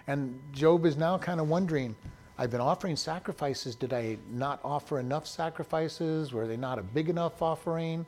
And 0.08 0.40
Job 0.54 0.86
is 0.86 0.96
now 0.96 1.18
kind 1.18 1.42
of 1.42 1.50
wondering 1.50 1.94
I've 2.38 2.52
been 2.52 2.62
offering 2.62 2.96
sacrifices. 2.96 3.76
Did 3.76 3.92
I 3.92 4.18
not 4.32 4.62
offer 4.64 5.00
enough 5.00 5.28
sacrifices? 5.28 6.32
Were 6.32 6.48
they 6.48 6.58
not 6.58 6.80
a 6.80 6.84
big 6.84 7.10
enough 7.10 7.42
offering? 7.42 8.06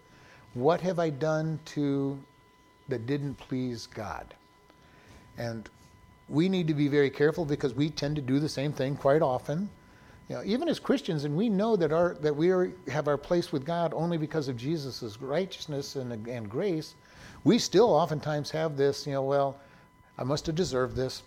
What 0.53 0.79
have 0.79 0.97
I 0.97 1.09
done 1.09 1.59
to 1.75 2.17
that 2.87 3.05
didn't 3.05 3.35
please 3.35 3.85
God? 3.87 4.33
And 5.37 5.69
we 6.29 6.49
need 6.49 6.67
to 6.67 6.73
be 6.73 6.87
very 6.87 7.09
careful 7.09 7.45
because 7.45 7.73
we 7.73 7.89
tend 7.89 8.15
to 8.17 8.21
do 8.21 8.39
the 8.39 8.49
same 8.49 8.73
thing 8.73 8.95
quite 8.95 9.21
often. 9.21 9.69
You 10.29 10.35
know, 10.35 10.43
even 10.43 10.67
as 10.67 10.77
Christians, 10.77 11.23
and 11.23 11.37
we 11.37 11.47
know 11.47 11.77
that 11.77 11.93
our 11.93 12.15
that 12.15 12.35
we 12.35 12.49
are, 12.49 12.71
have 12.89 13.07
our 13.07 13.17
place 13.17 13.53
with 13.53 13.65
God 13.65 13.93
only 13.93 14.17
because 14.17 14.49
of 14.49 14.57
Jesus' 14.57 15.21
righteousness 15.21 15.95
and, 15.95 16.27
and 16.27 16.49
grace, 16.49 16.95
we 17.45 17.57
still 17.57 17.89
oftentimes 17.89 18.51
have 18.51 18.75
this. 18.75 19.07
You 19.07 19.13
know, 19.13 19.23
well, 19.23 19.57
I 20.17 20.23
must 20.23 20.45
have 20.47 20.55
deserved 20.55 20.97
this. 20.97 21.23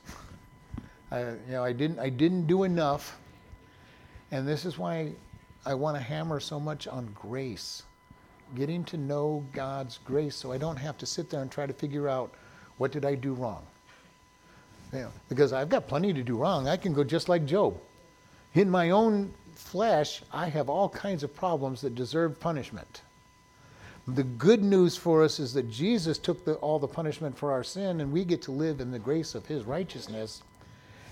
I, 1.11 1.21
you 1.21 1.39
know, 1.49 1.65
I 1.65 1.73
didn't 1.73 1.99
I 1.99 2.11
didn't 2.11 2.47
do 2.47 2.65
enough, 2.65 3.19
and 4.31 4.47
this 4.47 4.67
is 4.67 4.77
why 4.77 5.13
I 5.65 5.73
want 5.73 5.97
to 5.97 6.03
hammer 6.03 6.39
so 6.39 6.61
much 6.61 6.87
on 6.87 7.07
grace, 7.15 7.85
getting 8.55 8.85
to 8.85 8.99
know 8.99 9.47
God's 9.55 9.99
grace, 10.05 10.37
so 10.37 10.53
I 10.53 10.59
don't 10.59 10.77
have 10.77 10.99
to 10.99 11.07
sit 11.07 11.31
there 11.31 11.41
and 11.41 11.51
try 11.51 11.67
to 11.67 11.73
figure 11.73 12.07
out 12.07 12.35
what 12.77 12.93
did 12.93 13.07
I 13.07 13.15
do 13.15 13.33
wrong. 13.33 13.67
You 14.93 15.01
know, 15.01 15.13
because 15.29 15.53
I've 15.53 15.69
got 15.69 15.87
plenty 15.87 16.13
to 16.13 16.23
do 16.23 16.37
wrong. 16.37 16.67
I 16.67 16.77
can 16.77 16.93
go 16.93 17.05
just 17.05 17.29
like 17.29 17.47
Job. 17.47 17.79
In 18.55 18.69
my 18.69 18.91
own 18.91 19.33
flesh, 19.55 20.23
I 20.33 20.49
have 20.49 20.69
all 20.69 20.89
kinds 20.89 21.23
of 21.23 21.35
problems 21.35 21.81
that 21.83 21.95
deserve 21.95 22.41
punishment. 22.41 23.03
The 24.09 24.25
good 24.25 24.65
news 24.65 24.97
for 24.97 25.23
us 25.23 25.39
is 25.39 25.53
that 25.55 25.71
Jesus 25.71 26.19
took 26.19 26.45
the, 26.45 26.55
all 26.55 26.79
the 26.79 26.89
punishment 26.89 27.37
for 27.37 27.53
our 27.53 27.63
sin, 27.63 28.01
and 28.01 28.11
we 28.11 28.25
get 28.25 28.43
to 28.43 28.51
live 28.51 28.81
in 28.81 28.91
the 28.91 28.99
grace 28.99 29.35
of 29.35 29.47
His 29.47 29.65
righteousness, 29.65 30.43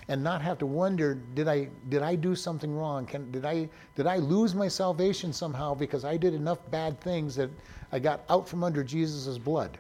and 0.08 0.24
not 0.24 0.42
have 0.42 0.58
to 0.58 0.66
wonder: 0.66 1.14
Did 1.34 1.46
I 1.46 1.68
did 1.88 2.02
I 2.02 2.16
do 2.16 2.34
something 2.34 2.74
wrong? 2.74 3.06
Can, 3.06 3.30
did 3.30 3.44
I 3.44 3.68
did 3.94 4.06
I 4.06 4.16
lose 4.16 4.54
my 4.54 4.66
salvation 4.66 5.32
somehow 5.32 5.74
because 5.74 6.04
I 6.04 6.16
did 6.16 6.34
enough 6.34 6.58
bad 6.70 6.98
things 7.00 7.36
that 7.36 7.50
I 7.92 7.98
got 7.98 8.24
out 8.28 8.48
from 8.48 8.64
under 8.64 8.82
Jesus' 8.82 9.38
blood? 9.38 9.78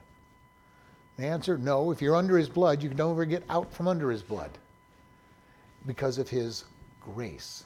The 1.18 1.26
answer: 1.26 1.58
No. 1.58 1.90
If 1.90 2.00
you're 2.00 2.16
under 2.16 2.38
His 2.38 2.48
blood, 2.48 2.82
you 2.82 2.88
can 2.88 2.96
never 2.96 3.24
get 3.24 3.42
out 3.50 3.72
from 3.72 3.88
under 3.88 4.10
His 4.10 4.22
blood 4.22 4.50
because 5.86 6.16
of 6.16 6.28
His 6.28 6.64
grace. 7.00 7.64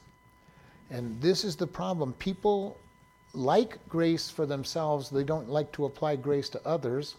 And 0.90 1.20
this 1.20 1.44
is 1.44 1.54
the 1.54 1.66
problem. 1.66 2.12
People 2.14 2.76
like 3.34 3.78
grace 3.88 4.28
for 4.28 4.46
themselves, 4.46 5.08
they 5.08 5.24
don't 5.24 5.48
like 5.48 5.70
to 5.72 5.84
apply 5.84 6.16
grace 6.16 6.48
to 6.50 6.66
others. 6.66 7.14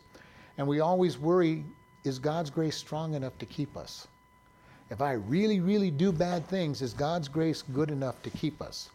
And 0.57 0.67
we 0.67 0.79
always 0.79 1.17
worry 1.17 1.63
is 2.03 2.19
God's 2.19 2.49
grace 2.49 2.75
strong 2.75 3.13
enough 3.13 3.37
to 3.37 3.45
keep 3.45 3.77
us? 3.77 4.07
If 4.89 5.01
I 5.01 5.13
really, 5.13 5.59
really 5.59 5.89
do 5.89 6.11
bad 6.11 6.47
things, 6.47 6.81
is 6.81 6.93
God's 6.93 7.27
grace 7.27 7.61
good 7.61 7.89
enough 7.89 8.21
to 8.23 8.29
keep 8.29 8.61
us? 8.61 8.89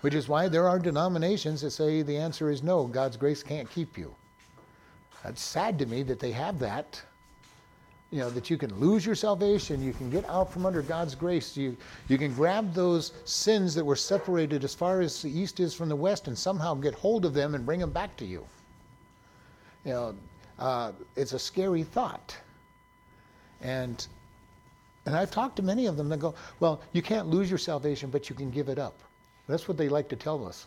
Which 0.00 0.14
is 0.14 0.28
why 0.28 0.48
there 0.48 0.68
are 0.68 0.78
denominations 0.78 1.60
that 1.60 1.70
say 1.70 2.02
the 2.02 2.16
answer 2.16 2.50
is 2.50 2.62
no, 2.62 2.86
God's 2.86 3.16
grace 3.16 3.42
can't 3.42 3.70
keep 3.70 3.96
you. 3.96 4.14
That's 5.24 5.42
sad 5.42 5.78
to 5.78 5.86
me 5.86 6.02
that 6.04 6.20
they 6.20 6.32
have 6.32 6.58
that 6.58 7.02
you 8.12 8.18
know, 8.18 8.28
that 8.28 8.50
you 8.50 8.58
can 8.58 8.72
lose 8.78 9.06
your 9.06 9.14
salvation, 9.14 9.82
you 9.82 9.94
can 9.94 10.10
get 10.10 10.28
out 10.28 10.52
from 10.52 10.66
under 10.66 10.82
God's 10.82 11.14
grace, 11.14 11.56
you, 11.56 11.74
you 12.08 12.18
can 12.18 12.32
grab 12.34 12.74
those 12.74 13.14
sins 13.24 13.74
that 13.74 13.84
were 13.84 13.96
separated 13.96 14.64
as 14.64 14.74
far 14.74 15.00
as 15.00 15.22
the 15.22 15.30
east 15.30 15.60
is 15.60 15.74
from 15.74 15.88
the 15.88 15.96
west 15.96 16.28
and 16.28 16.36
somehow 16.36 16.74
get 16.74 16.94
hold 16.94 17.24
of 17.24 17.32
them 17.32 17.54
and 17.54 17.64
bring 17.64 17.80
them 17.80 17.90
back 17.90 18.14
to 18.18 18.26
you. 18.26 18.46
You 19.86 19.92
know, 19.92 20.14
uh, 20.58 20.92
it's 21.16 21.32
a 21.32 21.38
scary 21.38 21.84
thought. 21.84 22.36
And, 23.62 24.06
and 25.06 25.16
I've 25.16 25.30
talked 25.30 25.56
to 25.56 25.62
many 25.62 25.86
of 25.86 25.96
them 25.96 26.10
that 26.10 26.18
go, 26.18 26.34
well, 26.60 26.82
you 26.92 27.00
can't 27.00 27.28
lose 27.28 27.48
your 27.48 27.58
salvation, 27.58 28.10
but 28.10 28.28
you 28.28 28.36
can 28.36 28.50
give 28.50 28.68
it 28.68 28.78
up. 28.78 28.98
That's 29.48 29.68
what 29.68 29.78
they 29.78 29.88
like 29.88 30.10
to 30.10 30.16
tell 30.16 30.46
us. 30.46 30.66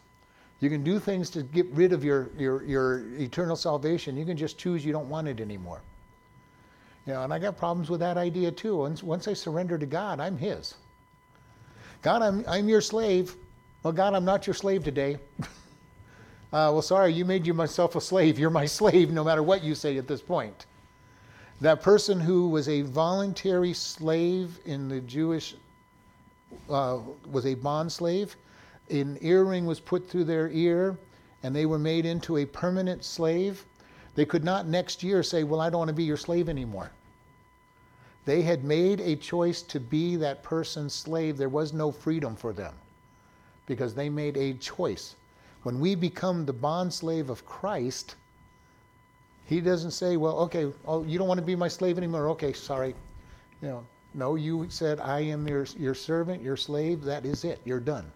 You 0.61 0.69
can 0.69 0.83
do 0.83 0.99
things 0.99 1.29
to 1.31 1.43
get 1.43 1.67
rid 1.71 1.91
of 1.91 2.03
your, 2.03 2.29
your, 2.37 2.63
your 2.63 3.07
eternal 3.19 3.55
salvation. 3.55 4.15
You 4.15 4.25
can 4.25 4.37
just 4.37 4.57
choose 4.57 4.85
you 4.85 4.93
don't 4.93 5.09
want 5.09 5.27
it 5.27 5.41
anymore. 5.41 5.81
You 7.05 7.13
know, 7.13 7.23
and 7.23 7.33
I 7.33 7.39
got 7.39 7.57
problems 7.57 7.89
with 7.89 7.99
that 7.99 8.17
idea 8.17 8.51
too. 8.51 8.77
Once, 8.77 9.03
once 9.03 9.27
I 9.27 9.33
surrender 9.33 9.77
to 9.77 9.85
God, 9.85 10.19
I'm 10.19 10.37
His. 10.37 10.75
God, 12.01 12.21
I'm, 12.21 12.43
I'm 12.47 12.69
your 12.69 12.81
slave. 12.81 13.35
Well, 13.83 13.93
God, 13.93 14.13
I'm 14.13 14.25
not 14.25 14.47
your 14.47 14.53
slave 14.53 14.83
today. 14.83 15.17
uh, 15.41 15.45
well, 16.51 16.81
sorry, 16.81 17.13
you 17.13 17.25
made 17.25 17.45
you 17.45 17.53
myself 17.53 17.95
a 17.95 18.01
slave. 18.01 18.39
You're 18.39 18.49
my 18.49 18.65
slave 18.79 19.11
no 19.11 19.23
matter 19.23 19.43
what 19.43 19.63
you 19.63 19.75
say 19.75 19.97
at 19.97 20.07
this 20.07 20.21
point. 20.21 20.65
That 21.61 21.81
person 21.81 22.19
who 22.19 22.49
was 22.49 22.67
a 22.67 22.81
voluntary 22.81 23.73
slave 23.73 24.59
in 24.65 24.89
the 24.89 25.01
Jewish, 25.01 25.55
uh, 26.69 26.99
was 27.29 27.45
a 27.45 27.55
bond 27.55 27.91
slave. 27.91 28.35
An 28.89 29.17
earring 29.21 29.65
was 29.65 29.79
put 29.79 30.09
through 30.09 30.25
their 30.25 30.49
ear, 30.49 30.97
and 31.43 31.55
they 31.55 31.65
were 31.65 31.79
made 31.79 32.05
into 32.05 32.37
a 32.37 32.45
permanent 32.45 33.03
slave. 33.03 33.65
They 34.15 34.25
could 34.25 34.43
not 34.43 34.67
next 34.67 35.03
year 35.03 35.23
say, 35.23 35.43
Well, 35.43 35.59
I 35.59 35.69
don't 35.69 35.79
want 35.79 35.89
to 35.89 35.93
be 35.93 36.03
your 36.03 36.17
slave 36.17 36.49
anymore. 36.49 36.91
They 38.25 38.41
had 38.41 38.63
made 38.63 38.99
a 39.01 39.15
choice 39.15 39.61
to 39.63 39.79
be 39.79 40.15
that 40.15 40.41
person's 40.41 40.93
slave. 40.93 41.37
There 41.37 41.49
was 41.49 41.73
no 41.73 41.91
freedom 41.91 42.35
for 42.35 42.53
them 42.53 42.73
because 43.67 43.93
they 43.93 44.09
made 44.09 44.37
a 44.37 44.53
choice. 44.53 45.15
When 45.63 45.79
we 45.79 45.95
become 45.95 46.45
the 46.45 46.53
bond 46.53 46.93
slave 46.93 47.29
of 47.29 47.45
Christ, 47.45 48.15
he 49.45 49.61
doesn't 49.61 49.91
say, 49.91 50.17
Well, 50.17 50.39
okay, 50.39 50.71
oh, 50.87 51.03
you 51.03 51.17
don't 51.17 51.27
want 51.27 51.39
to 51.39 51.45
be 51.45 51.55
my 51.55 51.67
slave 51.67 51.97
anymore. 51.97 52.29
Okay, 52.29 52.53
sorry. 52.53 52.95
You 53.61 53.67
know, 53.67 53.85
no, 54.13 54.35
you 54.35 54.67
said, 54.69 54.99
I 54.99 55.19
am 55.19 55.47
your, 55.47 55.65
your 55.77 55.93
servant, 55.93 56.41
your 56.41 56.57
slave. 56.57 57.03
That 57.03 57.25
is 57.25 57.43
it. 57.43 57.59
You're 57.65 57.79
done. 57.79 58.11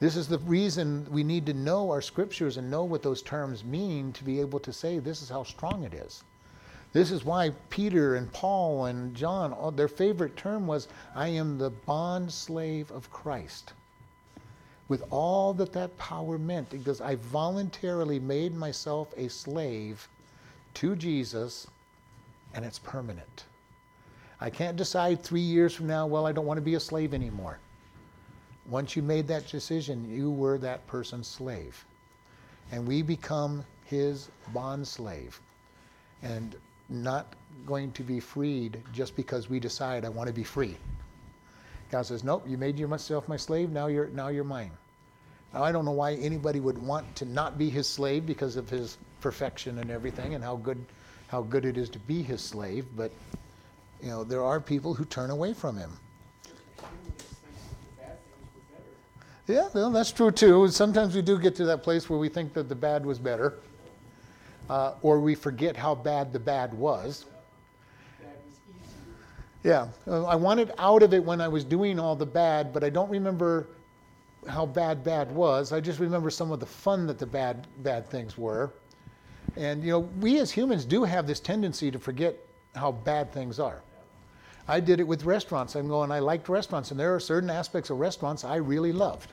This 0.00 0.14
is 0.14 0.28
the 0.28 0.38
reason 0.38 1.06
we 1.10 1.24
need 1.24 1.44
to 1.46 1.54
know 1.54 1.90
our 1.90 2.00
scriptures 2.00 2.56
and 2.56 2.70
know 2.70 2.84
what 2.84 3.02
those 3.02 3.20
terms 3.20 3.64
mean 3.64 4.12
to 4.12 4.22
be 4.22 4.40
able 4.40 4.60
to 4.60 4.72
say 4.72 4.98
this 4.98 5.22
is 5.22 5.28
how 5.28 5.42
strong 5.42 5.82
it 5.82 5.92
is. 5.92 6.22
This 6.92 7.10
is 7.10 7.24
why 7.24 7.50
Peter 7.68 8.14
and 8.14 8.32
Paul 8.32 8.86
and 8.86 9.14
John, 9.14 9.74
their 9.74 9.88
favorite 9.88 10.36
term 10.36 10.66
was, 10.66 10.88
I 11.14 11.28
am 11.28 11.58
the 11.58 11.70
bond 11.70 12.32
slave 12.32 12.90
of 12.92 13.10
Christ. 13.10 13.72
With 14.86 15.02
all 15.10 15.52
that 15.54 15.72
that 15.72 15.98
power 15.98 16.38
meant, 16.38 16.70
because 16.70 17.00
I 17.00 17.16
voluntarily 17.16 18.20
made 18.20 18.54
myself 18.54 19.12
a 19.16 19.28
slave 19.28 20.08
to 20.74 20.96
Jesus, 20.96 21.66
and 22.54 22.64
it's 22.64 22.78
permanent. 22.78 23.44
I 24.40 24.48
can't 24.48 24.76
decide 24.76 25.22
three 25.22 25.40
years 25.40 25.74
from 25.74 25.88
now, 25.88 26.06
well, 26.06 26.24
I 26.24 26.32
don't 26.32 26.46
want 26.46 26.58
to 26.58 26.62
be 26.62 26.76
a 26.76 26.80
slave 26.80 27.12
anymore. 27.12 27.58
Once 28.68 28.94
you 28.96 29.02
made 29.02 29.26
that 29.26 29.46
decision, 29.48 30.08
you 30.10 30.30
were 30.30 30.58
that 30.58 30.86
person's 30.86 31.26
slave. 31.26 31.84
And 32.70 32.86
we 32.86 33.02
become 33.02 33.64
his 33.84 34.28
bond 34.52 34.86
slave. 34.86 35.40
And 36.22 36.54
not 36.88 37.34
going 37.66 37.92
to 37.92 38.02
be 38.02 38.20
freed 38.20 38.82
just 38.92 39.14
because 39.16 39.48
we 39.48 39.60
decide 39.60 40.04
I 40.04 40.08
want 40.08 40.28
to 40.28 40.34
be 40.34 40.44
free. 40.44 40.76
God 41.90 42.02
says, 42.02 42.24
Nope, 42.24 42.44
you 42.46 42.58
made 42.58 42.78
yourself 42.78 43.28
my 43.28 43.36
slave, 43.36 43.70
now 43.70 43.86
you're 43.86 44.08
now 44.08 44.28
you're 44.28 44.44
mine. 44.44 44.70
Now 45.52 45.62
I 45.62 45.72
don't 45.72 45.84
know 45.84 45.92
why 45.92 46.14
anybody 46.14 46.60
would 46.60 46.78
want 46.78 47.16
to 47.16 47.24
not 47.24 47.58
be 47.58 47.70
his 47.70 47.86
slave 47.86 48.26
because 48.26 48.56
of 48.56 48.68
his 48.68 48.98
perfection 49.20 49.78
and 49.78 49.90
everything 49.90 50.34
and 50.34 50.44
how 50.44 50.56
good 50.56 50.84
how 51.28 51.42
good 51.42 51.64
it 51.64 51.76
is 51.76 51.88
to 51.90 51.98
be 52.00 52.22
his 52.22 52.40
slave, 52.40 52.86
but 52.96 53.12
you 54.02 54.08
know, 54.08 54.24
there 54.24 54.42
are 54.42 54.60
people 54.60 54.94
who 54.94 55.04
turn 55.04 55.30
away 55.30 55.52
from 55.52 55.76
him. 55.76 55.90
Yeah, 59.48 59.68
well, 59.72 59.90
that's 59.90 60.12
true 60.12 60.30
too. 60.30 60.68
Sometimes 60.68 61.14
we 61.14 61.22
do 61.22 61.38
get 61.38 61.54
to 61.54 61.64
that 61.64 61.82
place 61.82 62.10
where 62.10 62.18
we 62.18 62.28
think 62.28 62.52
that 62.52 62.68
the 62.68 62.74
bad 62.74 63.06
was 63.06 63.18
better, 63.18 63.54
uh, 64.68 64.92
or 65.00 65.20
we 65.20 65.34
forget 65.34 65.74
how 65.74 65.94
bad 65.94 66.34
the 66.34 66.38
bad 66.38 66.74
was. 66.74 67.24
Yeah, 69.64 69.88
uh, 70.06 70.26
I 70.26 70.34
wanted 70.34 70.72
out 70.76 71.02
of 71.02 71.14
it 71.14 71.24
when 71.24 71.40
I 71.40 71.48
was 71.48 71.64
doing 71.64 71.98
all 71.98 72.14
the 72.14 72.26
bad, 72.26 72.74
but 72.74 72.84
I 72.84 72.90
don't 72.90 73.08
remember 73.08 73.68
how 74.46 74.66
bad 74.66 75.02
bad 75.02 75.32
was. 75.32 75.72
I 75.72 75.80
just 75.80 75.98
remember 75.98 76.28
some 76.28 76.52
of 76.52 76.60
the 76.60 76.66
fun 76.66 77.06
that 77.06 77.18
the 77.18 77.26
bad 77.26 77.66
bad 77.78 78.06
things 78.06 78.36
were. 78.36 78.74
And 79.56 79.82
you 79.82 79.92
know, 79.92 80.00
we 80.20 80.40
as 80.40 80.50
humans 80.50 80.84
do 80.84 81.04
have 81.04 81.26
this 81.26 81.40
tendency 81.40 81.90
to 81.90 81.98
forget 81.98 82.36
how 82.74 82.92
bad 82.92 83.32
things 83.32 83.58
are. 83.58 83.80
I 84.68 84.80
did 84.80 85.00
it 85.00 85.04
with 85.04 85.24
restaurants. 85.24 85.74
I'm 85.74 85.88
going, 85.88 86.12
I 86.12 86.18
liked 86.18 86.50
restaurants, 86.50 86.90
and 86.90 87.00
there 87.00 87.14
are 87.14 87.20
certain 87.20 87.48
aspects 87.48 87.88
of 87.88 87.98
restaurants 87.98 88.44
I 88.44 88.56
really 88.56 88.92
loved. 88.92 89.32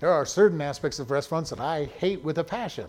There 0.00 0.12
are 0.12 0.24
certain 0.24 0.60
aspects 0.60 0.98
of 0.98 1.10
restaurants 1.10 1.50
that 1.50 1.60
I 1.60 1.84
hate 1.84 2.22
with 2.22 2.38
a 2.38 2.44
passion. 2.44 2.88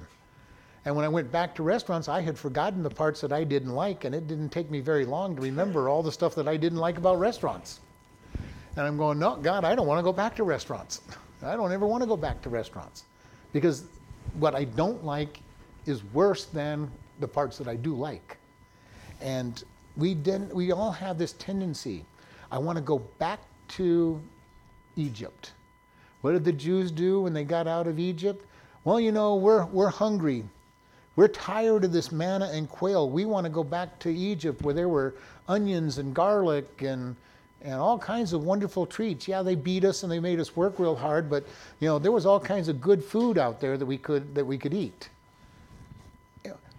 And 0.85 0.95
when 0.95 1.03
I 1.03 1.09
went 1.09 1.31
back 1.31 1.55
to 1.55 1.63
restaurants, 1.63 2.07
I 2.07 2.21
had 2.21 2.37
forgotten 2.37 2.83
the 2.83 2.89
parts 2.89 3.19
that 3.21 3.33
I 3.33 3.43
didn't 3.43 3.73
like, 3.73 4.05
and 4.05 4.15
it 4.15 4.27
didn't 4.27 4.49
take 4.49 4.69
me 4.71 4.79
very 4.79 5.05
long 5.05 5.35
to 5.35 5.41
remember 5.41 5.89
all 5.89 6.03
the 6.03 6.11
stuff 6.11 6.35
that 6.35 6.47
I 6.47 6.55
didn't 6.55 6.77
like 6.77 6.97
about 6.97 7.19
restaurants. 7.19 7.79
And 8.75 8.85
I'm 8.87 8.95
going, 8.95 9.19
no, 9.19 9.35
God, 9.35 9.65
I 9.65 9.75
don't 9.75 9.87
want 9.87 9.99
to 9.99 10.03
go 10.03 10.13
back 10.13 10.35
to 10.35 10.43
restaurants. 10.43 11.01
I 11.41 11.55
don't 11.55 11.71
ever 11.71 11.87
want 11.87 12.01
to 12.03 12.07
go 12.07 12.15
back 12.15 12.41
to 12.43 12.49
restaurants. 12.49 13.05
Because 13.51 13.85
what 14.35 14.55
I 14.55 14.65
don't 14.65 15.03
like 15.03 15.41
is 15.85 16.03
worse 16.13 16.45
than 16.45 16.89
the 17.19 17.27
parts 17.27 17.57
that 17.57 17.67
I 17.67 17.75
do 17.75 17.95
like. 17.95 18.37
And 19.21 19.63
we 19.97 20.13
didn't 20.13 20.53
we 20.53 20.71
all 20.71 20.91
have 20.91 21.17
this 21.17 21.33
tendency. 21.33 22.05
I 22.51 22.57
want 22.57 22.77
to 22.77 22.81
go 22.81 22.99
back 23.17 23.39
to 23.69 24.21
Egypt. 24.95 25.51
What 26.21 26.33
did 26.33 26.43
the 26.43 26.51
Jews 26.51 26.91
do 26.91 27.21
when 27.21 27.33
they 27.33 27.43
got 27.43 27.67
out 27.67 27.87
of 27.87 27.99
Egypt? 27.99 28.45
Well, 28.83 28.99
you 28.99 29.11
know, 29.11 29.35
we're 29.35 29.65
we're 29.65 29.89
hungry. 29.89 30.43
We're 31.15 31.27
tired 31.27 31.83
of 31.83 31.91
this 31.91 32.11
manna 32.11 32.49
and 32.53 32.69
quail. 32.69 33.09
We 33.09 33.25
want 33.25 33.45
to 33.45 33.49
go 33.49 33.63
back 33.63 33.99
to 33.99 34.13
Egypt 34.13 34.61
where 34.61 34.73
there 34.73 34.89
were 34.89 35.15
onions 35.47 35.97
and 35.97 36.13
garlic 36.13 36.81
and 36.81 37.15
and 37.61 37.73
all 37.73 37.99
kinds 37.99 38.31
of 38.31 38.43
wonderful 38.43 38.85
treats. 38.85 39.27
Yeah, 39.27 39.41
they 39.41 39.55
beat 39.55 39.83
us 39.83 40.03
and 40.03 40.11
they 40.11 40.19
made 40.19 40.39
us 40.39 40.55
work 40.55 40.79
real 40.79 40.95
hard, 40.95 41.29
but 41.29 41.43
you 41.79 41.87
know, 41.87 41.99
there 41.99 42.11
was 42.11 42.25
all 42.25 42.39
kinds 42.39 42.69
of 42.69 42.79
good 42.79 43.03
food 43.03 43.37
out 43.37 43.59
there 43.59 43.77
that 43.77 43.85
we 43.85 43.97
could 43.97 44.33
that 44.35 44.45
we 44.45 44.57
could 44.57 44.73
eat 44.73 45.09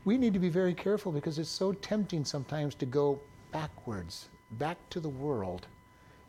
we 0.04 0.16
need 0.16 0.32
to 0.32 0.38
be 0.38 0.48
very 0.48 0.74
careful 0.74 1.12
because 1.12 1.38
it's 1.38 1.50
so 1.50 1.72
tempting 1.72 2.24
sometimes 2.24 2.74
to 2.76 2.86
go 2.86 3.20
backwards, 3.52 4.28
back 4.52 4.78
to 4.90 5.00
the 5.00 5.08
world, 5.08 5.66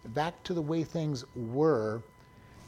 back 0.08 0.42
to 0.44 0.54
the 0.54 0.62
way 0.62 0.84
things 0.84 1.24
were, 1.36 2.02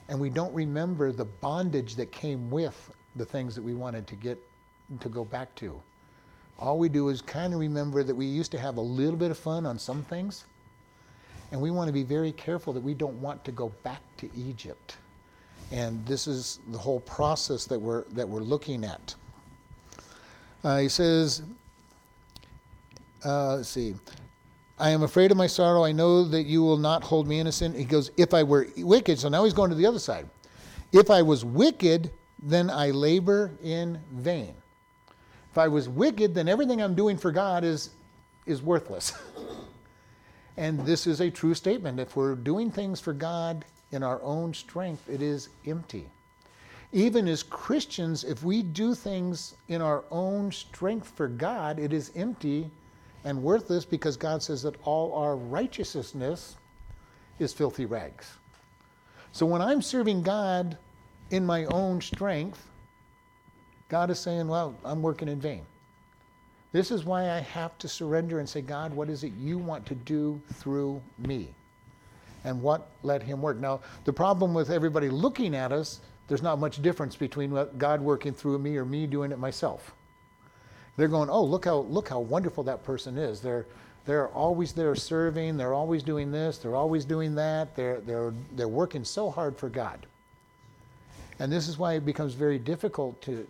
and 0.10 0.20
we 0.20 0.30
don't 0.30 0.54
remember 0.54 1.12
the 1.12 1.26
bondage 1.26 1.96
that 1.96 2.12
came 2.12 2.50
with 2.50 2.92
the 3.16 3.26
things 3.26 3.56
that 3.56 3.62
we 3.62 3.74
wanted 3.74 4.08
to 4.08 4.16
get 4.16 4.38
to 5.00 5.10
go 5.10 5.24
back 5.24 5.54
to. 5.56 5.80
All 6.60 6.78
we 6.78 6.90
do 6.90 7.10
is 7.10 7.22
kind 7.22 7.54
of 7.54 7.60
remember 7.60 8.04
that 8.04 8.16
we 8.16 8.26
used 8.26 8.52
to 8.52 8.60
have 8.60 8.78
a 8.78 8.82
little 8.82 9.16
bit 9.16 9.32
of 9.32 9.38
fun 9.38 9.66
on 9.66 9.80
some 9.80 10.04
things, 10.04 10.46
and 11.52 11.62
we 11.62 11.72
want 11.72 11.88
to 11.88 11.94
be 11.94 12.04
very 12.04 12.32
careful 12.32 12.74
that 12.74 12.84
we 12.84 12.94
don't 12.94 13.20
want 13.22 13.44
to 13.46 13.52
go 13.52 13.70
back 13.84 14.02
to 14.18 14.30
Egypt. 14.36 14.98
And 15.72 16.06
this 16.06 16.28
is 16.28 16.60
the 16.72 16.78
whole 16.78 17.00
process 17.02 17.66
that 17.66 17.80
we're 17.80 18.04
that 18.12 18.28
we're 18.28 18.42
looking 18.42 18.84
at. 18.84 19.16
Uh, 20.64 20.78
he 20.78 20.88
says, 20.88 21.42
uh, 23.26 23.56
let's 23.56 23.70
see. 23.70 23.96
I 24.84 24.90
am 24.90 25.04
afraid 25.04 25.32
of 25.32 25.38
my 25.38 25.48
sorrow. 25.48 25.86
I 25.86 25.94
know 25.94 26.26
that 26.26 26.44
you 26.44 26.62
will 26.62 26.76
not 26.76 27.06
hold 27.06 27.26
me 27.26 27.40
innocent. 27.40 27.74
He 27.74 27.86
goes, 27.86 28.12
if 28.18 28.34
I 28.34 28.44
were 28.44 28.68
wicked, 28.76 29.18
so 29.18 29.30
now 29.30 29.46
he's 29.46 29.54
going 29.54 29.70
to 29.70 29.78
the 29.78 29.86
other 29.86 29.98
side. 29.98 30.28
If 30.92 31.10
I 31.10 31.22
was 31.22 31.46
wicked, 31.46 32.12
then 32.42 32.70
I 32.70 32.92
labor 32.92 33.52
in 33.64 33.98
vain. 34.12 34.54
If 35.50 35.58
I 35.58 35.70
was 35.70 35.88
wicked, 35.88 36.36
then 36.36 36.50
everything 36.50 36.82
I'm 36.82 36.96
doing 36.96 37.16
for 37.16 37.32
God 37.32 37.64
is, 37.64 37.92
is 38.46 38.62
worthless. 38.62 39.14
and 40.58 40.86
this 40.86 41.08
is 41.08 41.22
a 41.22 41.32
true 41.32 41.54
statement. 41.54 41.98
If 41.98 42.18
we're 42.18 42.36
doing 42.36 42.70
things 42.70 43.00
for 43.00 43.14
God 43.14 43.64
in 43.94 44.04
our 44.04 44.22
own 44.22 44.54
strength, 44.54 45.10
it 45.10 45.22
is 45.22 45.48
empty 45.66 46.10
even 46.96 47.28
as 47.28 47.42
Christians, 47.42 48.24
if 48.24 48.44
we 48.44 48.62
do 48.62 48.94
things 48.94 49.56
in 49.68 49.82
our 49.82 50.04
own 50.12 50.52
strength 50.52 51.12
for 51.16 51.28
God, 51.28 51.80
it 51.80 51.92
is 51.92 52.12
empty 52.16 52.70
and 53.26 53.42
worthless 53.42 53.86
because 53.86 54.18
God 54.18 54.44
says 54.44 54.62
that 54.64 54.76
all 54.84 55.14
our 55.14 55.36
righteousness 55.36 56.56
is 57.40 57.54
filthy 57.54 57.86
rags. 57.86 58.32
So 59.32 59.46
when 59.46 59.62
I'm 59.62 59.82
serving 59.82 60.24
God 60.24 60.78
in 61.32 61.46
my 61.46 61.66
own 61.66 62.02
strength, 62.02 62.68
God 63.90 64.10
is 64.10 64.20
saying, 64.20 64.48
Well, 64.48 64.76
I'm 64.84 65.02
working 65.02 65.28
in 65.28 65.40
vain. 65.40 65.66
This 66.72 66.92
is 66.92 67.06
why 67.06 67.30
I 67.30 67.40
have 67.40 67.78
to 67.80 67.88
surrender 67.88 68.40
and 68.40 68.50
say, 68.50 68.62
God, 68.62 68.94
what 68.94 69.10
is 69.10 69.24
it 69.24 69.34
you 69.40 69.58
want 69.58 69.86
to 69.86 69.96
do 69.96 70.42
through 70.54 71.02
me? 71.20 71.50
And 72.44 72.62
what 72.62 72.90
let 73.04 73.22
Him 73.22 73.42
work. 73.42 73.58
Now, 73.58 73.82
the 74.06 74.14
problem 74.14 74.54
with 74.54 74.70
everybody 74.70 75.10
looking 75.10 75.56
at 75.56 75.72
us 75.72 76.02
there's 76.28 76.42
not 76.42 76.60
much 76.60 76.82
difference 76.82 77.16
between 77.16 77.52
God 77.78 78.02
working 78.02 78.34
through 78.34 78.60
me 78.60 78.78
or 78.78 78.86
me 78.86 79.08
doing 79.08 79.32
it 79.32 79.40
myself. 79.40 79.94
They're 80.98 81.08
going, 81.08 81.30
oh, 81.30 81.44
look 81.44 81.66
how 81.66 81.80
look 81.80 82.10
how 82.10 82.20
wonderful 82.20 82.64
that 82.64 82.84
person 82.84 83.18
is. 83.18 83.42
They're 83.42 83.66
they're 84.06 84.28
always 84.30 84.74
there 84.74 84.96
serving. 84.96 85.58
They're 85.58 85.74
always 85.74 86.04
doing 86.04 86.32
this. 86.32 86.58
They're 86.58 86.76
always 86.76 87.06
doing 87.06 87.36
that. 87.36 87.76
They're 87.76 88.02
they're 88.02 88.34
they're 88.56 88.68
working 88.68 89.04
so 89.04 89.30
hard 89.32 89.58
for 89.58 89.70
God. 89.70 90.06
And 91.40 91.52
this 91.52 91.68
is 91.68 91.78
why 91.78 91.94
it 91.94 92.06
becomes 92.06 92.34
very 92.34 92.60
difficult 92.60 93.22
to 93.24 93.48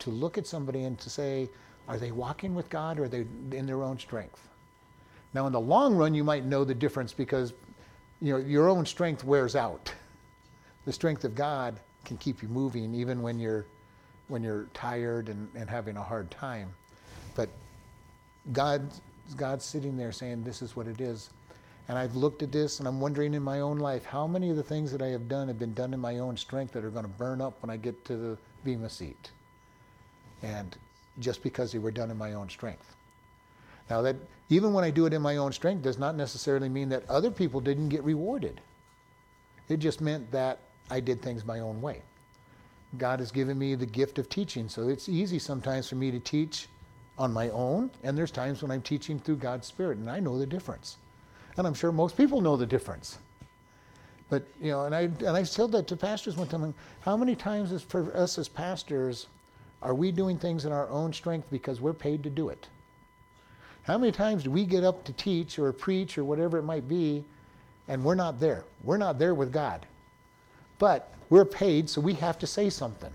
to 0.00 0.10
look 0.10 0.38
at 0.38 0.46
somebody 0.46 0.84
and 0.84 0.98
to 0.98 1.08
say, 1.08 1.48
are 1.86 1.98
they 1.98 2.10
walking 2.10 2.54
with 2.54 2.68
God 2.68 2.98
or 2.98 3.04
are 3.04 3.08
they 3.08 3.26
in 3.52 3.66
their 3.66 3.82
own 3.82 3.98
strength? 3.98 4.48
Now, 5.34 5.46
in 5.46 5.52
the 5.52 5.60
long 5.60 5.94
run, 5.94 6.14
you 6.14 6.24
might 6.24 6.44
know 6.44 6.64
the 6.64 6.74
difference 6.74 7.12
because 7.12 7.52
you 8.20 8.32
know 8.32 8.38
your 8.38 8.68
own 8.68 8.84
strength 8.86 9.24
wears 9.24 9.54
out. 9.54 9.92
The 10.84 10.92
strength 10.92 11.24
of 11.24 11.34
God 11.34 11.78
can 12.04 12.16
keep 12.16 12.42
you 12.42 12.48
moving 12.48 12.94
even 12.94 13.22
when 13.22 13.38
you're 13.38 13.66
when 14.32 14.42
you're 14.42 14.66
tired 14.72 15.28
and, 15.28 15.48
and 15.54 15.68
having 15.68 15.96
a 15.96 16.02
hard 16.02 16.30
time. 16.30 16.72
But 17.36 17.50
God 18.52 18.90
God's 19.36 19.64
sitting 19.64 19.96
there 19.96 20.10
saying, 20.10 20.42
This 20.42 20.62
is 20.62 20.74
what 20.74 20.86
it 20.86 21.00
is. 21.00 21.30
And 21.88 21.98
I've 21.98 22.16
looked 22.16 22.42
at 22.42 22.52
this 22.52 22.78
and 22.78 22.88
I'm 22.88 23.00
wondering 23.00 23.34
in 23.34 23.42
my 23.42 23.60
own 23.60 23.78
life, 23.78 24.04
how 24.04 24.26
many 24.26 24.50
of 24.50 24.56
the 24.56 24.62
things 24.62 24.90
that 24.92 25.02
I 25.02 25.08
have 25.08 25.28
done 25.28 25.48
have 25.48 25.58
been 25.58 25.74
done 25.74 25.92
in 25.92 26.00
my 26.00 26.18
own 26.18 26.36
strength 26.36 26.72
that 26.72 26.84
are 26.84 26.90
going 26.90 27.04
to 27.04 27.10
burn 27.10 27.40
up 27.40 27.60
when 27.60 27.70
I 27.70 27.76
get 27.76 28.04
to 28.06 28.16
the 28.16 28.38
Bema 28.64 28.88
seat? 28.88 29.30
And 30.42 30.76
just 31.18 31.42
because 31.42 31.72
they 31.72 31.78
were 31.78 31.90
done 31.90 32.10
in 32.10 32.16
my 32.16 32.32
own 32.34 32.48
strength. 32.48 32.94
Now 33.90 34.00
that 34.02 34.16
even 34.48 34.72
when 34.72 34.84
I 34.84 34.90
do 34.90 35.06
it 35.06 35.12
in 35.12 35.20
my 35.20 35.36
own 35.36 35.52
strength 35.52 35.82
does 35.82 35.98
not 35.98 36.16
necessarily 36.16 36.68
mean 36.68 36.88
that 36.88 37.08
other 37.08 37.30
people 37.30 37.60
didn't 37.60 37.90
get 37.90 38.02
rewarded. 38.04 38.60
It 39.68 39.78
just 39.78 40.00
meant 40.00 40.30
that 40.32 40.58
I 40.90 41.00
did 41.00 41.20
things 41.20 41.44
my 41.44 41.60
own 41.60 41.80
way. 41.80 42.02
God 42.98 43.20
has 43.20 43.30
given 43.30 43.58
me 43.58 43.74
the 43.74 43.86
gift 43.86 44.18
of 44.18 44.28
teaching, 44.28 44.68
so 44.68 44.88
it's 44.88 45.08
easy 45.08 45.38
sometimes 45.38 45.88
for 45.88 45.94
me 45.94 46.10
to 46.10 46.20
teach 46.20 46.68
on 47.18 47.32
my 47.32 47.50
own, 47.50 47.90
and 48.02 48.16
there's 48.16 48.30
times 48.30 48.62
when 48.62 48.70
I'm 48.70 48.82
teaching 48.82 49.18
through 49.18 49.36
God's 49.36 49.66
Spirit, 49.66 49.98
and 49.98 50.10
I 50.10 50.20
know 50.20 50.38
the 50.38 50.46
difference. 50.46 50.98
And 51.56 51.66
I'm 51.66 51.74
sure 51.74 51.92
most 51.92 52.16
people 52.16 52.40
know 52.40 52.56
the 52.56 52.66
difference. 52.66 53.18
But, 54.30 54.46
you 54.60 54.70
know, 54.70 54.86
and 54.86 54.94
I, 54.94 55.02
and 55.02 55.36
I 55.36 55.42
said 55.42 55.72
that 55.72 55.86
to 55.88 55.96
pastors 55.96 56.36
one 56.36 56.48
time, 56.48 56.74
how 57.00 57.16
many 57.16 57.34
times 57.34 57.70
is 57.70 57.82
for 57.82 58.16
us 58.16 58.38
as 58.38 58.48
pastors 58.48 59.26
are 59.82 59.94
we 59.94 60.12
doing 60.12 60.38
things 60.38 60.64
in 60.64 60.72
our 60.72 60.88
own 60.88 61.12
strength 61.12 61.50
because 61.50 61.80
we're 61.80 61.92
paid 61.92 62.22
to 62.22 62.30
do 62.30 62.48
it? 62.48 62.68
How 63.82 63.98
many 63.98 64.12
times 64.12 64.44
do 64.44 64.50
we 64.50 64.64
get 64.64 64.84
up 64.84 65.04
to 65.04 65.12
teach 65.12 65.58
or 65.58 65.72
preach 65.72 66.16
or 66.16 66.24
whatever 66.24 66.56
it 66.58 66.62
might 66.62 66.88
be, 66.88 67.24
and 67.88 68.02
we're 68.04 68.14
not 68.14 68.38
there? 68.38 68.64
We're 68.84 68.96
not 68.96 69.18
there 69.18 69.34
with 69.34 69.52
God. 69.52 69.86
But 70.82 71.12
we're 71.30 71.44
paid, 71.44 71.88
so 71.88 72.00
we 72.00 72.14
have 72.14 72.40
to 72.40 72.46
say 72.48 72.68
something. 72.68 73.12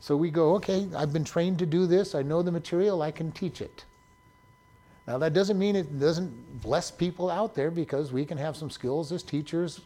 So 0.00 0.16
we 0.16 0.32
go, 0.32 0.56
okay, 0.56 0.88
I've 0.96 1.12
been 1.12 1.22
trained 1.22 1.60
to 1.60 1.66
do 1.66 1.86
this. 1.86 2.12
I 2.12 2.22
know 2.22 2.42
the 2.42 2.50
material. 2.50 3.02
I 3.02 3.12
can 3.12 3.30
teach 3.30 3.60
it. 3.60 3.84
Now, 5.06 5.16
that 5.18 5.32
doesn't 5.32 5.60
mean 5.60 5.76
it 5.76 6.00
doesn't 6.00 6.60
bless 6.60 6.90
people 6.90 7.30
out 7.30 7.54
there 7.54 7.70
because 7.70 8.10
we 8.10 8.24
can 8.24 8.36
have 8.36 8.56
some 8.56 8.68
skills 8.68 9.12
as 9.12 9.22
teachers 9.22 9.82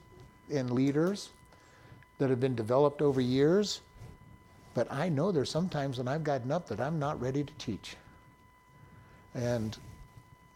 and 0.50 0.70
leaders. 0.70 1.28
that 2.16 2.30
have 2.30 2.40
been 2.40 2.54
developed 2.54 3.02
over 3.02 3.20
years. 3.20 3.82
But 4.72 4.90
I 4.90 5.10
know 5.10 5.32
there's 5.32 5.50
some 5.50 5.68
times 5.68 5.98
when 5.98 6.08
I've 6.08 6.24
gotten 6.24 6.50
up 6.50 6.66
that 6.68 6.80
I'm 6.80 6.98
not 6.98 7.20
ready 7.20 7.44
to 7.44 7.52
teach. 7.58 7.94
And, 9.34 9.76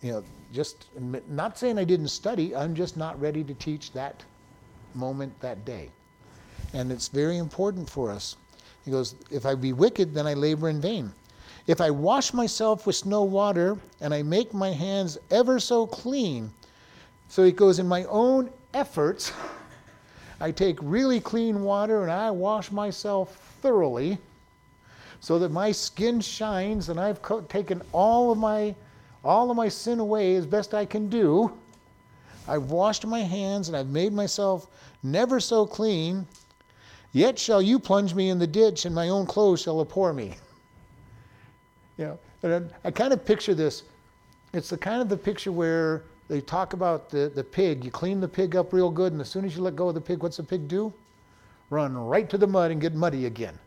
you 0.00 0.12
know, 0.12 0.24
just 0.54 0.86
not 1.28 1.58
saying 1.58 1.78
I 1.78 1.84
didn't 1.84 2.08
study, 2.08 2.56
I'm 2.56 2.74
just 2.74 2.96
not 2.96 3.20
ready 3.20 3.44
to 3.44 3.52
teach 3.52 3.92
that 3.92 4.24
moment, 4.94 5.38
that 5.40 5.66
day. 5.66 5.90
And 6.72 6.92
it's 6.92 7.08
very 7.08 7.38
important 7.38 7.88
for 7.88 8.10
us. 8.10 8.36
He 8.84 8.90
goes, 8.90 9.14
If 9.30 9.46
I 9.46 9.54
be 9.54 9.72
wicked, 9.72 10.14
then 10.14 10.26
I 10.26 10.34
labor 10.34 10.68
in 10.68 10.80
vain. 10.80 11.12
If 11.66 11.80
I 11.80 11.90
wash 11.90 12.32
myself 12.32 12.86
with 12.86 12.96
snow 12.96 13.22
water 13.22 13.76
and 14.00 14.14
I 14.14 14.22
make 14.22 14.54
my 14.54 14.70
hands 14.70 15.18
ever 15.30 15.60
so 15.60 15.86
clean, 15.86 16.50
so 17.28 17.44
he 17.44 17.52
goes, 17.52 17.78
In 17.78 17.86
my 17.86 18.04
own 18.04 18.50
efforts, 18.74 19.32
I 20.40 20.50
take 20.50 20.78
really 20.80 21.20
clean 21.20 21.62
water 21.62 22.02
and 22.02 22.12
I 22.12 22.30
wash 22.30 22.70
myself 22.70 23.36
thoroughly 23.60 24.18
so 25.20 25.38
that 25.38 25.50
my 25.50 25.72
skin 25.72 26.20
shines 26.20 26.88
and 26.88 27.00
I've 27.00 27.20
co- 27.22 27.40
taken 27.42 27.82
all 27.92 28.30
of 28.30 28.38
my 28.38 28.74
all 29.24 29.50
of 29.50 29.56
my 29.56 29.68
sin 29.68 29.98
away 29.98 30.36
as 30.36 30.46
best 30.46 30.74
I 30.74 30.84
can 30.84 31.08
do. 31.08 31.52
I've 32.46 32.70
washed 32.70 33.04
my 33.04 33.20
hands 33.20 33.68
and 33.68 33.76
I've 33.76 33.88
made 33.88 34.12
myself 34.12 34.68
never 35.02 35.40
so 35.40 35.66
clean. 35.66 36.26
Yet 37.12 37.38
shall 37.38 37.62
you 37.62 37.78
plunge 37.78 38.14
me 38.14 38.30
in 38.30 38.38
the 38.38 38.46
ditch, 38.46 38.84
and 38.84 38.94
my 38.94 39.08
own 39.08 39.26
clothes 39.26 39.62
shall 39.62 39.80
abhor 39.80 40.12
me. 40.12 40.34
You 41.96 42.18
know, 42.42 42.68
I, 42.84 42.88
I 42.88 42.90
kind 42.90 43.12
of 43.12 43.24
picture 43.24 43.54
this. 43.54 43.82
It's 44.52 44.70
the 44.70 44.78
kind 44.78 45.00
of 45.00 45.08
the 45.08 45.16
picture 45.16 45.52
where 45.52 46.04
they 46.28 46.40
talk 46.40 46.74
about 46.74 47.10
the, 47.10 47.32
the 47.34 47.42
pig. 47.42 47.84
You 47.84 47.90
clean 47.90 48.20
the 48.20 48.28
pig 48.28 48.56
up 48.56 48.72
real 48.72 48.90
good, 48.90 49.12
and 49.12 49.20
as 49.20 49.28
soon 49.28 49.44
as 49.44 49.56
you 49.56 49.62
let 49.62 49.74
go 49.76 49.88
of 49.88 49.94
the 49.94 50.00
pig, 50.00 50.22
what's 50.22 50.36
the 50.36 50.42
pig 50.42 50.68
do? 50.68 50.92
Run 51.70 51.96
right 51.96 52.28
to 52.30 52.38
the 52.38 52.46
mud 52.46 52.70
and 52.70 52.80
get 52.80 52.94
muddy 52.94 53.26
again. 53.26 53.58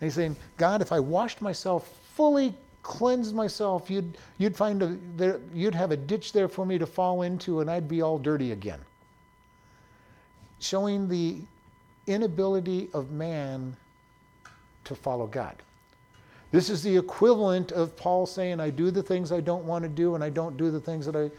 And 0.00 0.06
he's 0.06 0.14
saying, 0.14 0.36
God, 0.56 0.82
if 0.82 0.92
I 0.92 1.00
washed 1.00 1.40
myself 1.42 1.88
fully, 2.14 2.54
cleansed 2.82 3.34
myself, 3.34 3.90
you'd, 3.90 4.16
you'd 4.38 4.56
find 4.56 4.82
a, 4.82 4.96
there, 5.16 5.40
you'd 5.52 5.74
have 5.74 5.90
a 5.90 5.96
ditch 5.96 6.32
there 6.32 6.48
for 6.48 6.64
me 6.64 6.78
to 6.78 6.86
fall 6.86 7.22
into, 7.22 7.60
and 7.60 7.70
I'd 7.70 7.88
be 7.88 8.02
all 8.02 8.18
dirty 8.18 8.52
again. 8.52 8.80
Showing 10.60 11.08
the 11.08 11.36
inability 12.08 12.88
of 12.92 13.10
man 13.10 13.76
to 14.84 14.94
follow 14.94 15.26
God. 15.26 15.54
This 16.50 16.70
is 16.70 16.82
the 16.82 16.96
equivalent 16.96 17.72
of 17.72 17.94
Paul 17.96 18.26
saying, 18.26 18.58
I 18.58 18.70
do 18.70 18.90
the 18.90 19.02
things 19.02 19.32
I 19.32 19.40
don't 19.40 19.64
want 19.64 19.82
to 19.82 19.88
do, 19.88 20.14
and 20.14 20.24
I 20.24 20.30
don't 20.30 20.56
do 20.56 20.70
the 20.70 20.80
things 20.80 21.04
that 21.06 21.14
I 21.14 21.30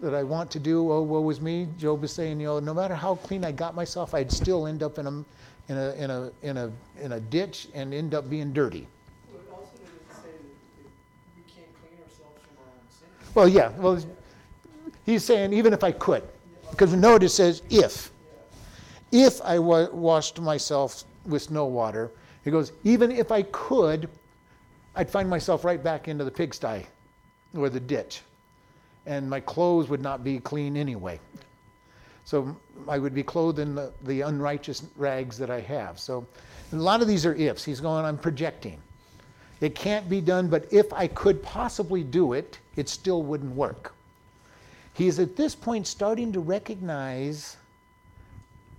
that 0.00 0.14
I 0.14 0.22
want 0.22 0.50
to 0.50 0.58
do. 0.58 0.92
Oh, 0.92 1.02
woe 1.02 1.28
is 1.30 1.40
me. 1.40 1.68
Job 1.78 2.04
is 2.04 2.12
saying, 2.12 2.40
you 2.40 2.46
know, 2.46 2.60
no 2.60 2.74
matter 2.74 2.94
how 2.94 3.14
clean 3.14 3.44
I 3.44 3.52
got 3.52 3.74
myself, 3.74 4.14
I'd 4.14 4.30
still 4.30 4.66
end 4.66 4.82
up 4.82 4.98
in 4.98 5.06
a, 5.06 5.24
in 5.68 5.78
a, 5.78 5.92
in 5.94 6.10
a, 6.10 6.32
in 6.42 6.56
a, 6.56 6.72
in 7.00 7.12
a 7.12 7.20
ditch 7.20 7.68
and 7.74 7.94
end 7.94 8.14
up 8.14 8.28
being 8.28 8.52
dirty. 8.52 8.86
Well, 13.34 13.48
yeah. 13.48 13.70
Well, 13.76 14.02
he's 15.04 15.24
saying 15.24 15.52
even 15.52 15.72
if 15.72 15.84
I 15.84 15.92
could, 15.92 16.22
because 16.70 16.94
notice 16.94 17.34
it 17.34 17.36
says 17.36 17.62
if. 17.70 18.10
If 19.12 19.40
I 19.42 19.58
wa- 19.58 19.90
washed 19.90 20.40
myself 20.40 21.04
with 21.26 21.42
snow 21.42 21.66
water, 21.66 22.10
he 22.44 22.50
goes, 22.50 22.72
even 22.84 23.10
if 23.10 23.32
I 23.32 23.42
could, 23.42 24.08
I'd 24.94 25.10
find 25.10 25.28
myself 25.28 25.64
right 25.64 25.82
back 25.82 26.08
into 26.08 26.24
the 26.24 26.30
pigsty 26.30 26.86
or 27.54 27.68
the 27.68 27.80
ditch 27.80 28.22
and 29.06 29.30
my 29.30 29.40
clothes 29.40 29.88
would 29.88 30.02
not 30.02 30.22
be 30.22 30.38
clean 30.40 30.76
anyway. 30.76 31.18
So 32.24 32.56
I 32.88 32.98
would 32.98 33.14
be 33.14 33.22
clothed 33.22 33.60
in 33.60 33.74
the, 33.76 33.92
the 34.02 34.22
unrighteous 34.22 34.82
rags 34.96 35.38
that 35.38 35.48
I 35.48 35.60
have. 35.60 35.98
So 35.98 36.26
a 36.72 36.76
lot 36.76 37.00
of 37.00 37.08
these 37.08 37.24
are 37.24 37.34
ifs. 37.34 37.64
He's 37.64 37.80
going, 37.80 38.04
I'm 38.04 38.18
projecting. 38.18 38.82
It 39.60 39.74
can't 39.74 40.08
be 40.08 40.20
done, 40.20 40.48
but 40.48 40.66
if 40.72 40.92
I 40.92 41.06
could 41.06 41.42
possibly 41.42 42.02
do 42.02 42.32
it, 42.32 42.58
it 42.74 42.88
still 42.88 43.22
wouldn't 43.22 43.54
work. 43.54 43.94
He's 44.92 45.18
at 45.18 45.36
this 45.36 45.54
point 45.54 45.86
starting 45.86 46.32
to 46.32 46.40
recognize 46.40 47.56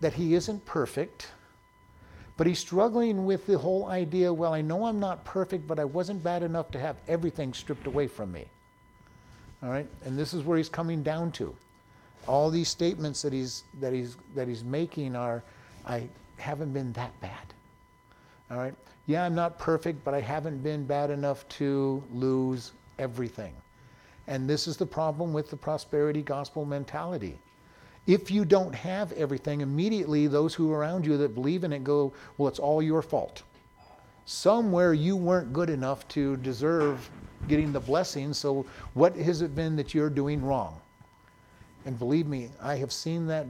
that 0.02 0.14
he 0.14 0.36
isn't 0.36 0.66
perfect, 0.66 1.32
but 2.38 2.46
he's 2.46 2.60
struggling 2.60 3.26
with 3.26 3.48
the 3.48 3.58
whole 3.58 3.88
idea 3.88 4.32
well, 4.32 4.54
I 4.54 4.62
know 4.62 4.86
I'm 4.86 5.00
not 5.00 5.26
perfect, 5.26 5.68
but 5.68 5.80
I 5.80 5.86
wasn't 5.86 6.24
bad 6.24 6.44
enough 6.44 6.72
to 6.72 6.80
have 6.80 6.98
everything 7.08 7.54
stripped 7.54 7.88
away 7.88 8.08
from 8.08 8.32
me. 8.32 8.46
All 9.64 9.70
right? 9.70 9.88
And 10.06 10.18
this 10.18 10.34
is 10.34 10.44
where 10.44 10.58
he's 10.58 10.70
coming 10.70 11.02
down 11.02 11.32
to. 11.34 11.56
All 12.28 12.50
these 12.50 12.70
statements 12.70 13.22
that 13.22 13.34
he's 13.34 13.64
that 13.80 13.94
he's 13.94 14.18
that 14.36 14.48
he's 14.48 14.64
making 14.64 15.16
are 15.16 15.44
I 15.86 16.08
haven't 16.38 16.74
been 16.74 16.92
that 16.94 17.20
bad. 17.22 17.54
All 18.52 18.58
right? 18.58 18.74
Yeah, 19.08 19.24
I'm 19.24 19.34
not 19.34 19.58
perfect, 19.58 20.04
but 20.04 20.14
I 20.14 20.22
haven't 20.22 20.62
been 20.62 20.86
bad 20.86 21.10
enough 21.10 21.48
to 21.50 22.04
lose 22.14 22.74
everything. 23.00 23.54
And 24.28 24.50
this 24.50 24.68
is 24.68 24.76
the 24.76 24.86
problem 24.86 25.32
with 25.32 25.50
the 25.50 25.56
prosperity 25.56 26.22
gospel 26.22 26.66
mentality. 26.66 27.40
If 28.08 28.32
you 28.32 28.46
don't 28.46 28.74
have 28.74 29.12
everything, 29.12 29.60
immediately 29.60 30.28
those 30.28 30.54
who 30.54 30.72
are 30.72 30.80
around 30.80 31.06
you 31.06 31.18
that 31.18 31.36
believe 31.36 31.66
in 31.66 31.74
it 31.74 31.84
go, 31.84 32.14
well, 32.38 32.48
it's 32.48 32.58
all 32.58 32.82
your 32.82 33.02
fault. 33.02 33.44
Somewhere 34.26 34.94
you 34.94 35.18
weren't 35.18 35.52
good 35.52 35.70
enough 35.70 36.08
to 36.10 36.38
deserve 36.38 37.10
getting 37.50 37.74
the 37.74 37.80
blessing. 37.80 38.34
So, 38.34 38.66
what 38.94 39.16
has 39.18 39.42
it 39.42 39.56
been 39.56 39.76
that 39.76 39.94
you're 39.94 40.10
doing 40.10 40.42
wrong? 40.42 40.80
And 41.86 42.00
believe 42.00 42.28
me, 42.28 42.50
I 42.62 42.76
have 42.76 42.92
seen 42.92 43.28
that 43.28 43.46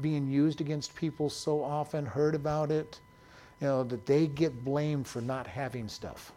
being 0.00 0.28
used 0.28 0.60
against 0.60 0.94
people 0.94 1.30
so 1.30 1.62
often, 1.62 2.04
heard 2.04 2.34
about 2.34 2.70
it, 2.70 3.00
you 3.60 3.66
know, 3.66 3.84
that 3.84 4.06
they 4.06 4.26
get 4.26 4.64
blamed 4.64 5.06
for 5.06 5.20
not 5.20 5.46
having 5.46 5.88
stuff. 5.88 6.32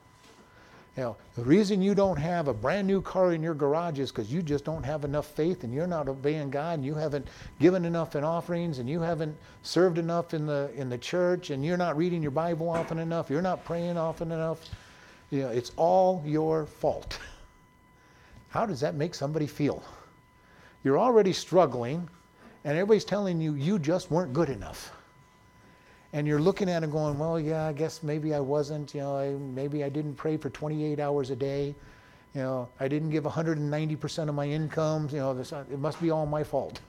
You 0.97 1.03
know, 1.03 1.17
the 1.35 1.43
reason 1.43 1.81
you 1.81 1.93
don't 1.93 2.17
have 2.17 2.47
a 2.47 2.53
brand 2.53 2.87
new 2.87 3.01
car 3.01 3.33
in 3.33 3.43
your 3.43 3.53
garage 3.53 3.99
is 3.99 4.11
because 4.11 4.31
you 4.31 4.41
just 4.41 4.63
don't 4.63 4.83
have 4.83 5.03
enough 5.03 5.27
faith 5.27 5.65
and 5.65 5.73
you're 5.73 5.87
not 5.87 6.07
obeying 6.07 6.49
God 6.49 6.75
and 6.75 6.85
you 6.85 6.95
haven't 6.95 7.27
given 7.59 7.83
enough 7.83 8.15
in 8.15 8.23
offerings 8.23 8.79
and 8.79 8.89
you 8.89 9.01
haven't 9.01 9.35
served 9.61 9.97
enough 9.97 10.33
in 10.33 10.45
the 10.45 10.71
in 10.75 10.89
the 10.89 10.97
church 10.97 11.49
and 11.49 11.65
you're 11.65 11.75
not 11.75 11.97
reading 11.97 12.21
your 12.21 12.31
Bible 12.31 12.69
often 12.69 12.99
enough, 12.99 13.29
you're 13.29 13.41
not 13.41 13.65
praying 13.65 13.97
often 13.97 14.31
enough. 14.31 14.69
You 15.31 15.41
know, 15.41 15.49
it's 15.49 15.73
all 15.75 16.23
your 16.25 16.65
fault. 16.65 17.19
How 18.49 18.65
does 18.65 18.79
that 18.79 18.95
make 18.95 19.13
somebody 19.13 19.47
feel? 19.47 19.83
You're 20.85 20.99
already 20.99 21.33
struggling, 21.33 22.07
and 22.63 22.77
everybody's 22.77 23.03
telling 23.03 23.41
you 23.41 23.55
you 23.55 23.79
just 23.79 24.09
weren't 24.11 24.31
good 24.31 24.49
enough. 24.49 24.93
And 26.15 26.25
you're 26.25 26.39
looking 26.39 26.69
at 26.69 26.81
it 26.81 26.91
going, 26.91 27.19
well, 27.19 27.37
yeah, 27.37 27.65
I 27.65 27.73
guess 27.73 28.01
maybe 28.01 28.33
I 28.33 28.39
wasn't. 28.39 28.93
You 28.93 29.01
know, 29.01 29.17
I, 29.17 29.31
maybe 29.31 29.83
I 29.83 29.89
didn't 29.89 30.15
pray 30.15 30.37
for 30.37 30.49
28 30.49 30.97
hours 30.97 31.29
a 31.29 31.35
day. 31.35 31.75
You 32.33 32.41
know, 32.41 32.69
I 32.79 32.87
didn't 32.87 33.09
give 33.09 33.25
190% 33.25 34.29
of 34.29 34.33
my 34.33 34.47
income. 34.47 35.09
You 35.11 35.17
know, 35.17 35.33
this, 35.33 35.51
it 35.51 35.77
must 35.77 36.01
be 36.01 36.11
all 36.11 36.25
my 36.25 36.41
fault 36.41 36.79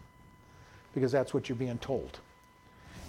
because 0.95 1.11
that's 1.11 1.35
what 1.35 1.49
you're 1.49 1.57
being 1.57 1.77
told. 1.79 2.21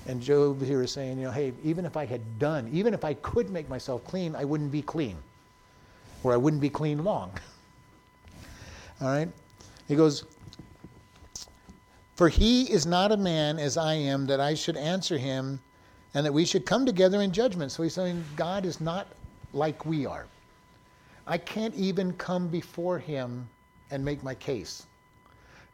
And 0.07 0.19
Job 0.19 0.63
here 0.63 0.81
is 0.81 0.91
saying, 0.91 1.19
you 1.19 1.25
know, 1.25 1.31
hey, 1.31 1.53
even 1.63 1.85
if 1.85 1.95
I 1.95 2.07
had 2.07 2.39
done, 2.39 2.67
even 2.73 2.95
if 2.95 3.05
I 3.05 3.13
could 3.13 3.51
make 3.51 3.69
myself 3.69 4.03
clean, 4.03 4.35
I 4.35 4.43
wouldn't 4.43 4.71
be 4.71 4.81
clean. 4.81 5.17
Or 6.23 6.33
I 6.33 6.37
wouldn't 6.37 6.63
be 6.63 6.69
clean 6.71 7.03
long. 7.03 7.29
All 9.01 9.09
right? 9.09 9.29
He 9.87 9.95
goes, 9.95 10.23
For 12.15 12.27
he 12.27 12.63
is 12.63 12.87
not 12.87 13.11
a 13.11 13.17
man 13.17 13.59
as 13.59 13.77
I 13.77 13.93
am 13.93 14.25
that 14.25 14.39
I 14.39 14.55
should 14.55 14.77
answer 14.77 15.19
him 15.19 15.59
and 16.17 16.25
that 16.25 16.33
we 16.33 16.45
should 16.45 16.65
come 16.65 16.83
together 16.83 17.21
in 17.21 17.31
judgment. 17.31 17.71
So 17.71 17.83
he's 17.83 17.93
saying 17.93 18.23
God 18.35 18.65
is 18.65 18.81
not 18.81 19.05
like 19.53 19.85
we 19.85 20.07
are. 20.07 20.25
I 21.27 21.37
can't 21.37 21.75
even 21.75 22.11
come 22.13 22.47
before 22.47 22.97
him 22.97 23.47
and 23.91 24.03
make 24.03 24.23
my 24.23 24.33
case. 24.33 24.87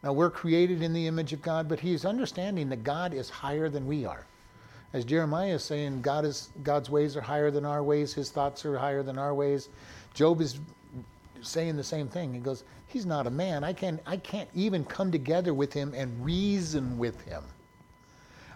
Now, 0.02 0.12
we're 0.12 0.28
created 0.28 0.82
in 0.82 0.92
the 0.92 1.06
image 1.06 1.32
of 1.32 1.40
God, 1.40 1.66
but 1.66 1.80
he's 1.80 2.04
understanding 2.04 2.68
that 2.68 2.84
God 2.84 3.14
is 3.14 3.30
higher 3.30 3.70
than 3.70 3.86
we 3.86 4.04
are. 4.04 4.26
As 4.92 5.06
Jeremiah 5.06 5.54
is 5.54 5.64
saying, 5.64 6.02
God 6.02 6.26
is, 6.26 6.50
God's 6.62 6.90
ways 6.90 7.16
are 7.16 7.22
higher 7.22 7.50
than 7.50 7.64
our 7.64 7.82
ways, 7.82 8.12
his 8.12 8.30
thoughts 8.30 8.66
are 8.66 8.76
higher 8.76 9.02
than 9.02 9.16
our 9.16 9.32
ways. 9.32 9.70
Job 10.12 10.42
is 10.42 10.58
saying 11.40 11.76
the 11.76 11.82
same 11.82 12.06
thing. 12.06 12.34
He 12.34 12.40
goes, 12.40 12.64
He's 12.86 13.06
not 13.06 13.26
a 13.26 13.30
man. 13.30 13.64
I, 13.64 13.72
can't, 13.72 13.98
I 14.04 14.18
can't 14.18 14.50
even 14.54 14.84
come 14.84 15.10
together 15.10 15.54
with 15.54 15.72
him 15.72 15.94
and 15.96 16.22
reason 16.22 16.98
with 16.98 17.18
him. 17.22 17.44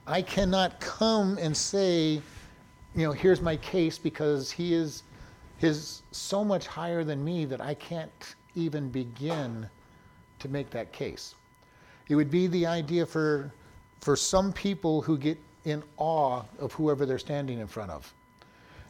I 0.08 0.22
cannot 0.22 0.80
come 0.80 1.36
and 1.36 1.54
say, 1.54 2.22
you 2.94 3.02
know, 3.02 3.12
here's 3.12 3.42
my 3.42 3.56
case 3.56 3.98
because 3.98 4.50
he 4.50 4.72
is 4.72 5.02
his 5.58 6.02
so 6.12 6.42
much 6.42 6.66
higher 6.66 7.04
than 7.04 7.22
me 7.22 7.44
that 7.44 7.60
I 7.60 7.74
can't 7.74 8.34
even 8.54 8.88
begin 8.88 9.68
to 10.38 10.48
make 10.48 10.70
that 10.70 10.92
case. 10.92 11.34
It 12.08 12.14
would 12.14 12.30
be 12.30 12.46
the 12.46 12.64
idea 12.64 13.04
for, 13.04 13.52
for 14.00 14.16
some 14.16 14.50
people 14.50 15.02
who 15.02 15.18
get 15.18 15.36
in 15.66 15.82
awe 15.98 16.42
of 16.58 16.72
whoever 16.72 17.04
they're 17.04 17.18
standing 17.18 17.58
in 17.58 17.66
front 17.66 17.90
of. 17.90 18.14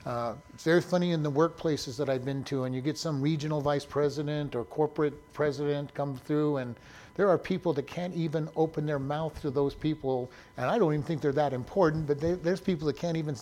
Uh, 0.06 0.34
it's 0.54 0.62
very 0.62 0.80
funny 0.80 1.10
in 1.10 1.24
the 1.24 1.32
workplaces 1.32 1.96
that 1.96 2.08
I've 2.08 2.24
been 2.24 2.44
to, 2.44 2.64
and 2.64 2.74
you 2.74 2.80
get 2.80 2.96
some 2.96 3.20
regional 3.20 3.60
vice 3.60 3.84
president 3.84 4.54
or 4.54 4.64
corporate 4.64 5.32
president 5.32 5.92
come 5.94 6.16
through, 6.16 6.58
and 6.58 6.76
There 7.18 7.28
are 7.28 7.36
people 7.36 7.72
that 7.72 7.88
can't 7.88 8.14
even 8.14 8.48
open 8.54 8.86
their 8.86 9.00
mouth 9.00 9.42
to 9.42 9.50
those 9.50 9.74
people, 9.74 10.30
and 10.56 10.66
I 10.66 10.78
don't 10.78 10.94
even 10.94 11.04
think 11.04 11.20
they're 11.20 11.32
that 11.32 11.52
important, 11.52 12.06
but 12.06 12.20
they, 12.20 12.34
there's 12.34 12.60
people 12.60 12.86
that 12.86 12.96
can't 12.96 13.16
even, 13.16 13.34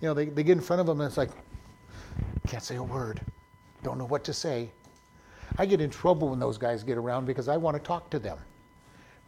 you 0.00 0.08
know, 0.08 0.14
they, 0.14 0.24
they 0.24 0.42
get 0.42 0.56
in 0.56 0.62
front 0.62 0.80
of 0.80 0.86
them 0.86 0.98
and 1.02 1.08
it's 1.08 1.18
like, 1.18 1.28
can't 2.48 2.62
say 2.62 2.76
a 2.76 2.82
word, 2.82 3.20
don't 3.82 3.98
know 3.98 4.06
what 4.06 4.24
to 4.24 4.32
say. 4.32 4.70
I 5.58 5.66
get 5.66 5.82
in 5.82 5.90
trouble 5.90 6.30
when 6.30 6.40
those 6.40 6.56
guys 6.56 6.82
get 6.82 6.96
around 6.96 7.26
because 7.26 7.48
I 7.48 7.58
want 7.58 7.76
to 7.76 7.82
talk 7.82 8.08
to 8.10 8.18
them. 8.18 8.38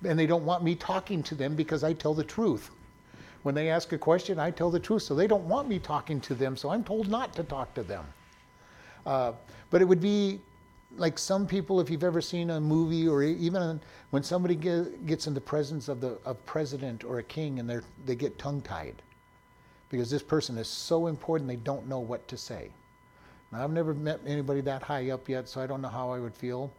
And 0.03 0.19
they 0.19 0.27
don't 0.27 0.47
want 0.47 0.65
me 0.65 0.75
talking 0.77 1.23
to 1.25 1.35
them 1.35 1.55
because 1.55 1.85
I 1.85 1.93
tell 1.93 2.15
the 2.15 2.25
truth. 2.25 2.71
When 3.43 3.55
they 3.55 3.69
ask 3.69 3.93
a 3.93 3.99
question, 3.99 4.39
I 4.39 4.51
tell 4.51 4.71
the 4.71 4.81
truth. 4.81 5.03
So 5.03 5.15
they 5.15 5.27
don't 5.27 5.47
want 5.47 5.69
me 5.69 5.79
talking 5.79 6.23
to 6.23 6.35
them, 6.35 6.57
so 6.57 6.71
I'm 6.71 6.85
told 6.85 7.09
not 7.09 7.35
to 7.35 7.43
talk 7.43 7.75
to 7.75 7.83
them. 7.83 8.07
Uh, 9.05 9.33
but 9.69 9.83
it 9.83 9.85
would 9.85 10.01
be 10.01 10.41
like 10.97 11.19
some 11.19 11.47
people, 11.47 11.81
if 11.81 11.91
you've 11.91 12.05
ever 12.05 12.21
seen 12.21 12.51
a 12.51 12.61
movie 12.61 13.09
or 13.09 13.23
even 13.23 13.81
when 14.11 14.23
somebody 14.23 14.55
get, 14.55 15.07
gets 15.07 15.27
in 15.27 15.35
the 15.35 15.41
presence 15.41 15.89
of 15.89 16.01
the 16.01 16.19
of 16.25 16.45
president 16.47 17.05
or 17.05 17.19
a 17.19 17.23
king 17.23 17.59
and 17.59 17.69
they 17.69 17.79
they 18.07 18.15
get 18.15 18.39
tongue 18.39 18.61
tied 18.63 18.95
because 19.91 20.11
this 20.11 20.23
person 20.23 20.59
is 20.59 20.69
so 20.69 21.07
important 21.07 21.49
they 21.49 21.57
don't 21.57 21.89
know 21.89 22.01
what 22.01 22.27
to 22.29 22.37
say. 22.37 22.71
Now, 23.53 23.63
I've 23.63 23.71
never 23.71 23.95
met 23.95 24.21
anybody 24.27 24.61
that 24.63 24.83
high 24.83 25.11
up 25.11 25.29
yet, 25.29 25.49
so 25.49 25.61
I 25.61 25.67
don't 25.67 25.81
know 25.81 25.89
how 25.89 26.11
I 26.11 26.19
would 26.19 26.35
feel. 26.35 26.73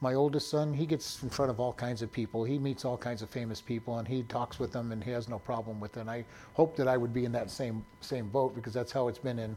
My 0.00 0.14
oldest 0.14 0.48
son, 0.48 0.74
he 0.74 0.86
gets 0.86 1.22
in 1.22 1.30
front 1.30 1.50
of 1.50 1.58
all 1.58 1.72
kinds 1.72 2.02
of 2.02 2.12
people. 2.12 2.44
He 2.44 2.58
meets 2.58 2.84
all 2.84 2.98
kinds 2.98 3.22
of 3.22 3.30
famous 3.30 3.60
people 3.60 3.98
and 3.98 4.06
he 4.06 4.22
talks 4.24 4.58
with 4.58 4.70
them 4.72 4.92
and 4.92 5.02
he 5.02 5.10
has 5.10 5.28
no 5.28 5.38
problem 5.38 5.80
with 5.80 5.96
it. 5.96 6.00
And 6.00 6.10
I 6.10 6.24
hope 6.54 6.76
that 6.76 6.86
I 6.86 6.96
would 6.96 7.14
be 7.14 7.24
in 7.24 7.32
that 7.32 7.50
same 7.50 7.84
same 8.00 8.28
boat 8.28 8.54
because 8.54 8.74
that's 8.74 8.92
how 8.92 9.08
it's 9.08 9.18
been 9.18 9.38
in 9.38 9.56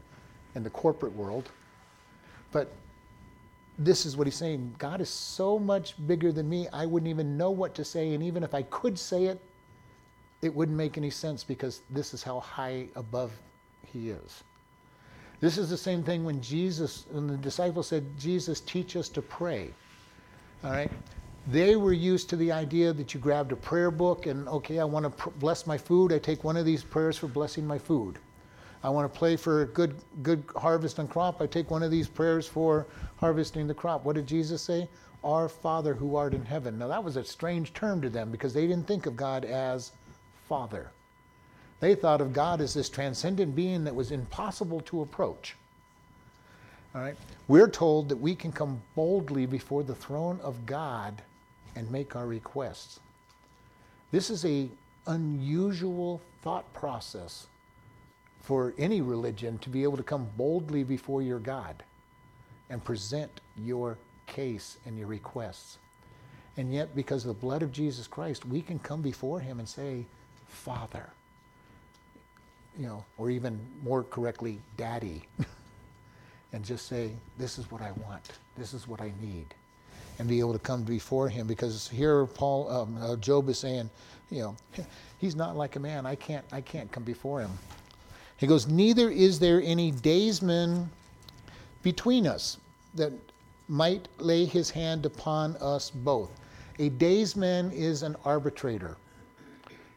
in 0.54 0.62
the 0.62 0.70
corporate 0.70 1.14
world. 1.14 1.50
But 2.52 2.70
this 3.80 4.04
is 4.04 4.14
what 4.14 4.26
he's 4.26 4.36
saying 4.36 4.74
God 4.78 5.00
is 5.00 5.08
so 5.08 5.58
much 5.58 5.94
bigger 6.06 6.30
than 6.30 6.48
me, 6.48 6.68
I 6.72 6.86
wouldn't 6.86 7.08
even 7.08 7.36
know 7.36 7.50
what 7.50 7.74
to 7.74 7.84
say. 7.84 8.12
And 8.14 8.22
even 8.22 8.42
if 8.42 8.54
I 8.54 8.62
could 8.62 8.98
say 8.98 9.24
it, 9.24 9.40
it 10.42 10.54
wouldn't 10.54 10.76
make 10.76 10.98
any 10.98 11.10
sense 11.10 11.42
because 11.42 11.80
this 11.90 12.14
is 12.14 12.22
how 12.22 12.40
high 12.40 12.88
above 12.94 13.32
he 13.86 14.10
is. 14.10 14.44
This 15.40 15.56
is 15.56 15.70
the 15.70 15.76
same 15.76 16.02
thing 16.02 16.24
when 16.24 16.42
Jesus, 16.42 17.06
when 17.10 17.26
the 17.26 17.36
disciples 17.38 17.88
said, 17.88 18.04
Jesus, 18.18 18.60
teach 18.60 18.96
us 18.96 19.08
to 19.08 19.22
pray. 19.22 19.70
All 20.62 20.70
right? 20.70 20.90
They 21.46 21.76
were 21.76 21.94
used 21.94 22.28
to 22.30 22.36
the 22.36 22.52
idea 22.52 22.92
that 22.92 23.14
you 23.14 23.20
grabbed 23.20 23.52
a 23.52 23.56
prayer 23.56 23.90
book 23.90 24.26
and, 24.26 24.46
okay, 24.48 24.78
I 24.78 24.84
want 24.84 25.04
to 25.04 25.10
pr- 25.10 25.30
bless 25.30 25.66
my 25.66 25.78
food. 25.78 26.12
I 26.12 26.18
take 26.18 26.44
one 26.44 26.58
of 26.58 26.66
these 26.66 26.84
prayers 26.84 27.16
for 27.16 27.28
blessing 27.28 27.66
my 27.66 27.78
food. 27.78 28.18
I 28.82 28.88
want 28.88 29.12
to 29.12 29.18
pray 29.18 29.36
for 29.36 29.62
a 29.62 29.66
good, 29.66 29.94
good 30.22 30.42
harvest 30.56 30.98
and 30.98 31.08
crop. 31.08 31.42
I 31.42 31.46
take 31.46 31.70
one 31.70 31.82
of 31.82 31.90
these 31.90 32.08
prayers 32.08 32.46
for 32.46 32.86
harvesting 33.18 33.66
the 33.66 33.74
crop. 33.74 34.04
What 34.04 34.16
did 34.16 34.26
Jesus 34.26 34.62
say? 34.62 34.88
Our 35.22 35.48
Father 35.50 35.92
who 35.92 36.16
art 36.16 36.32
in 36.32 36.44
heaven. 36.44 36.78
Now, 36.78 36.88
that 36.88 37.04
was 37.04 37.16
a 37.16 37.24
strange 37.24 37.74
term 37.74 38.00
to 38.00 38.08
them 38.08 38.30
because 38.30 38.54
they 38.54 38.66
didn't 38.66 38.86
think 38.86 39.04
of 39.04 39.16
God 39.16 39.44
as 39.44 39.92
Father. 40.48 40.90
They 41.80 41.94
thought 41.94 42.22
of 42.22 42.32
God 42.32 42.60
as 42.60 42.72
this 42.72 42.88
transcendent 42.88 43.54
being 43.54 43.84
that 43.84 43.94
was 43.94 44.12
impossible 44.12 44.80
to 44.82 45.02
approach. 45.02 45.56
All 46.94 47.02
right? 47.02 47.16
We're 47.48 47.68
told 47.68 48.08
that 48.08 48.16
we 48.16 48.34
can 48.34 48.50
come 48.50 48.80
boldly 48.94 49.46
before 49.46 49.82
the 49.82 49.94
throne 49.94 50.40
of 50.42 50.64
God 50.64 51.22
and 51.76 51.90
make 51.90 52.16
our 52.16 52.26
requests. 52.26 53.00
This 54.10 54.30
is 54.30 54.44
a 54.44 54.68
unusual 55.06 56.20
thought 56.42 56.70
process 56.72 57.46
for 58.40 58.74
any 58.78 59.00
religion 59.00 59.58
to 59.58 59.68
be 59.68 59.82
able 59.82 59.96
to 59.96 60.02
come 60.02 60.28
boldly 60.36 60.82
before 60.84 61.22
your 61.22 61.38
God 61.38 61.82
and 62.68 62.82
present 62.82 63.40
your 63.56 63.98
case 64.26 64.78
and 64.86 64.98
your 64.98 65.08
requests. 65.08 65.78
And 66.56 66.72
yet, 66.72 66.94
because 66.94 67.24
of 67.24 67.28
the 67.28 67.40
blood 67.40 67.62
of 67.62 67.72
Jesus 67.72 68.06
Christ, 68.06 68.44
we 68.44 68.60
can 68.60 68.78
come 68.78 69.02
before 69.02 69.40
Him 69.40 69.58
and 69.58 69.68
say, 69.68 70.04
Father, 70.48 71.08
you 72.78 72.86
know, 72.86 73.04
or 73.18 73.30
even 73.30 73.58
more 73.82 74.02
correctly, 74.02 74.60
Daddy, 74.76 75.22
and 76.52 76.64
just 76.64 76.86
say, 76.86 77.12
This 77.38 77.58
is 77.58 77.70
what 77.70 77.82
I 77.82 77.92
want, 77.92 78.32
this 78.56 78.74
is 78.74 78.88
what 78.88 79.00
I 79.00 79.12
need. 79.20 79.46
And 80.18 80.28
be 80.28 80.40
able 80.40 80.52
to 80.52 80.58
come 80.58 80.82
before 80.82 81.30
him 81.30 81.46
because 81.46 81.88
here 81.88 82.26
Paul 82.26 82.70
um, 82.70 82.98
uh, 83.00 83.16
Job 83.16 83.48
is 83.48 83.58
saying, 83.58 83.88
you 84.28 84.42
know, 84.42 84.56
he's 85.18 85.34
not 85.34 85.56
like 85.56 85.76
a 85.76 85.80
man. 85.80 86.04
I 86.04 86.14
can't 86.14 86.44
I 86.52 86.60
can't 86.60 86.92
come 86.92 87.04
before 87.04 87.40
him. 87.40 87.50
He 88.40 88.46
goes, 88.46 88.66
Neither 88.66 89.10
is 89.10 89.38
there 89.38 89.60
any 89.62 89.90
daysman 89.90 90.88
between 91.82 92.26
us 92.26 92.56
that 92.94 93.12
might 93.68 94.08
lay 94.18 94.46
his 94.46 94.70
hand 94.70 95.04
upon 95.04 95.56
us 95.56 95.90
both. 95.90 96.30
A 96.78 96.88
daysman 96.88 97.70
is 97.70 98.02
an 98.02 98.16
arbitrator. 98.24 98.96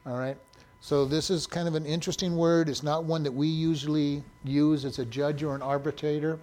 All 0.06 0.18
right? 0.18 0.36
So 0.82 1.06
this 1.06 1.30
is 1.30 1.48
kind 1.48 1.70
of 1.70 1.76
an 1.76 1.86
interesting 1.86 2.36
word. 2.36 2.68
It's 2.68 2.84
not 2.84 3.06
one 3.06 3.24
that 3.24 3.32
we 3.32 3.48
usually 3.48 4.22
use 4.44 4.84
as 4.84 5.00
a 5.00 5.06
judge 5.06 5.42
or 5.42 5.56
an 5.56 5.62
arbitrator. 5.62 6.38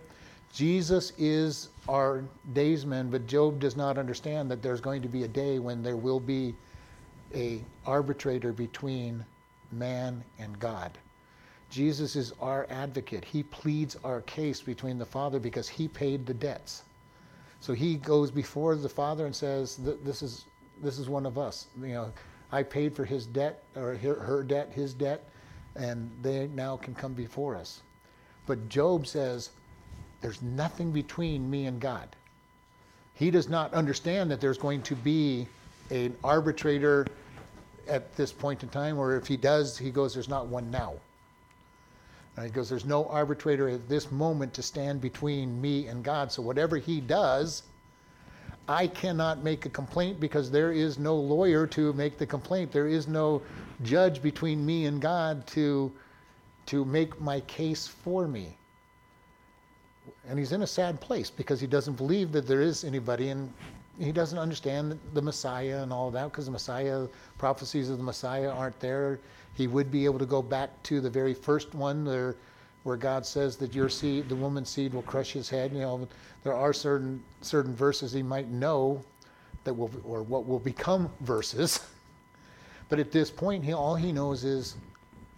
Jesus 0.55 1.13
is 1.19 1.69
our 1.87 2.25
daysman, 2.55 3.11
but 3.11 3.27
Job 3.27 3.61
does 3.61 3.77
not 3.77 3.99
understand 3.99 4.51
that 4.51 4.63
there's 4.63 4.81
going 4.81 5.03
to 5.03 5.09
be 5.09 5.25
a 5.25 5.29
day 5.29 5.59
when 5.59 5.83
there 5.83 5.99
will 5.99 6.19
be 6.19 6.55
a 7.35 7.61
arbitrator 7.85 8.55
between 8.55 9.23
man 9.71 10.25
and 10.39 10.59
God. 10.59 10.97
Jesus 11.71 12.17
is 12.17 12.33
our 12.41 12.67
advocate. 12.69 13.25
He 13.25 13.45
pleads 13.45 13.97
our 14.03 14.23
case 14.23 14.61
between 14.61 14.99
the 14.99 15.07
Father 15.07 15.39
because 15.39 15.69
he 15.69 15.87
paid 15.87 16.27
the 16.27 16.35
debts. 16.35 16.83
So 17.61 17.73
he 17.73 17.95
goes 17.95 18.31
before 18.31 18.75
the 18.75 18.89
Father 18.89 19.25
and 19.25 19.35
says, 19.35 19.77
"This 19.77 20.21
is 20.23 20.47
this 20.83 20.99
is 20.99 21.09
one 21.09 21.27
of 21.27 21.39
us. 21.39 21.69
You 21.81 21.89
know, 21.89 22.13
I 22.51 22.63
paid 22.65 22.97
for 22.97 23.05
his 23.05 23.27
debt 23.27 23.63
or 23.77 23.97
her 23.97 24.43
debt, 24.43 24.73
his 24.73 24.95
debt, 24.95 25.29
and 25.77 26.11
they 26.23 26.49
now 26.49 26.77
can 26.77 26.95
come 26.95 27.15
before 27.15 27.55
us." 27.55 27.83
But 28.47 28.69
Job 28.69 29.07
says, 29.07 29.51
"There's 30.23 30.43
nothing 30.43 30.91
between 30.91 31.49
me 31.49 31.67
and 31.67 31.81
God." 31.81 32.17
He 33.15 33.31
does 33.31 33.49
not 33.49 33.73
understand 33.75 34.31
that 34.31 34.41
there's 34.41 34.59
going 34.59 34.83
to 34.83 34.97
be 34.97 35.47
an 35.91 36.17
arbitrator 36.25 37.07
at 37.87 38.17
this 38.17 38.33
point 38.33 38.63
in 38.63 38.71
time, 38.71 38.99
or 38.99 39.15
if 39.17 39.27
he 39.27 39.37
does, 39.37 39.79
he 39.79 39.91
goes, 39.91 40.15
"There's 40.15 40.29
not 40.29 40.47
one 40.47 40.71
now." 40.71 40.95
And 42.41 42.49
he 42.49 42.55
goes, 42.55 42.71
There's 42.71 42.87
no 42.87 43.05
arbitrator 43.05 43.69
at 43.69 43.87
this 43.87 44.11
moment 44.11 44.55
to 44.55 44.63
stand 44.63 45.03
between 45.03 45.61
me 45.61 45.89
and 45.89 46.03
God. 46.03 46.33
So 46.33 46.41
whatever 46.41 46.79
he 46.79 46.99
does, 46.99 47.65
I 48.67 48.87
cannot 48.87 49.45
make 49.45 49.67
a 49.67 49.69
complaint 49.69 50.21
because 50.21 50.51
there 50.51 50.73
is 50.73 50.99
no 50.99 51.17
lawyer 51.17 51.67
to 51.67 51.93
make 51.93 52.17
the 52.17 52.25
complaint. 52.25 52.73
There 52.73 52.87
is 52.87 53.07
no 53.09 53.43
judge 53.83 54.23
between 54.23 54.65
me 54.65 54.87
and 54.87 55.03
God 55.03 55.47
to, 55.49 55.93
to 56.67 56.85
make 56.87 57.21
my 57.21 57.41
case 57.41 57.87
for 57.87 58.27
me. 58.27 58.57
And 60.27 60.39
he's 60.39 60.53
in 60.53 60.63
a 60.63 60.67
sad 60.67 60.99
place 60.99 61.29
because 61.29 61.61
he 61.61 61.67
doesn't 61.67 61.99
believe 61.99 62.33
that 62.33 62.47
there 62.47 62.63
is 62.63 62.85
anybody 62.85 63.29
and 63.29 63.53
he 63.99 64.13
doesn't 64.13 64.39
understand 64.39 64.99
the 65.13 65.21
Messiah 65.21 65.83
and 65.83 65.93
all 65.93 66.11
that 66.13 66.25
because 66.31 66.47
the 66.47 66.53
Messiah, 66.53 67.07
prophecies 67.37 67.91
of 67.91 67.99
the 67.99 68.05
Messiah 68.05 68.49
aren't 68.49 68.81
there 68.81 69.19
he 69.61 69.67
would 69.67 69.91
be 69.91 70.07
able 70.07 70.19
to 70.19 70.27
go 70.27 70.43
back 70.43 70.83
to 70.85 71.01
the 71.01 71.11
very 71.11 71.35
first 71.35 71.75
one 71.75 72.05
there, 72.05 72.35
where 72.83 72.97
God 72.97 73.27
says 73.27 73.57
that 73.59 73.75
your 73.75 73.91
seed, 73.91 74.29
the 74.29 74.35
woman's 74.35 74.71
seed, 74.71 74.95
will 74.95 75.03
crush 75.03 75.33
his 75.33 75.51
head. 75.51 75.73
You 75.73 75.81
know, 75.81 76.09
there 76.43 76.55
are 76.55 76.73
certain 76.73 77.23
certain 77.43 77.75
verses 77.75 78.13
he 78.13 78.23
might 78.23 78.49
know 78.49 79.05
that 79.65 79.75
will, 79.75 79.91
or 80.05 80.23
what 80.23 80.47
will 80.47 80.59
become 80.59 81.11
verses. 81.21 81.81
But 82.89 82.99
at 82.99 83.13
this 83.13 83.31
point, 83.31 83.65
he, 83.65 83.73
all 83.73 83.95
he 83.95 84.11
knows 84.11 84.43
is, 84.43 84.75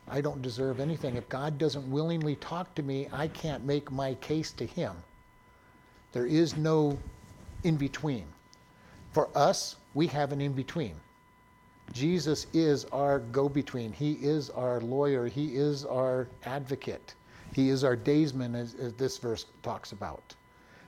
I 0.08 0.22
don't 0.22 0.40
deserve 0.40 0.80
anything. 0.80 1.16
If 1.16 1.28
God 1.28 1.58
doesn't 1.58 1.90
willingly 1.90 2.36
talk 2.36 2.74
to 2.76 2.82
me, 2.82 3.08
I 3.12 3.28
can't 3.28 3.62
make 3.66 3.92
my 3.92 4.14
case 4.14 4.52
to 4.52 4.64
him. 4.64 4.96
There 6.12 6.24
is 6.24 6.56
no 6.56 6.98
in 7.62 7.76
between. 7.76 8.24
For 9.12 9.28
us, 9.36 9.76
we 9.92 10.06
have 10.06 10.32
an 10.32 10.40
in 10.40 10.54
between. 10.54 10.94
Jesus 11.92 12.46
is 12.54 12.86
our 12.86 13.18
go 13.18 13.48
between. 13.48 13.92
He 13.92 14.12
is 14.14 14.48
our 14.50 14.80
lawyer. 14.80 15.26
He 15.26 15.56
is 15.56 15.84
our 15.84 16.26
advocate. 16.44 17.14
He 17.52 17.68
is 17.68 17.84
our 17.84 17.96
daysman, 17.96 18.54
as, 18.54 18.74
as, 18.74 18.94
this 18.94 19.18
verse 19.18 19.44
talks 19.62 19.92
about, 19.92 20.34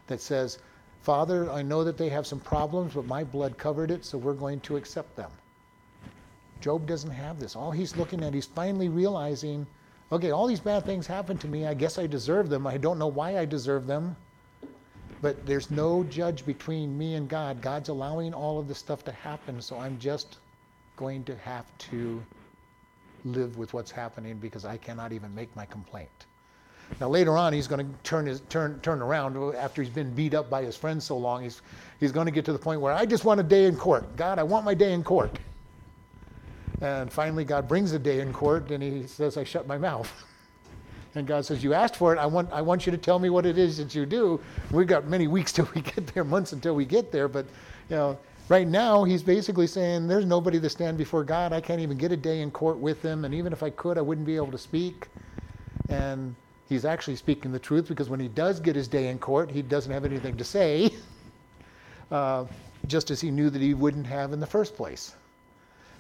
that 0.07 0.23
says, 0.23 0.59
Father, 1.03 1.51
I 1.51 1.61
know 1.61 1.85
that 1.85 1.99
they 1.99 2.09
have 2.09 2.27
some 2.27 2.41
problems, 2.41 2.95
but 2.95 3.05
my 3.05 3.23
blood 3.23 3.59
covered 3.59 3.91
it, 3.91 4.07
so 4.07 4.17
we're 4.17 4.33
going 4.33 4.61
to 4.61 4.77
accept 4.77 5.15
them. 5.15 5.31
Job 6.63 6.87
doesn't 6.87 7.11
have 7.11 7.39
this. 7.39 7.55
All 7.55 7.71
he's 7.71 7.97
looking 7.97 8.25
at, 8.25 8.33
he's 8.33 8.47
finally 8.47 8.89
realizing, 8.89 9.67
okay, 10.11 10.31
all 10.31 10.47
these 10.47 10.61
bad 10.61 10.87
things 10.87 11.07
happened 11.07 11.41
to 11.43 11.49
me. 11.49 11.67
I 11.67 11.75
guess 11.75 11.99
I 11.99 12.07
deserve 12.07 12.49
them. 12.49 12.67
I 12.67 12.79
don't 12.79 12.99
know 12.99 13.09
why 13.09 13.39
I 13.39 13.45
deserve 13.45 13.87
them. 13.87 14.17
But 15.21 15.45
there's 15.45 15.71
no 15.71 16.05
judge 16.05 16.47
between 16.47 16.97
me 16.97 17.15
and 17.15 17.29
God. 17.29 17.61
God's 17.61 17.91
allowing 17.91 18.33
all 18.33 18.59
of 18.59 18.69
this 18.69 18.79
stuff 18.79 19.05
to 19.05 19.13
happen, 19.13 19.61
so 19.61 19.79
I'm 19.79 19.99
just 19.99 20.39
going 20.97 21.25
to 21.25 21.37
have 21.37 21.67
to 21.79 22.23
live 23.25 23.57
with 23.57 23.73
what's 23.75 23.91
happening 23.91 24.37
because 24.37 24.65
I 24.65 24.77
cannot 24.77 25.13
even 25.13 25.35
make 25.35 25.55
my 25.57 25.67
complaint. 25.67 26.27
Now 27.01 27.09
later 27.09 27.37
on, 27.37 27.53
he's 27.53 27.67
going 27.67 27.87
to 27.87 27.93
turn 28.03 28.27
his 28.27 28.41
turn 28.49 28.79
turn 28.81 29.01
around 29.01 29.37
after 29.55 29.83
he's 29.83 29.93
been 29.93 30.13
beat 30.15 30.35
up 30.35 30.51
by 30.51 30.63
his 30.63 30.77
friends 30.77 31.05
so 31.05 31.17
long. 31.17 31.43
He's 31.43 31.63
he's 31.99 32.13
going 32.13 32.27
to 32.27 32.31
get 32.31 32.45
to 32.45 32.53
the 32.53 32.59
point 32.59 32.81
where 32.81 32.93
I 32.93 33.07
just 33.07 33.25
want 33.25 33.41
a 33.41 33.43
day 33.43 33.67
in 33.67 33.77
court. 33.77 34.17
God, 34.17 34.39
I 34.39 34.43
want 34.43 34.65
my 34.65 34.75
day 34.75 34.93
in 34.93 35.03
court. 35.03 35.39
And 36.81 37.11
finally, 37.11 37.45
God 37.45 37.67
brings 37.67 37.93
a 37.93 37.99
day 37.99 38.21
in 38.21 38.33
court, 38.33 38.71
and 38.71 38.83
he 38.83 39.07
says, 39.07 39.37
"I 39.37 39.45
shut 39.45 39.67
my 39.67 39.79
mouth." 39.79 40.11
And 41.17 41.29
God 41.29 41.47
says, 41.47 41.63
"You 41.63 41.75
asked 41.75 41.95
for 41.95 42.13
it. 42.13 42.19
I 42.19 42.27
want 42.27 42.53
I 42.53 42.61
want 42.61 42.87
you 42.87 42.91
to 42.91 42.99
tell 42.99 43.21
me 43.21 43.31
what 43.31 43.47
it 43.47 43.57
is 43.57 43.77
that 43.77 43.95
you 43.95 44.05
do." 44.05 44.41
We've 44.73 44.89
got 44.89 45.07
many 45.07 45.29
weeks 45.29 45.53
till 45.53 45.69
we 45.73 45.81
get 45.95 46.09
there, 46.09 46.25
months 46.25 46.53
until 46.53 46.75
we 46.75 46.85
get 46.85 47.13
there, 47.13 47.29
but 47.29 47.47
you 47.89 47.97
know. 47.97 48.19
Right 48.51 48.69
now, 48.69 49.05
he's 49.05 49.23
basically 49.23 49.67
saying, 49.67 50.07
There's 50.07 50.27
nobody 50.27 50.61
to 50.61 50.69
stand 50.69 50.99
before 50.99 51.25
God. 51.25 51.55
I 51.55 51.63
can't 51.63 51.81
even 51.81 51.97
get 51.97 52.13
a 52.13 52.17
day 52.17 52.43
in 52.43 52.51
court 52.51 52.77
with 52.79 53.03
him. 53.03 53.25
And 53.25 53.35
even 53.35 53.55
if 53.55 53.63
I 53.63 53.71
could, 53.71 53.97
I 53.97 54.03
wouldn't 54.03 54.27
be 54.27 54.37
able 54.37 54.51
to 54.51 54.59
speak. 54.59 55.09
And 55.89 56.35
he's 56.69 56.85
actually 56.85 57.17
speaking 57.17 57.53
the 57.53 57.59
truth 57.59 57.89
because 57.89 58.11
when 58.11 58.21
he 58.21 58.29
does 58.29 58.61
get 58.61 58.77
his 58.77 58.87
day 58.87 59.09
in 59.09 59.19
court, 59.19 59.51
he 59.51 59.63
doesn't 59.63 59.91
have 59.91 60.05
anything 60.05 60.37
to 60.37 60.45
say, 60.45 60.93
uh, 62.11 62.45
just 62.87 63.11
as 63.11 63.19
he 63.19 63.31
knew 63.31 63.49
that 63.49 63.63
he 63.63 63.73
wouldn't 63.73 64.07
have 64.07 64.35
in 64.35 64.41
the 64.41 64.47
first 64.47 64.77
place. 64.77 65.15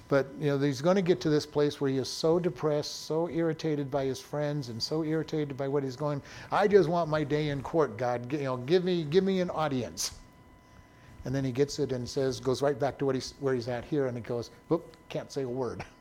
But 0.08 0.28
you 0.38 0.48
know, 0.48 0.58
he's 0.58 0.82
going 0.82 0.96
to 0.96 1.02
get 1.02 1.22
to 1.22 1.30
this 1.30 1.46
place 1.46 1.80
where 1.80 1.90
he 1.90 1.96
is 1.96 2.08
so 2.08 2.38
depressed, 2.38 3.06
so 3.06 3.30
irritated 3.30 3.90
by 3.90 4.04
his 4.04 4.20
friends, 4.20 4.68
and 4.68 4.82
so 4.82 5.02
irritated 5.02 5.56
by 5.56 5.66
what 5.66 5.82
he's 5.82 5.96
going. 5.96 6.20
I 6.52 6.68
just 6.68 6.90
want 6.90 7.08
my 7.08 7.24
day 7.24 7.48
in 7.48 7.62
court, 7.62 7.96
God. 7.96 8.30
You 8.30 8.40
know, 8.40 8.56
give 8.58 8.84
me, 8.84 9.04
give 9.04 9.24
me 9.24 9.40
an 9.40 9.48
audience. 9.48 10.12
And 11.24 11.34
then 11.34 11.44
he 11.44 11.52
gets 11.52 11.78
it 11.78 11.92
and 11.92 12.08
says, 12.08 12.38
goes 12.40 12.60
right 12.60 12.78
back 12.78 12.98
to 12.98 13.06
what 13.06 13.14
he's, 13.14 13.34
where 13.40 13.54
he's 13.54 13.68
at 13.68 13.84
here, 13.84 14.06
and 14.06 14.16
he 14.16 14.22
goes, 14.22 14.50
"Whoop, 14.68 14.96
can't 15.08 15.32
say 15.32 15.42
a 15.42 15.48
word." 15.48 15.84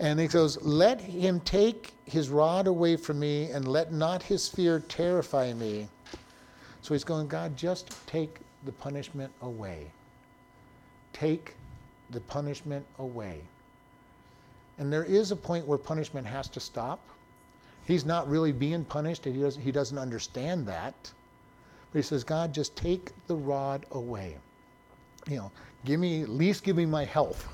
And 0.00 0.18
he 0.18 0.28
goes, 0.28 0.60
Let 0.62 0.98
him 0.98 1.40
take 1.40 1.92
his 2.06 2.30
rod 2.30 2.66
away 2.66 2.96
from 2.96 3.20
me, 3.20 3.50
and 3.50 3.68
let 3.68 3.92
not 3.92 4.22
his 4.22 4.48
fear 4.48 4.80
terrify 4.80 5.52
me. 5.52 5.88
So 6.80 6.94
he's 6.94 7.04
going, 7.04 7.28
God, 7.28 7.54
just 7.54 7.94
take 8.06 8.38
the 8.64 8.72
punishment 8.72 9.30
away. 9.42 9.90
Take 11.12 11.54
the 12.10 12.20
punishment 12.20 12.86
away. 12.98 13.42
And 14.78 14.90
there 14.90 15.04
is 15.04 15.30
a 15.32 15.36
point 15.36 15.66
where 15.66 15.76
punishment 15.76 16.26
has 16.26 16.48
to 16.48 16.60
stop. 16.60 17.00
He's 17.84 18.06
not 18.06 18.28
really 18.28 18.52
being 18.52 18.84
punished, 18.84 19.26
he 19.26 19.32
doesn't, 19.32 19.60
he 19.60 19.70
doesn't 19.70 19.98
understand 19.98 20.66
that. 20.66 20.94
But 21.92 21.98
he 21.98 22.02
says, 22.02 22.24
God, 22.24 22.54
just 22.54 22.76
take 22.76 23.10
the 23.26 23.34
rod 23.34 23.86
away. 23.92 24.36
You 25.28 25.36
know, 25.36 25.52
give 25.84 26.00
me, 26.00 26.22
at 26.22 26.28
least 26.28 26.62
give 26.62 26.76
me 26.76 26.86
my 26.86 27.04
health. 27.04 27.48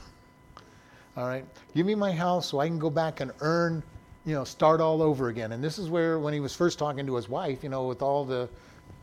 All 1.17 1.27
right, 1.27 1.47
give 1.75 1.87
me 1.87 1.95
my 1.95 2.11
health 2.11 2.45
so 2.45 2.61
I 2.61 2.69
can 2.69 2.79
go 2.79 2.91
back 2.91 3.21
and 3.21 3.33
earn, 3.41 3.83
you 4.27 4.35
know, 4.35 4.45
start 4.45 4.83
all 4.83 5.01
over 5.01 5.29
again. 5.29 5.53
And 5.53 5.65
this 5.65 5.79
is 5.79 5.89
where, 5.89 6.19
when 6.19 6.35
he 6.35 6.41
was 6.41 6.55
first 6.55 6.79
talking 6.79 7.07
to 7.07 7.17
his 7.17 7.29
wife, 7.29 7.63
you 7.63 7.71
know, 7.71 7.87
with 7.87 8.03
all 8.03 8.25
the 8.25 8.51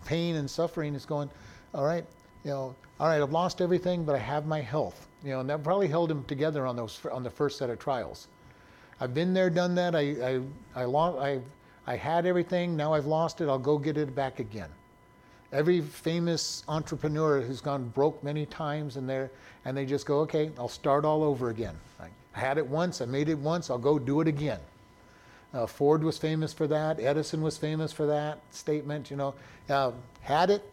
pain 0.06 0.36
and 0.36 0.48
suffering, 0.48 0.94
he's 0.94 1.06
going, 1.06 1.30
all 1.74 1.86
right, 1.86 2.06
you 2.44 2.52
know, 2.52 2.76
all 3.00 3.08
right, 3.08 3.22
I've 3.22 3.32
lost 3.32 3.62
everything, 3.62 4.04
but 4.04 4.14
I 4.16 4.20
have 4.20 4.46
my 4.46 4.62
health. 4.62 5.08
You 5.24 5.32
know, 5.32 5.40
and 5.40 5.50
that 5.50 5.64
probably 5.64 5.88
held 5.88 6.12
him 6.12 6.24
together 6.26 6.68
on 6.68 6.76
those 6.76 7.00
on 7.12 7.24
the 7.24 7.30
first 7.30 7.58
set 7.58 7.70
of 7.70 7.80
trials. 7.80 8.28
I've 9.00 9.14
been 9.14 9.34
there, 9.34 9.50
done 9.50 9.74
that. 9.76 9.96
I 9.96 10.02
I 10.02 10.42
I 10.76 10.86
lost. 10.86 11.18
I 11.18 11.40
I 11.88 11.96
had 11.96 12.26
everything. 12.26 12.76
Now 12.76 12.94
I've 12.94 13.06
lost 13.06 13.42
it. 13.42 13.48
I'll 13.48 13.58
go 13.58 13.78
get 13.78 13.98
it 13.98 14.14
back 14.14 14.40
again. 14.40 14.70
Every 15.54 15.80
famous 15.80 16.64
entrepreneur 16.68 17.40
who's 17.40 17.62
gone 17.62 17.88
broke 17.90 18.22
many 18.24 18.46
times, 18.46 18.98
and 18.98 19.08
they 19.10 19.30
and 19.64 19.78
they 19.78 19.86
just 19.86 20.06
go, 20.06 20.20
okay, 20.22 20.52
I'll 20.58 20.68
start 20.68 21.06
all 21.06 21.24
over 21.24 21.50
again. 21.50 21.76
I 22.02 22.08
had 22.32 22.58
it 22.58 22.68
once. 22.68 23.00
I 23.00 23.06
made 23.06 23.30
it 23.30 23.38
once. 23.38 23.70
I'll 23.70 23.78
go 23.78 23.98
do 23.98 24.20
it 24.20 24.28
again. 24.28 24.60
Uh, 25.54 25.68
Ford 25.68 26.04
was 26.04 26.18
famous 26.18 26.52
for 26.52 26.68
that. 26.68 27.00
Edison 27.00 27.42
was 27.42 27.58
famous 27.58 27.94
for 27.94 28.08
that 28.08 28.40
statement. 28.52 29.10
You 29.10 29.18
know, 29.18 29.36
uh, 29.70 29.92
had 30.22 30.50
it. 30.50 30.70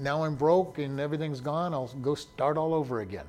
Now 0.00 0.24
I'm 0.24 0.36
broke 0.36 0.78
and 0.78 0.98
everything's 0.98 1.40
gone. 1.40 1.74
I'll 1.74 1.88
go 2.00 2.14
start 2.14 2.56
all 2.56 2.72
over 2.72 3.00
again 3.00 3.26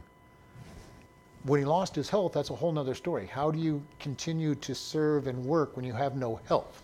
when 1.45 1.59
he 1.59 1.65
lost 1.65 1.95
his 1.95 2.09
health, 2.09 2.33
that's 2.33 2.49
a 2.49 2.55
whole 2.55 2.77
other 2.77 2.95
story. 2.95 3.27
How 3.27 3.51
do 3.51 3.59
you 3.59 3.83
continue 3.99 4.55
to 4.55 4.73
serve 4.73 5.27
and 5.27 5.45
work 5.45 5.75
when 5.75 5.85
you 5.85 5.93
have 5.93 6.15
no 6.15 6.39
health? 6.47 6.81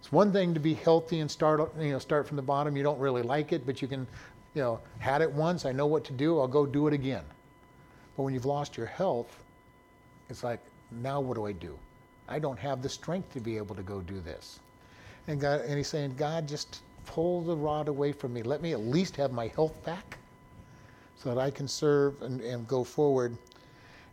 It's 0.00 0.10
one 0.10 0.32
thing 0.32 0.54
to 0.54 0.60
be 0.60 0.74
healthy 0.74 1.20
and 1.20 1.30
start, 1.30 1.60
you 1.78 1.92
know, 1.92 1.98
start 1.98 2.26
from 2.26 2.36
the 2.36 2.42
bottom. 2.42 2.76
You 2.76 2.82
don't 2.82 2.98
really 2.98 3.22
like 3.22 3.52
it, 3.52 3.66
but 3.66 3.80
you 3.80 3.88
can, 3.88 4.06
you 4.54 4.62
know, 4.62 4.80
had 4.98 5.22
it 5.22 5.30
once. 5.30 5.64
I 5.64 5.72
know 5.72 5.86
what 5.86 6.04
to 6.04 6.12
do. 6.12 6.40
I'll 6.40 6.48
go 6.48 6.66
do 6.66 6.88
it 6.88 6.94
again. 6.94 7.24
But 8.16 8.22
when 8.24 8.34
you've 8.34 8.46
lost 8.46 8.76
your 8.76 8.86
health, 8.86 9.44
it's 10.28 10.42
like, 10.42 10.60
now 10.90 11.20
what 11.20 11.34
do 11.34 11.46
I 11.46 11.52
do? 11.52 11.78
I 12.28 12.38
don't 12.38 12.58
have 12.58 12.82
the 12.82 12.88
strength 12.88 13.32
to 13.34 13.40
be 13.40 13.56
able 13.56 13.74
to 13.74 13.82
go 13.82 14.00
do 14.00 14.20
this. 14.20 14.60
And 15.26 15.40
God, 15.40 15.60
and 15.60 15.76
he's 15.76 15.88
saying, 15.88 16.14
God, 16.16 16.48
just 16.48 16.80
pull 17.06 17.42
the 17.42 17.56
rod 17.56 17.88
away 17.88 18.12
from 18.12 18.32
me. 18.32 18.42
Let 18.42 18.62
me 18.62 18.72
at 18.72 18.80
least 18.80 19.16
have 19.16 19.32
my 19.32 19.48
health 19.48 19.84
back, 19.84 20.18
so 21.16 21.28
that 21.28 21.38
I 21.38 21.50
can 21.50 21.68
serve 21.68 22.22
and, 22.22 22.40
and 22.40 22.66
go 22.66 22.84
forward. 22.84 23.36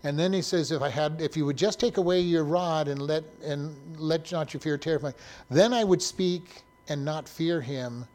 And 0.04 0.18
then 0.18 0.32
he 0.32 0.42
says, 0.42 0.72
if 0.72 0.82
I 0.82 0.90
had, 0.90 1.22
if 1.22 1.36
you 1.36 1.46
would 1.46 1.58
just 1.58 1.80
take 1.80 1.98
away 1.98 2.22
your 2.22 2.44
rod 2.44 2.88
and 2.88 3.02
let 3.02 3.24
and 3.44 3.76
let 3.98 4.32
not 4.32 4.54
your 4.54 4.62
fear 4.62 4.78
terrify, 4.78 5.12
then 5.50 5.74
I 5.74 5.84
would 5.84 6.02
speak 6.02 6.64
and 6.88 7.04
not 7.04 7.28
fear 7.28 7.62
him. 7.62 8.06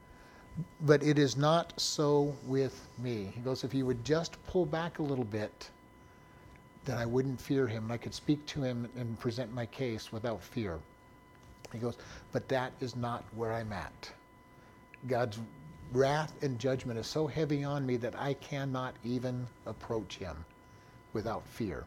But 0.82 1.02
it 1.02 1.18
is 1.18 1.36
not 1.36 1.72
so 1.80 2.36
with 2.46 2.88
me. 2.98 3.32
He 3.34 3.40
goes, 3.40 3.64
if 3.64 3.74
you 3.74 3.86
would 3.86 4.04
just 4.04 4.42
pull 4.46 4.66
back 4.66 4.98
a 4.98 5.02
little 5.02 5.24
bit, 5.24 5.70
then 6.84 6.98
I 6.98 7.06
wouldn't 7.06 7.40
fear 7.40 7.66
him, 7.66 7.84
and 7.84 7.92
I 7.92 7.96
could 7.96 8.12
speak 8.12 8.44
to 8.46 8.62
him 8.62 8.88
and 8.96 9.18
present 9.18 9.52
my 9.52 9.66
case 9.66 10.12
without 10.12 10.42
fear. 10.42 10.78
He 11.72 11.78
goes, 11.78 11.96
but 12.32 12.48
that 12.48 12.72
is 12.80 12.96
not 12.96 13.24
where 13.34 13.52
I'm 13.52 13.72
at. 13.72 14.10
God's 15.08 15.38
wrath 15.92 16.34
and 16.42 16.58
judgment 16.58 16.98
is 16.98 17.06
so 17.06 17.26
heavy 17.26 17.64
on 17.64 17.86
me 17.86 17.96
that 17.96 18.14
I 18.18 18.34
cannot 18.34 18.94
even 19.04 19.46
approach 19.66 20.18
him 20.18 20.44
without 21.12 21.46
fear. 21.46 21.84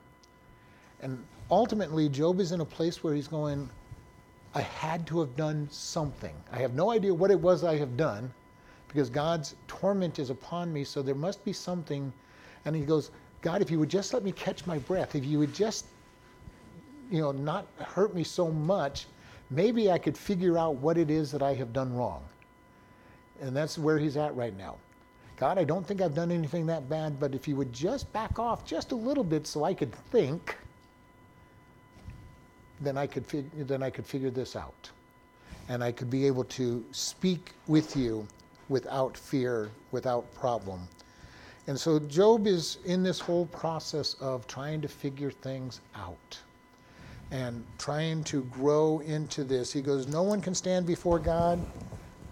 And 1.02 1.24
ultimately, 1.52 2.10
Job 2.10 2.40
is 2.40 2.52
in 2.52 2.62
a 2.62 2.66
place 2.66 3.04
where 3.04 3.14
he's 3.14 3.28
going, 3.28 3.70
I 4.54 4.62
had 4.62 5.06
to 5.08 5.20
have 5.20 5.36
done 5.36 5.68
something. 5.70 6.34
I 6.52 6.60
have 6.60 6.74
no 6.74 6.92
idea 6.92 7.14
what 7.14 7.32
it 7.32 7.40
was 7.40 7.64
I 7.64 7.78
have 7.78 7.98
done 7.98 8.34
because 8.88 9.10
God's 9.10 9.56
torment 9.68 10.20
is 10.20 10.30
upon 10.30 10.72
me, 10.72 10.86
so 10.86 11.02
there 11.02 11.16
must 11.16 11.44
be 11.44 11.52
something. 11.52 12.14
And 12.64 12.76
he 12.76 12.84
goes, 12.84 13.12
God, 13.42 13.62
if 13.62 13.70
you 13.70 13.78
would 13.78 13.90
just 13.90 14.14
let 14.14 14.24
me 14.24 14.32
catch 14.32 14.66
my 14.66 14.78
breath, 14.80 15.16
if 15.16 15.26
you 15.26 15.38
would 15.40 15.54
just, 15.54 15.86
you 17.12 17.20
know, 17.20 17.34
not 17.34 17.68
hurt 17.78 18.16
me 18.16 18.24
so 18.24 18.50
much, 18.50 19.08
maybe 19.50 19.92
I 19.92 19.98
could 19.98 20.18
figure 20.18 20.58
out 20.58 20.76
what 20.76 20.98
it 20.98 21.12
is 21.12 21.32
that 21.32 21.44
I 21.44 21.54
have 21.56 21.74
done 21.74 21.94
wrong. 21.94 22.24
And 23.42 23.56
that's 23.56 23.78
where 23.78 24.00
he's 24.00 24.16
at 24.16 24.34
right 24.36 24.58
now. 24.58 24.78
God, 25.38 25.58
I 25.58 25.66
don't 25.66 25.86
think 25.86 26.02
I've 26.02 26.16
done 26.16 26.32
anything 26.32 26.66
that 26.68 26.90
bad, 26.90 27.20
but 27.20 27.36
if 27.36 27.48
you 27.48 27.56
would 27.58 27.74
just 27.74 28.12
back 28.14 28.40
off 28.40 28.66
just 28.66 28.92
a 28.92 28.96
little 28.96 29.24
bit 29.24 29.46
so 29.46 29.64
I 29.66 29.74
could 29.74 29.94
think, 30.12 30.56
then 32.80 32.98
I 32.98 33.06
could, 33.06 33.26
fig- 33.26 33.68
then 33.68 33.84
I 33.84 33.90
could 33.90 34.06
figure 34.06 34.30
this 34.30 34.56
out. 34.56 34.90
And 35.68 35.84
I 35.84 35.92
could 35.92 36.10
be 36.10 36.26
able 36.28 36.46
to 36.46 36.86
speak 36.92 37.52
with 37.68 37.98
you 37.98 38.28
without 38.70 39.18
fear, 39.18 39.72
without 39.92 40.34
problem. 40.36 40.88
And 41.68 41.80
so 41.80 42.00
Job 42.00 42.48
is 42.48 42.78
in 42.86 43.04
this 43.04 43.20
whole 43.20 43.48
process 43.48 44.14
of 44.22 44.48
trying 44.48 44.82
to 44.82 44.88
figure 44.88 45.32
things 45.32 45.82
out 45.96 46.40
and 47.32 47.66
trying 47.80 48.24
to 48.26 48.44
grow 48.44 49.00
into 49.00 49.44
this. 49.44 49.74
He 49.74 49.82
goes, 49.82 50.08
No 50.08 50.22
one 50.22 50.42
can 50.42 50.54
stand 50.54 50.86
before 50.86 51.18
God 51.18 51.60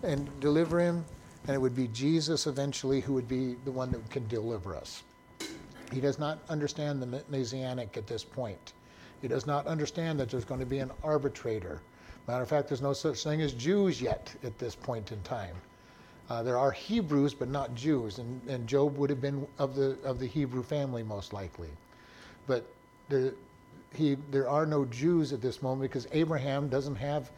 and 0.04 0.30
deliver 0.40 0.80
him 0.80 1.04
and 1.46 1.56
it 1.56 1.60
would 1.60 1.76
be 1.76 1.88
Jesus 1.88 2.48
eventually 2.48 3.02
who 3.02 3.14
would 3.14 3.28
be 3.28 3.56
the 3.66 3.72
one 3.72 3.92
that 3.92 4.10
can 4.10 4.28
deliver 4.28 4.76
us. 4.76 5.04
He 5.92 6.00
does 6.00 6.18
not 6.18 6.40
understand 6.50 7.02
the 7.02 7.24
Messianic 7.30 7.98
at 7.98 8.08
this 8.08 8.24
point. 8.24 8.74
He 9.22 9.28
does 9.28 9.46
not 9.46 9.68
understand 9.68 10.20
that 10.20 10.30
there's 10.30 10.46
going 10.46 10.60
to 10.60 10.66
be 10.66 10.80
an 10.80 10.92
arbitrator. 11.04 11.82
Matter 12.28 12.44
of 12.44 12.50
fact, 12.50 12.70
there's 12.70 12.82
no 12.82 12.94
such 12.94 13.24
thing 13.24 13.42
as 13.42 13.54
Jews 13.54 14.02
yet 14.02 14.34
at 14.44 14.58
this 14.58 14.76
point 14.76 15.12
in 15.12 15.22
time. 15.22 15.56
Uh, 16.30 16.42
there 16.42 16.58
are 16.58 16.72
Hebrews, 16.72 17.34
but 17.34 17.50
not 17.50 17.76
Jews, 17.76 18.18
and, 18.18 18.42
and 18.48 18.66
Job 18.68 18.98
would 18.98 19.10
have 19.10 19.22
been 19.22 19.46
of 19.60 19.76
the 19.76 19.98
of 20.06 20.20
the 20.20 20.26
Hebrew 20.26 20.64
family 20.64 21.04
most 21.04 21.34
likely. 21.34 21.70
But 22.48 22.66
there, 23.10 23.34
he, 23.94 24.18
there 24.32 24.50
are 24.50 24.66
no 24.66 24.86
Jews 24.86 25.34
at 25.34 25.42
this 25.42 25.62
moment 25.62 25.92
because 25.92 26.08
Abraham 26.12 26.70
doesn't 26.70 26.96
have 26.96 27.30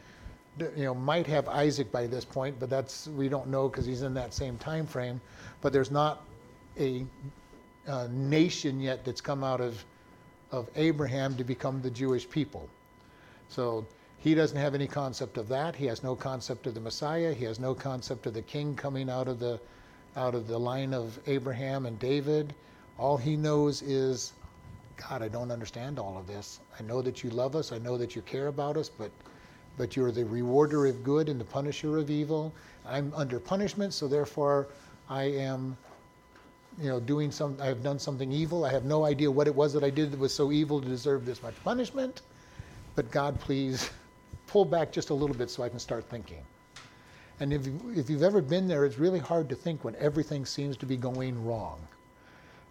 you 0.59 0.85
know, 0.85 0.93
might 0.93 1.27
have 1.27 1.47
Isaac 1.49 1.91
by 1.91 2.07
this 2.07 2.25
point, 2.25 2.59
but 2.59 2.69
that's 2.69 3.07
we 3.07 3.29
don't 3.29 3.47
know 3.47 3.67
because 3.67 3.85
he's 3.85 4.01
in 4.01 4.13
that 4.13 4.33
same 4.33 4.57
time 4.57 4.85
frame. 4.85 5.19
But 5.61 5.73
there's 5.73 5.91
not 5.91 6.23
a, 6.79 7.05
a, 7.87 8.07
nation 8.07 8.79
yet 8.79 9.03
that's 9.03 9.21
come 9.21 9.43
out 9.43 9.61
of 9.61 9.83
of 10.51 10.69
Abraham 10.75 11.35
to 11.37 11.43
become 11.43 11.81
the 11.81 11.89
Jewish 11.89 12.29
people. 12.29 12.69
So 13.49 13.85
he 14.19 14.33
doesn't 14.33 14.57
have 14.57 14.73
any 14.73 14.87
concept 14.87 15.37
of 15.37 15.47
that. 15.49 15.75
He 15.75 15.85
has 15.85 16.03
no 16.03 16.15
concept 16.15 16.67
of 16.67 16.73
the 16.73 16.79
Messiah. 16.79 17.33
He 17.33 17.45
has 17.45 17.59
no 17.59 17.75
concept 17.75 18.25
of 18.25 18.33
the 18.33 18.41
king 18.41 18.75
coming 18.75 19.09
out 19.09 19.27
of 19.27 19.39
the 19.39 19.59
out 20.15 20.33
of 20.33 20.47
the 20.47 20.57
line 20.57 20.93
of 20.93 21.19
Abraham 21.27 21.85
and 21.85 21.99
David. 21.99 22.53
All 22.97 23.17
he 23.17 23.35
knows 23.35 23.81
is, 23.81 24.31
God, 24.95 25.21
I 25.21 25.27
don't 25.27 25.51
understand 25.51 25.99
all 25.99 26.17
of 26.17 26.27
this. 26.27 26.61
I 26.79 26.83
know 26.83 27.01
that 27.01 27.23
you 27.23 27.29
love 27.29 27.55
us. 27.55 27.73
I 27.73 27.77
know 27.79 27.97
that 27.97 28.15
you 28.15 28.21
care 28.21 28.47
about 28.47 28.77
us, 28.77 28.87
but 28.87 29.11
but 29.77 29.95
you're 29.95 30.11
the 30.11 30.25
rewarder 30.25 30.85
of 30.87 31.03
good 31.03 31.29
and 31.29 31.39
the 31.39 31.45
punisher 31.45 31.97
of 31.97 32.09
evil. 32.09 32.53
I'm 32.87 33.11
under 33.15 33.39
punishment, 33.39 33.93
so 33.93 34.07
therefore 34.07 34.67
I 35.09 35.23
am, 35.23 35.77
you 36.81 36.89
know, 36.89 36.99
doing 36.99 37.31
some. 37.31 37.57
I 37.61 37.65
have 37.65 37.83
done 37.83 37.99
something 37.99 38.31
evil. 38.31 38.65
I 38.65 38.71
have 38.71 38.85
no 38.85 39.05
idea 39.05 39.29
what 39.29 39.47
it 39.47 39.55
was 39.55 39.73
that 39.73 39.83
I 39.83 39.89
did 39.89 40.11
that 40.11 40.19
was 40.19 40.33
so 40.33 40.51
evil 40.51 40.81
to 40.81 40.87
deserve 40.87 41.25
this 41.25 41.41
much 41.43 41.55
punishment. 41.63 42.21
But 42.95 43.11
God, 43.11 43.39
please 43.39 43.89
pull 44.47 44.65
back 44.65 44.91
just 44.91 45.09
a 45.09 45.13
little 45.13 45.35
bit 45.35 45.49
so 45.49 45.63
I 45.63 45.69
can 45.69 45.79
start 45.79 46.05
thinking. 46.09 46.43
And 47.39 47.51
if, 47.51 47.65
you, 47.65 47.79
if 47.95 48.09
you've 48.09 48.23
ever 48.23 48.41
been 48.41 48.67
there, 48.67 48.85
it's 48.85 48.97
really 48.97 49.19
hard 49.19 49.49
to 49.49 49.55
think 49.55 49.83
when 49.83 49.95
everything 49.95 50.45
seems 50.45 50.77
to 50.77 50.85
be 50.85 50.95
going 50.95 51.43
wrong. 51.45 51.79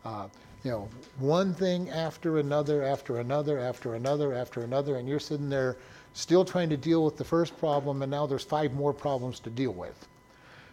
Uh, 0.05 0.29
you 0.63 0.71
know, 0.71 0.89
one 1.19 1.53
thing 1.53 1.91
after 1.91 2.39
another, 2.39 2.83
after 2.83 3.19
another, 3.19 3.59
after 3.59 3.95
another, 3.95 4.33
after 4.33 4.63
another, 4.63 4.97
and 4.97 5.07
you're 5.07 5.21
sitting 5.21 5.51
there 5.51 5.77
still 6.15 6.45
trying 6.45 6.71
to 6.71 6.77
deal 6.77 7.05
with 7.05 7.17
the 7.17 7.25
first 7.25 7.59
problem, 7.59 8.01
and 8.01 8.11
now 8.11 8.25
there's 8.25 8.45
five 8.45 8.73
more 8.73 8.95
problems 8.95 9.41
to 9.41 9.51
deal 9.51 9.73
with. 9.73 10.09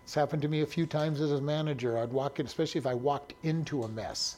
It's 0.04 0.14
happened 0.14 0.42
to 0.44 0.48
me 0.48 0.62
a 0.62 0.66
few 0.66 0.86
times 0.86 1.20
as 1.20 1.32
a 1.32 1.42
manager. 1.42 1.98
I'd 1.98 2.14
walk 2.14 2.40
in, 2.40 2.46
especially 2.46 2.80
if 2.80 2.88
I 2.88 2.94
walked 2.94 3.34
into 3.44 3.84
a 3.84 3.88
mess. 3.88 4.38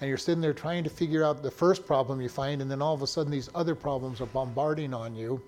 And 0.00 0.08
you're 0.08 0.18
sitting 0.18 0.40
there 0.40 0.54
trying 0.54 0.84
to 0.84 0.90
figure 0.90 1.24
out 1.24 1.42
the 1.42 1.50
first 1.50 1.86
problem 1.86 2.20
you 2.20 2.28
find, 2.28 2.62
and 2.62 2.70
then 2.70 2.80
all 2.80 2.94
of 2.94 3.02
a 3.02 3.06
sudden 3.06 3.32
these 3.32 3.50
other 3.54 3.74
problems 3.74 4.20
are 4.20 4.26
bombarding 4.26 4.94
on 4.94 5.14
you. 5.14 5.42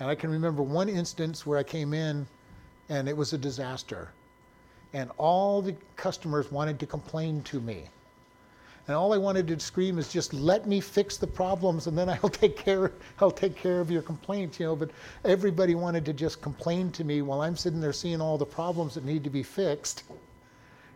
And 0.00 0.08
I 0.08 0.14
can 0.14 0.30
remember 0.30 0.62
one 0.62 0.88
instance 0.88 1.46
where 1.46 1.58
I 1.58 1.62
came 1.62 1.94
in 1.94 2.26
and 2.88 3.08
it 3.08 3.16
was 3.16 3.32
a 3.32 3.38
disaster. 3.38 4.10
And 4.92 5.10
all 5.18 5.62
the 5.62 5.74
customers 5.96 6.50
wanted 6.52 6.78
to 6.80 6.86
complain 6.86 7.42
to 7.42 7.60
me. 7.60 7.88
And 8.88 8.96
all 8.96 9.12
I 9.12 9.18
wanted 9.18 9.48
to 9.48 9.58
scream 9.58 9.98
is 9.98 10.12
just 10.12 10.32
let 10.32 10.66
me 10.68 10.80
fix 10.80 11.16
the 11.16 11.26
problems 11.26 11.88
and 11.88 11.98
then 11.98 12.08
I'll 12.22 12.28
take 12.28 12.56
care 12.56 12.92
I'll 13.20 13.30
take 13.30 13.56
care 13.56 13.80
of 13.80 13.90
your 13.90 14.02
complaints, 14.02 14.60
you 14.60 14.66
know, 14.66 14.76
but 14.76 14.90
everybody 15.24 15.74
wanted 15.74 16.04
to 16.04 16.12
just 16.12 16.40
complain 16.40 16.92
to 16.92 17.04
me 17.04 17.22
while 17.22 17.40
I'm 17.40 17.56
sitting 17.56 17.80
there 17.80 17.92
seeing 17.92 18.20
all 18.20 18.38
the 18.38 18.46
problems 18.46 18.94
that 18.94 19.04
need 19.04 19.24
to 19.24 19.30
be 19.30 19.42
fixed. 19.42 20.04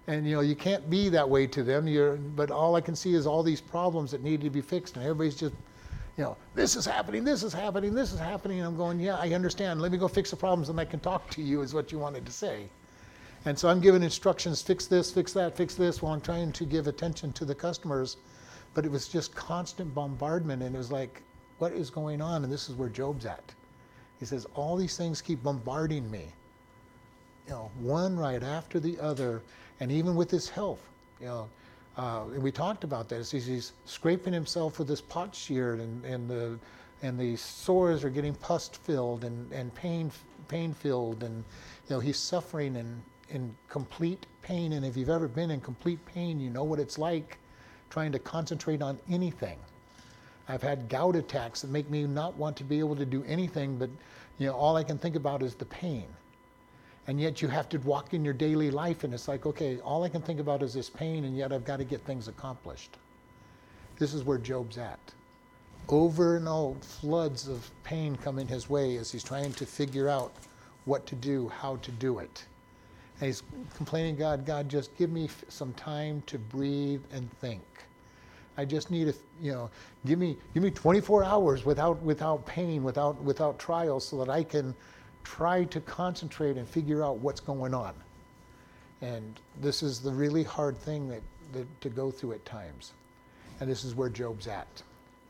And 0.06 0.26
you 0.26 0.36
know, 0.36 0.40
you 0.40 0.54
can't 0.54 0.88
be 0.88 1.08
that 1.08 1.28
way 1.28 1.46
to 1.48 1.62
them. 1.62 1.86
You're, 1.86 2.16
but 2.16 2.50
all 2.50 2.76
I 2.76 2.80
can 2.80 2.94
see 2.94 3.14
is 3.14 3.26
all 3.26 3.42
these 3.42 3.60
problems 3.60 4.10
that 4.12 4.22
need 4.22 4.40
to 4.42 4.50
be 4.50 4.60
fixed 4.60 4.96
and 4.96 5.04
everybody's 5.04 5.36
just 5.36 5.54
you 6.16 6.24
know, 6.24 6.36
this 6.54 6.76
is 6.76 6.84
happening, 6.84 7.24
this 7.24 7.42
is 7.42 7.52
happening, 7.52 7.94
this 7.94 8.12
is 8.12 8.18
happening. 8.18 8.58
And 8.58 8.66
I'm 8.66 8.76
going, 8.76 9.00
yeah, 9.00 9.16
I 9.16 9.32
understand. 9.32 9.80
Let 9.80 9.90
me 9.90 9.96
go 9.96 10.06
fix 10.06 10.30
the 10.30 10.36
problems 10.36 10.68
and 10.68 10.78
I 10.78 10.84
can 10.84 11.00
talk 11.00 11.30
to 11.30 11.42
you, 11.42 11.62
is 11.62 11.72
what 11.72 11.90
you 11.92 11.98
wanted 11.98 12.26
to 12.26 12.32
say. 12.32 12.68
And 13.44 13.58
so 13.58 13.68
I'm 13.68 13.80
giving 13.80 14.02
instructions 14.02 14.60
fix 14.60 14.86
this, 14.86 15.10
fix 15.10 15.32
that, 15.32 15.56
fix 15.56 15.74
this 15.74 16.02
while 16.02 16.12
I'm 16.12 16.20
trying 16.20 16.52
to 16.52 16.64
give 16.64 16.86
attention 16.86 17.32
to 17.34 17.44
the 17.44 17.54
customers. 17.54 18.16
But 18.74 18.84
it 18.84 18.90
was 18.90 19.08
just 19.08 19.34
constant 19.34 19.94
bombardment. 19.94 20.62
And 20.62 20.74
it 20.74 20.78
was 20.78 20.92
like, 20.92 21.22
what 21.58 21.72
is 21.72 21.90
going 21.90 22.20
on? 22.20 22.44
And 22.44 22.52
this 22.52 22.68
is 22.68 22.76
where 22.76 22.88
Job's 22.88 23.26
at. 23.26 23.54
He 24.18 24.26
says, 24.26 24.46
all 24.54 24.76
these 24.76 24.96
things 24.96 25.22
keep 25.22 25.42
bombarding 25.42 26.10
me. 26.10 26.26
You 27.46 27.54
know, 27.54 27.70
one 27.80 28.16
right 28.16 28.42
after 28.42 28.78
the 28.78 28.98
other. 29.00 29.42
And 29.80 29.90
even 29.90 30.14
with 30.14 30.30
his 30.30 30.48
health, 30.48 30.80
you 31.20 31.26
know, 31.26 31.48
uh, 31.96 32.24
and 32.32 32.42
we 32.42 32.52
talked 32.52 32.84
about 32.84 33.08
this. 33.08 33.30
He's, 33.30 33.46
he's 33.46 33.72
scraping 33.84 34.32
himself 34.32 34.78
with 34.78 34.88
this 34.88 35.00
potsherd, 35.00 35.80
and, 35.80 36.04
and 36.04 36.30
the 36.30 36.58
and 37.02 37.18
the 37.18 37.36
sores 37.36 38.04
are 38.04 38.10
getting 38.10 38.34
pus 38.34 38.68
filled 38.68 39.24
and, 39.24 39.50
and 39.52 39.74
pain 39.74 40.10
pain 40.48 40.72
filled, 40.72 41.22
and 41.22 41.44
you 41.88 41.96
know 41.96 42.00
he's 42.00 42.16
suffering 42.16 42.76
in 42.76 43.02
in 43.30 43.54
complete 43.68 44.26
pain. 44.42 44.72
And 44.74 44.84
if 44.84 44.96
you've 44.96 45.10
ever 45.10 45.28
been 45.28 45.50
in 45.50 45.60
complete 45.60 46.04
pain, 46.06 46.40
you 46.40 46.50
know 46.50 46.64
what 46.64 46.78
it's 46.78 46.98
like 46.98 47.38
trying 47.88 48.12
to 48.12 48.18
concentrate 48.18 48.82
on 48.82 48.98
anything. 49.10 49.58
I've 50.48 50.62
had 50.62 50.88
gout 50.88 51.16
attacks 51.16 51.62
that 51.62 51.70
make 51.70 51.88
me 51.90 52.04
not 52.04 52.36
want 52.36 52.56
to 52.56 52.64
be 52.64 52.78
able 52.78 52.96
to 52.96 53.06
do 53.06 53.24
anything, 53.24 53.76
but 53.76 53.90
you 54.38 54.46
know 54.46 54.54
all 54.54 54.76
I 54.76 54.84
can 54.84 54.98
think 54.98 55.16
about 55.16 55.42
is 55.42 55.54
the 55.54 55.64
pain 55.66 56.06
and 57.06 57.20
yet 57.20 57.42
you 57.42 57.48
have 57.48 57.68
to 57.68 57.78
walk 57.78 58.14
in 58.14 58.24
your 58.24 58.34
daily 58.34 58.70
life 58.70 59.04
and 59.04 59.12
it's 59.12 59.26
like 59.26 59.46
okay 59.46 59.80
all 59.80 60.04
i 60.04 60.08
can 60.08 60.22
think 60.22 60.38
about 60.38 60.62
is 60.62 60.74
this 60.74 60.88
pain 60.88 61.24
and 61.24 61.36
yet 61.36 61.52
i've 61.52 61.64
got 61.64 61.78
to 61.78 61.84
get 61.84 62.00
things 62.02 62.28
accomplished 62.28 62.98
this 63.98 64.14
is 64.14 64.22
where 64.22 64.38
job's 64.38 64.78
at 64.78 64.98
over 65.88 66.36
and 66.36 66.46
over 66.46 66.78
floods 66.80 67.48
of 67.48 67.68
pain 67.82 68.16
come 68.16 68.38
in 68.38 68.46
his 68.46 68.70
way 68.70 68.96
as 68.96 69.10
he's 69.10 69.24
trying 69.24 69.52
to 69.52 69.66
figure 69.66 70.08
out 70.08 70.32
what 70.84 71.04
to 71.06 71.16
do 71.16 71.48
how 71.48 71.76
to 71.76 71.90
do 71.92 72.18
it 72.20 72.44
and 73.20 73.26
he's 73.26 73.42
complaining 73.76 74.16
god 74.16 74.44
god 74.44 74.68
just 74.68 74.96
give 74.96 75.10
me 75.10 75.28
some 75.48 75.72
time 75.74 76.22
to 76.26 76.38
breathe 76.38 77.02
and 77.12 77.30
think 77.40 77.62
i 78.56 78.64
just 78.64 78.90
need 78.90 79.08
a 79.08 79.14
you 79.40 79.52
know 79.52 79.70
give 80.06 80.18
me 80.18 80.36
give 80.54 80.62
me 80.62 80.70
24 80.70 81.24
hours 81.24 81.64
without 81.64 82.00
without 82.02 82.44
pain 82.46 82.82
without 82.82 83.20
without 83.22 83.58
trials 83.58 84.06
so 84.06 84.16
that 84.18 84.28
i 84.28 84.42
can 84.42 84.74
try 85.24 85.64
to 85.64 85.80
concentrate 85.80 86.56
and 86.56 86.68
figure 86.68 87.04
out 87.04 87.18
what's 87.18 87.40
going 87.40 87.74
on. 87.74 87.94
And 89.02 89.38
this 89.60 89.82
is 89.82 90.00
the 90.00 90.10
really 90.10 90.42
hard 90.42 90.76
thing 90.76 91.08
that, 91.08 91.22
that, 91.52 91.80
to 91.80 91.88
go 91.88 92.10
through 92.10 92.32
at 92.32 92.44
times. 92.44 92.92
And 93.60 93.70
this 93.70 93.84
is 93.84 93.94
where 93.94 94.08
Job's 94.08 94.46
at. 94.46 94.82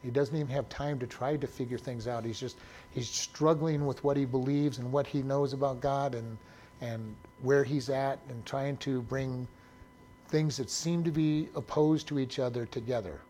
He 0.02 0.10
doesn't 0.10 0.34
even 0.34 0.48
have 0.48 0.68
time 0.68 0.98
to 0.98 1.06
try 1.06 1.36
to 1.36 1.46
figure 1.46 1.76
things 1.76 2.08
out. 2.08 2.24
He's 2.24 2.40
just 2.40 2.56
he's 2.90 3.08
struggling 3.08 3.84
with 3.84 4.02
what 4.02 4.16
he 4.16 4.24
believes 4.24 4.78
and 4.78 4.90
what 4.90 5.06
he 5.06 5.22
knows 5.22 5.52
about 5.52 5.80
God 5.80 6.14
and 6.14 6.38
and 6.80 7.14
where 7.42 7.64
he's 7.64 7.88
at 7.88 8.18
and 8.28 8.44
trying 8.44 8.76
to 8.78 9.02
bring 9.02 9.46
things 10.28 10.56
that 10.56 10.70
seem 10.70 11.02
to 11.04 11.10
be 11.10 11.48
opposed 11.54 12.06
to 12.08 12.18
each 12.18 12.38
other 12.38 12.66
together. 12.66 13.20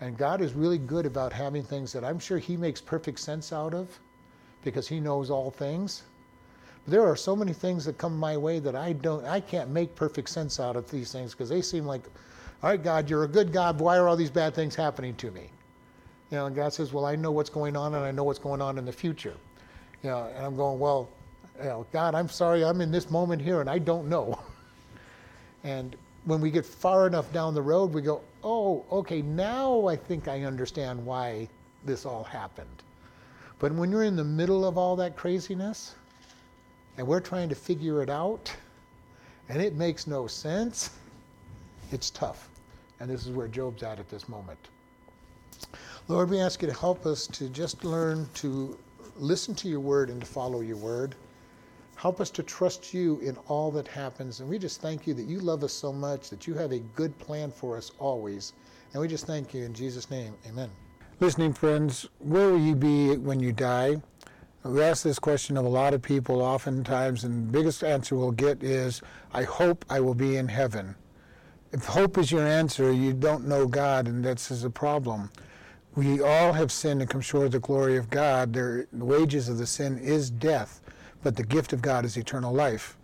And 0.00 0.16
God 0.16 0.40
is 0.40 0.54
really 0.54 0.78
good 0.78 1.06
about 1.06 1.32
having 1.32 1.62
things 1.62 1.92
that 1.92 2.04
I'm 2.04 2.18
sure 2.18 2.38
he 2.38 2.56
makes 2.56 2.80
perfect 2.80 3.20
sense 3.20 3.52
out 3.52 3.74
of 3.74 4.00
because 4.64 4.88
he 4.88 4.98
knows 4.98 5.30
all 5.30 5.50
things. 5.50 6.02
But 6.84 6.92
there 6.92 7.06
are 7.06 7.16
so 7.16 7.36
many 7.36 7.52
things 7.52 7.84
that 7.84 7.98
come 7.98 8.16
my 8.18 8.36
way 8.36 8.58
that 8.58 8.74
I 8.74 8.94
don't 8.94 9.24
I 9.24 9.40
can't 9.40 9.70
make 9.70 9.94
perfect 9.94 10.28
sense 10.28 10.58
out 10.58 10.74
of 10.74 10.90
these 10.90 11.12
things 11.12 11.32
because 11.32 11.48
they 11.48 11.62
seem 11.62 11.84
like, 11.84 12.02
all 12.62 12.70
right, 12.70 12.82
God, 12.82 13.10
you're 13.10 13.24
a 13.24 13.28
good 13.28 13.52
God. 13.52 13.80
Why 13.80 13.96
are 13.96 14.08
all 14.08 14.16
these 14.16 14.30
bad 14.30 14.54
things 14.54 14.74
happening 14.74 15.14
to 15.16 15.30
me? 15.30 15.50
You 16.30 16.38
know, 16.38 16.46
and 16.46 16.56
God 16.56 16.72
says, 16.72 16.92
Well, 16.92 17.04
I 17.04 17.14
know 17.14 17.30
what's 17.30 17.50
going 17.50 17.76
on 17.76 17.94
and 17.94 18.04
I 18.04 18.10
know 18.10 18.24
what's 18.24 18.38
going 18.38 18.62
on 18.62 18.78
in 18.78 18.84
the 18.84 18.92
future. 18.92 19.34
You 20.02 20.10
know, 20.10 20.30
and 20.34 20.46
I'm 20.46 20.56
going, 20.56 20.78
Well, 20.78 21.10
you 21.62 21.68
know, 21.68 21.86
God, 21.92 22.14
I'm 22.14 22.28
sorry, 22.28 22.64
I'm 22.64 22.80
in 22.80 22.90
this 22.90 23.10
moment 23.10 23.40
here 23.40 23.60
and 23.60 23.70
I 23.70 23.78
don't 23.78 24.08
know. 24.08 24.38
and 25.64 25.96
when 26.24 26.40
we 26.40 26.50
get 26.50 26.66
far 26.66 27.06
enough 27.06 27.32
down 27.32 27.54
the 27.54 27.62
road, 27.62 27.92
we 27.92 28.02
go, 28.02 28.20
Oh, 28.44 28.84
okay, 28.90 29.22
now 29.22 29.86
I 29.86 29.96
think 29.96 30.26
I 30.26 30.42
understand 30.42 31.04
why 31.04 31.48
this 31.84 32.04
all 32.04 32.24
happened. 32.24 32.82
But 33.58 33.72
when 33.72 33.92
you're 33.92 34.02
in 34.02 34.16
the 34.16 34.24
middle 34.24 34.64
of 34.64 34.76
all 34.76 34.96
that 34.96 35.16
craziness 35.16 35.94
and 36.98 37.06
we're 37.06 37.20
trying 37.20 37.48
to 37.48 37.54
figure 37.54 38.02
it 38.02 38.10
out 38.10 38.52
and 39.48 39.62
it 39.62 39.74
makes 39.74 40.06
no 40.06 40.26
sense, 40.26 40.90
it's 41.92 42.10
tough. 42.10 42.48
And 42.98 43.08
this 43.08 43.26
is 43.26 43.32
where 43.32 43.48
Job's 43.48 43.82
at 43.82 44.00
at 44.00 44.08
this 44.08 44.28
moment. 44.28 44.58
Lord, 46.08 46.30
we 46.30 46.40
ask 46.40 46.62
you 46.62 46.68
to 46.68 46.74
help 46.74 47.06
us 47.06 47.28
to 47.28 47.48
just 47.48 47.84
learn 47.84 48.28
to 48.34 48.76
listen 49.16 49.54
to 49.56 49.68
your 49.68 49.80
word 49.80 50.10
and 50.10 50.20
to 50.20 50.26
follow 50.26 50.60
your 50.60 50.76
word. 50.76 51.14
Help 52.02 52.20
us 52.20 52.30
to 52.30 52.42
trust 52.42 52.92
you 52.92 53.20
in 53.20 53.36
all 53.46 53.70
that 53.70 53.86
happens. 53.86 54.40
And 54.40 54.50
we 54.50 54.58
just 54.58 54.80
thank 54.80 55.06
you 55.06 55.14
that 55.14 55.28
you 55.28 55.38
love 55.38 55.62
us 55.62 55.72
so 55.72 55.92
much, 55.92 56.30
that 56.30 56.48
you 56.48 56.54
have 56.54 56.72
a 56.72 56.80
good 56.80 57.16
plan 57.20 57.52
for 57.52 57.76
us 57.76 57.92
always. 58.00 58.54
And 58.92 59.00
we 59.00 59.06
just 59.06 59.24
thank 59.24 59.54
you 59.54 59.64
in 59.64 59.72
Jesus' 59.72 60.10
name. 60.10 60.34
Amen. 60.48 60.68
Listening 61.20 61.52
friends, 61.52 62.08
where 62.18 62.50
will 62.50 62.58
you 62.58 62.74
be 62.74 63.16
when 63.18 63.38
you 63.38 63.52
die? 63.52 64.02
We 64.64 64.82
ask 64.82 65.04
this 65.04 65.20
question 65.20 65.56
of 65.56 65.64
a 65.64 65.68
lot 65.68 65.94
of 65.94 66.02
people 66.02 66.42
oftentimes, 66.42 67.22
and 67.22 67.46
the 67.46 67.52
biggest 67.52 67.84
answer 67.84 68.16
we'll 68.16 68.32
get 68.32 68.64
is, 68.64 69.00
I 69.32 69.44
hope 69.44 69.84
I 69.88 70.00
will 70.00 70.16
be 70.16 70.38
in 70.38 70.48
heaven. 70.48 70.96
If 71.70 71.84
hope 71.84 72.18
is 72.18 72.32
your 72.32 72.44
answer, 72.44 72.90
you 72.90 73.12
don't 73.12 73.46
know 73.46 73.68
God, 73.68 74.08
and 74.08 74.24
that's 74.24 74.50
a 74.64 74.70
problem. 74.70 75.30
We 75.94 76.20
all 76.20 76.52
have 76.52 76.72
sinned 76.72 77.00
and 77.00 77.08
come 77.08 77.20
short 77.20 77.46
of 77.46 77.52
the 77.52 77.60
glory 77.60 77.96
of 77.96 78.10
God. 78.10 78.54
the 78.54 78.88
wages 78.92 79.48
of 79.48 79.58
the 79.58 79.68
sin 79.68 79.98
is 79.98 80.30
death, 80.30 80.80
but 81.22 81.36
the 81.36 81.42
gift 81.42 81.72
of 81.72 81.82
God 81.82 82.04
is 82.04 82.16
eternal 82.16 82.52
life. 82.52 82.96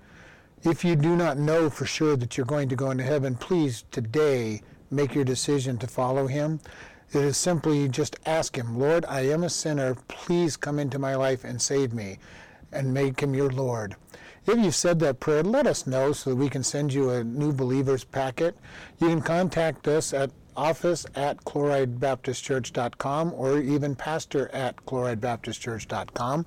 If 0.62 0.84
you 0.84 0.96
do 0.96 1.14
not 1.14 1.38
know 1.38 1.70
for 1.70 1.86
sure 1.86 2.16
that 2.16 2.36
you're 2.36 2.46
going 2.46 2.68
to 2.68 2.76
go 2.76 2.90
into 2.90 3.04
heaven, 3.04 3.36
please 3.36 3.84
today 3.90 4.62
make 4.90 5.14
your 5.14 5.24
decision 5.24 5.78
to 5.78 5.86
follow 5.86 6.26
Him. 6.26 6.60
It 7.12 7.22
is 7.22 7.36
simply 7.36 7.88
just 7.88 8.16
ask 8.26 8.56
Him, 8.56 8.78
Lord, 8.78 9.04
I 9.06 9.20
am 9.20 9.44
a 9.44 9.50
sinner. 9.50 9.94
Please 10.08 10.56
come 10.56 10.78
into 10.78 10.98
my 10.98 11.14
life 11.14 11.44
and 11.44 11.62
save 11.62 11.94
me 11.94 12.18
and 12.72 12.92
make 12.92 13.20
Him 13.20 13.34
your 13.34 13.50
Lord. 13.50 13.96
If 14.46 14.58
you've 14.58 14.74
said 14.74 14.98
that 15.00 15.20
prayer, 15.20 15.42
let 15.42 15.66
us 15.66 15.86
know 15.86 16.12
so 16.12 16.30
that 16.30 16.36
we 16.36 16.48
can 16.48 16.64
send 16.64 16.92
you 16.92 17.10
a 17.10 17.22
new 17.22 17.52
believers 17.52 18.02
packet. 18.04 18.56
You 18.98 19.08
can 19.08 19.22
contact 19.22 19.86
us 19.86 20.12
at 20.12 20.30
office 20.56 21.06
at 21.14 21.36
chloridebaptistchurch.com 21.44 23.32
or 23.34 23.58
even 23.58 23.94
pastor 23.94 24.48
at 24.52 24.76
chloridebaptistchurch.com. 24.86 26.46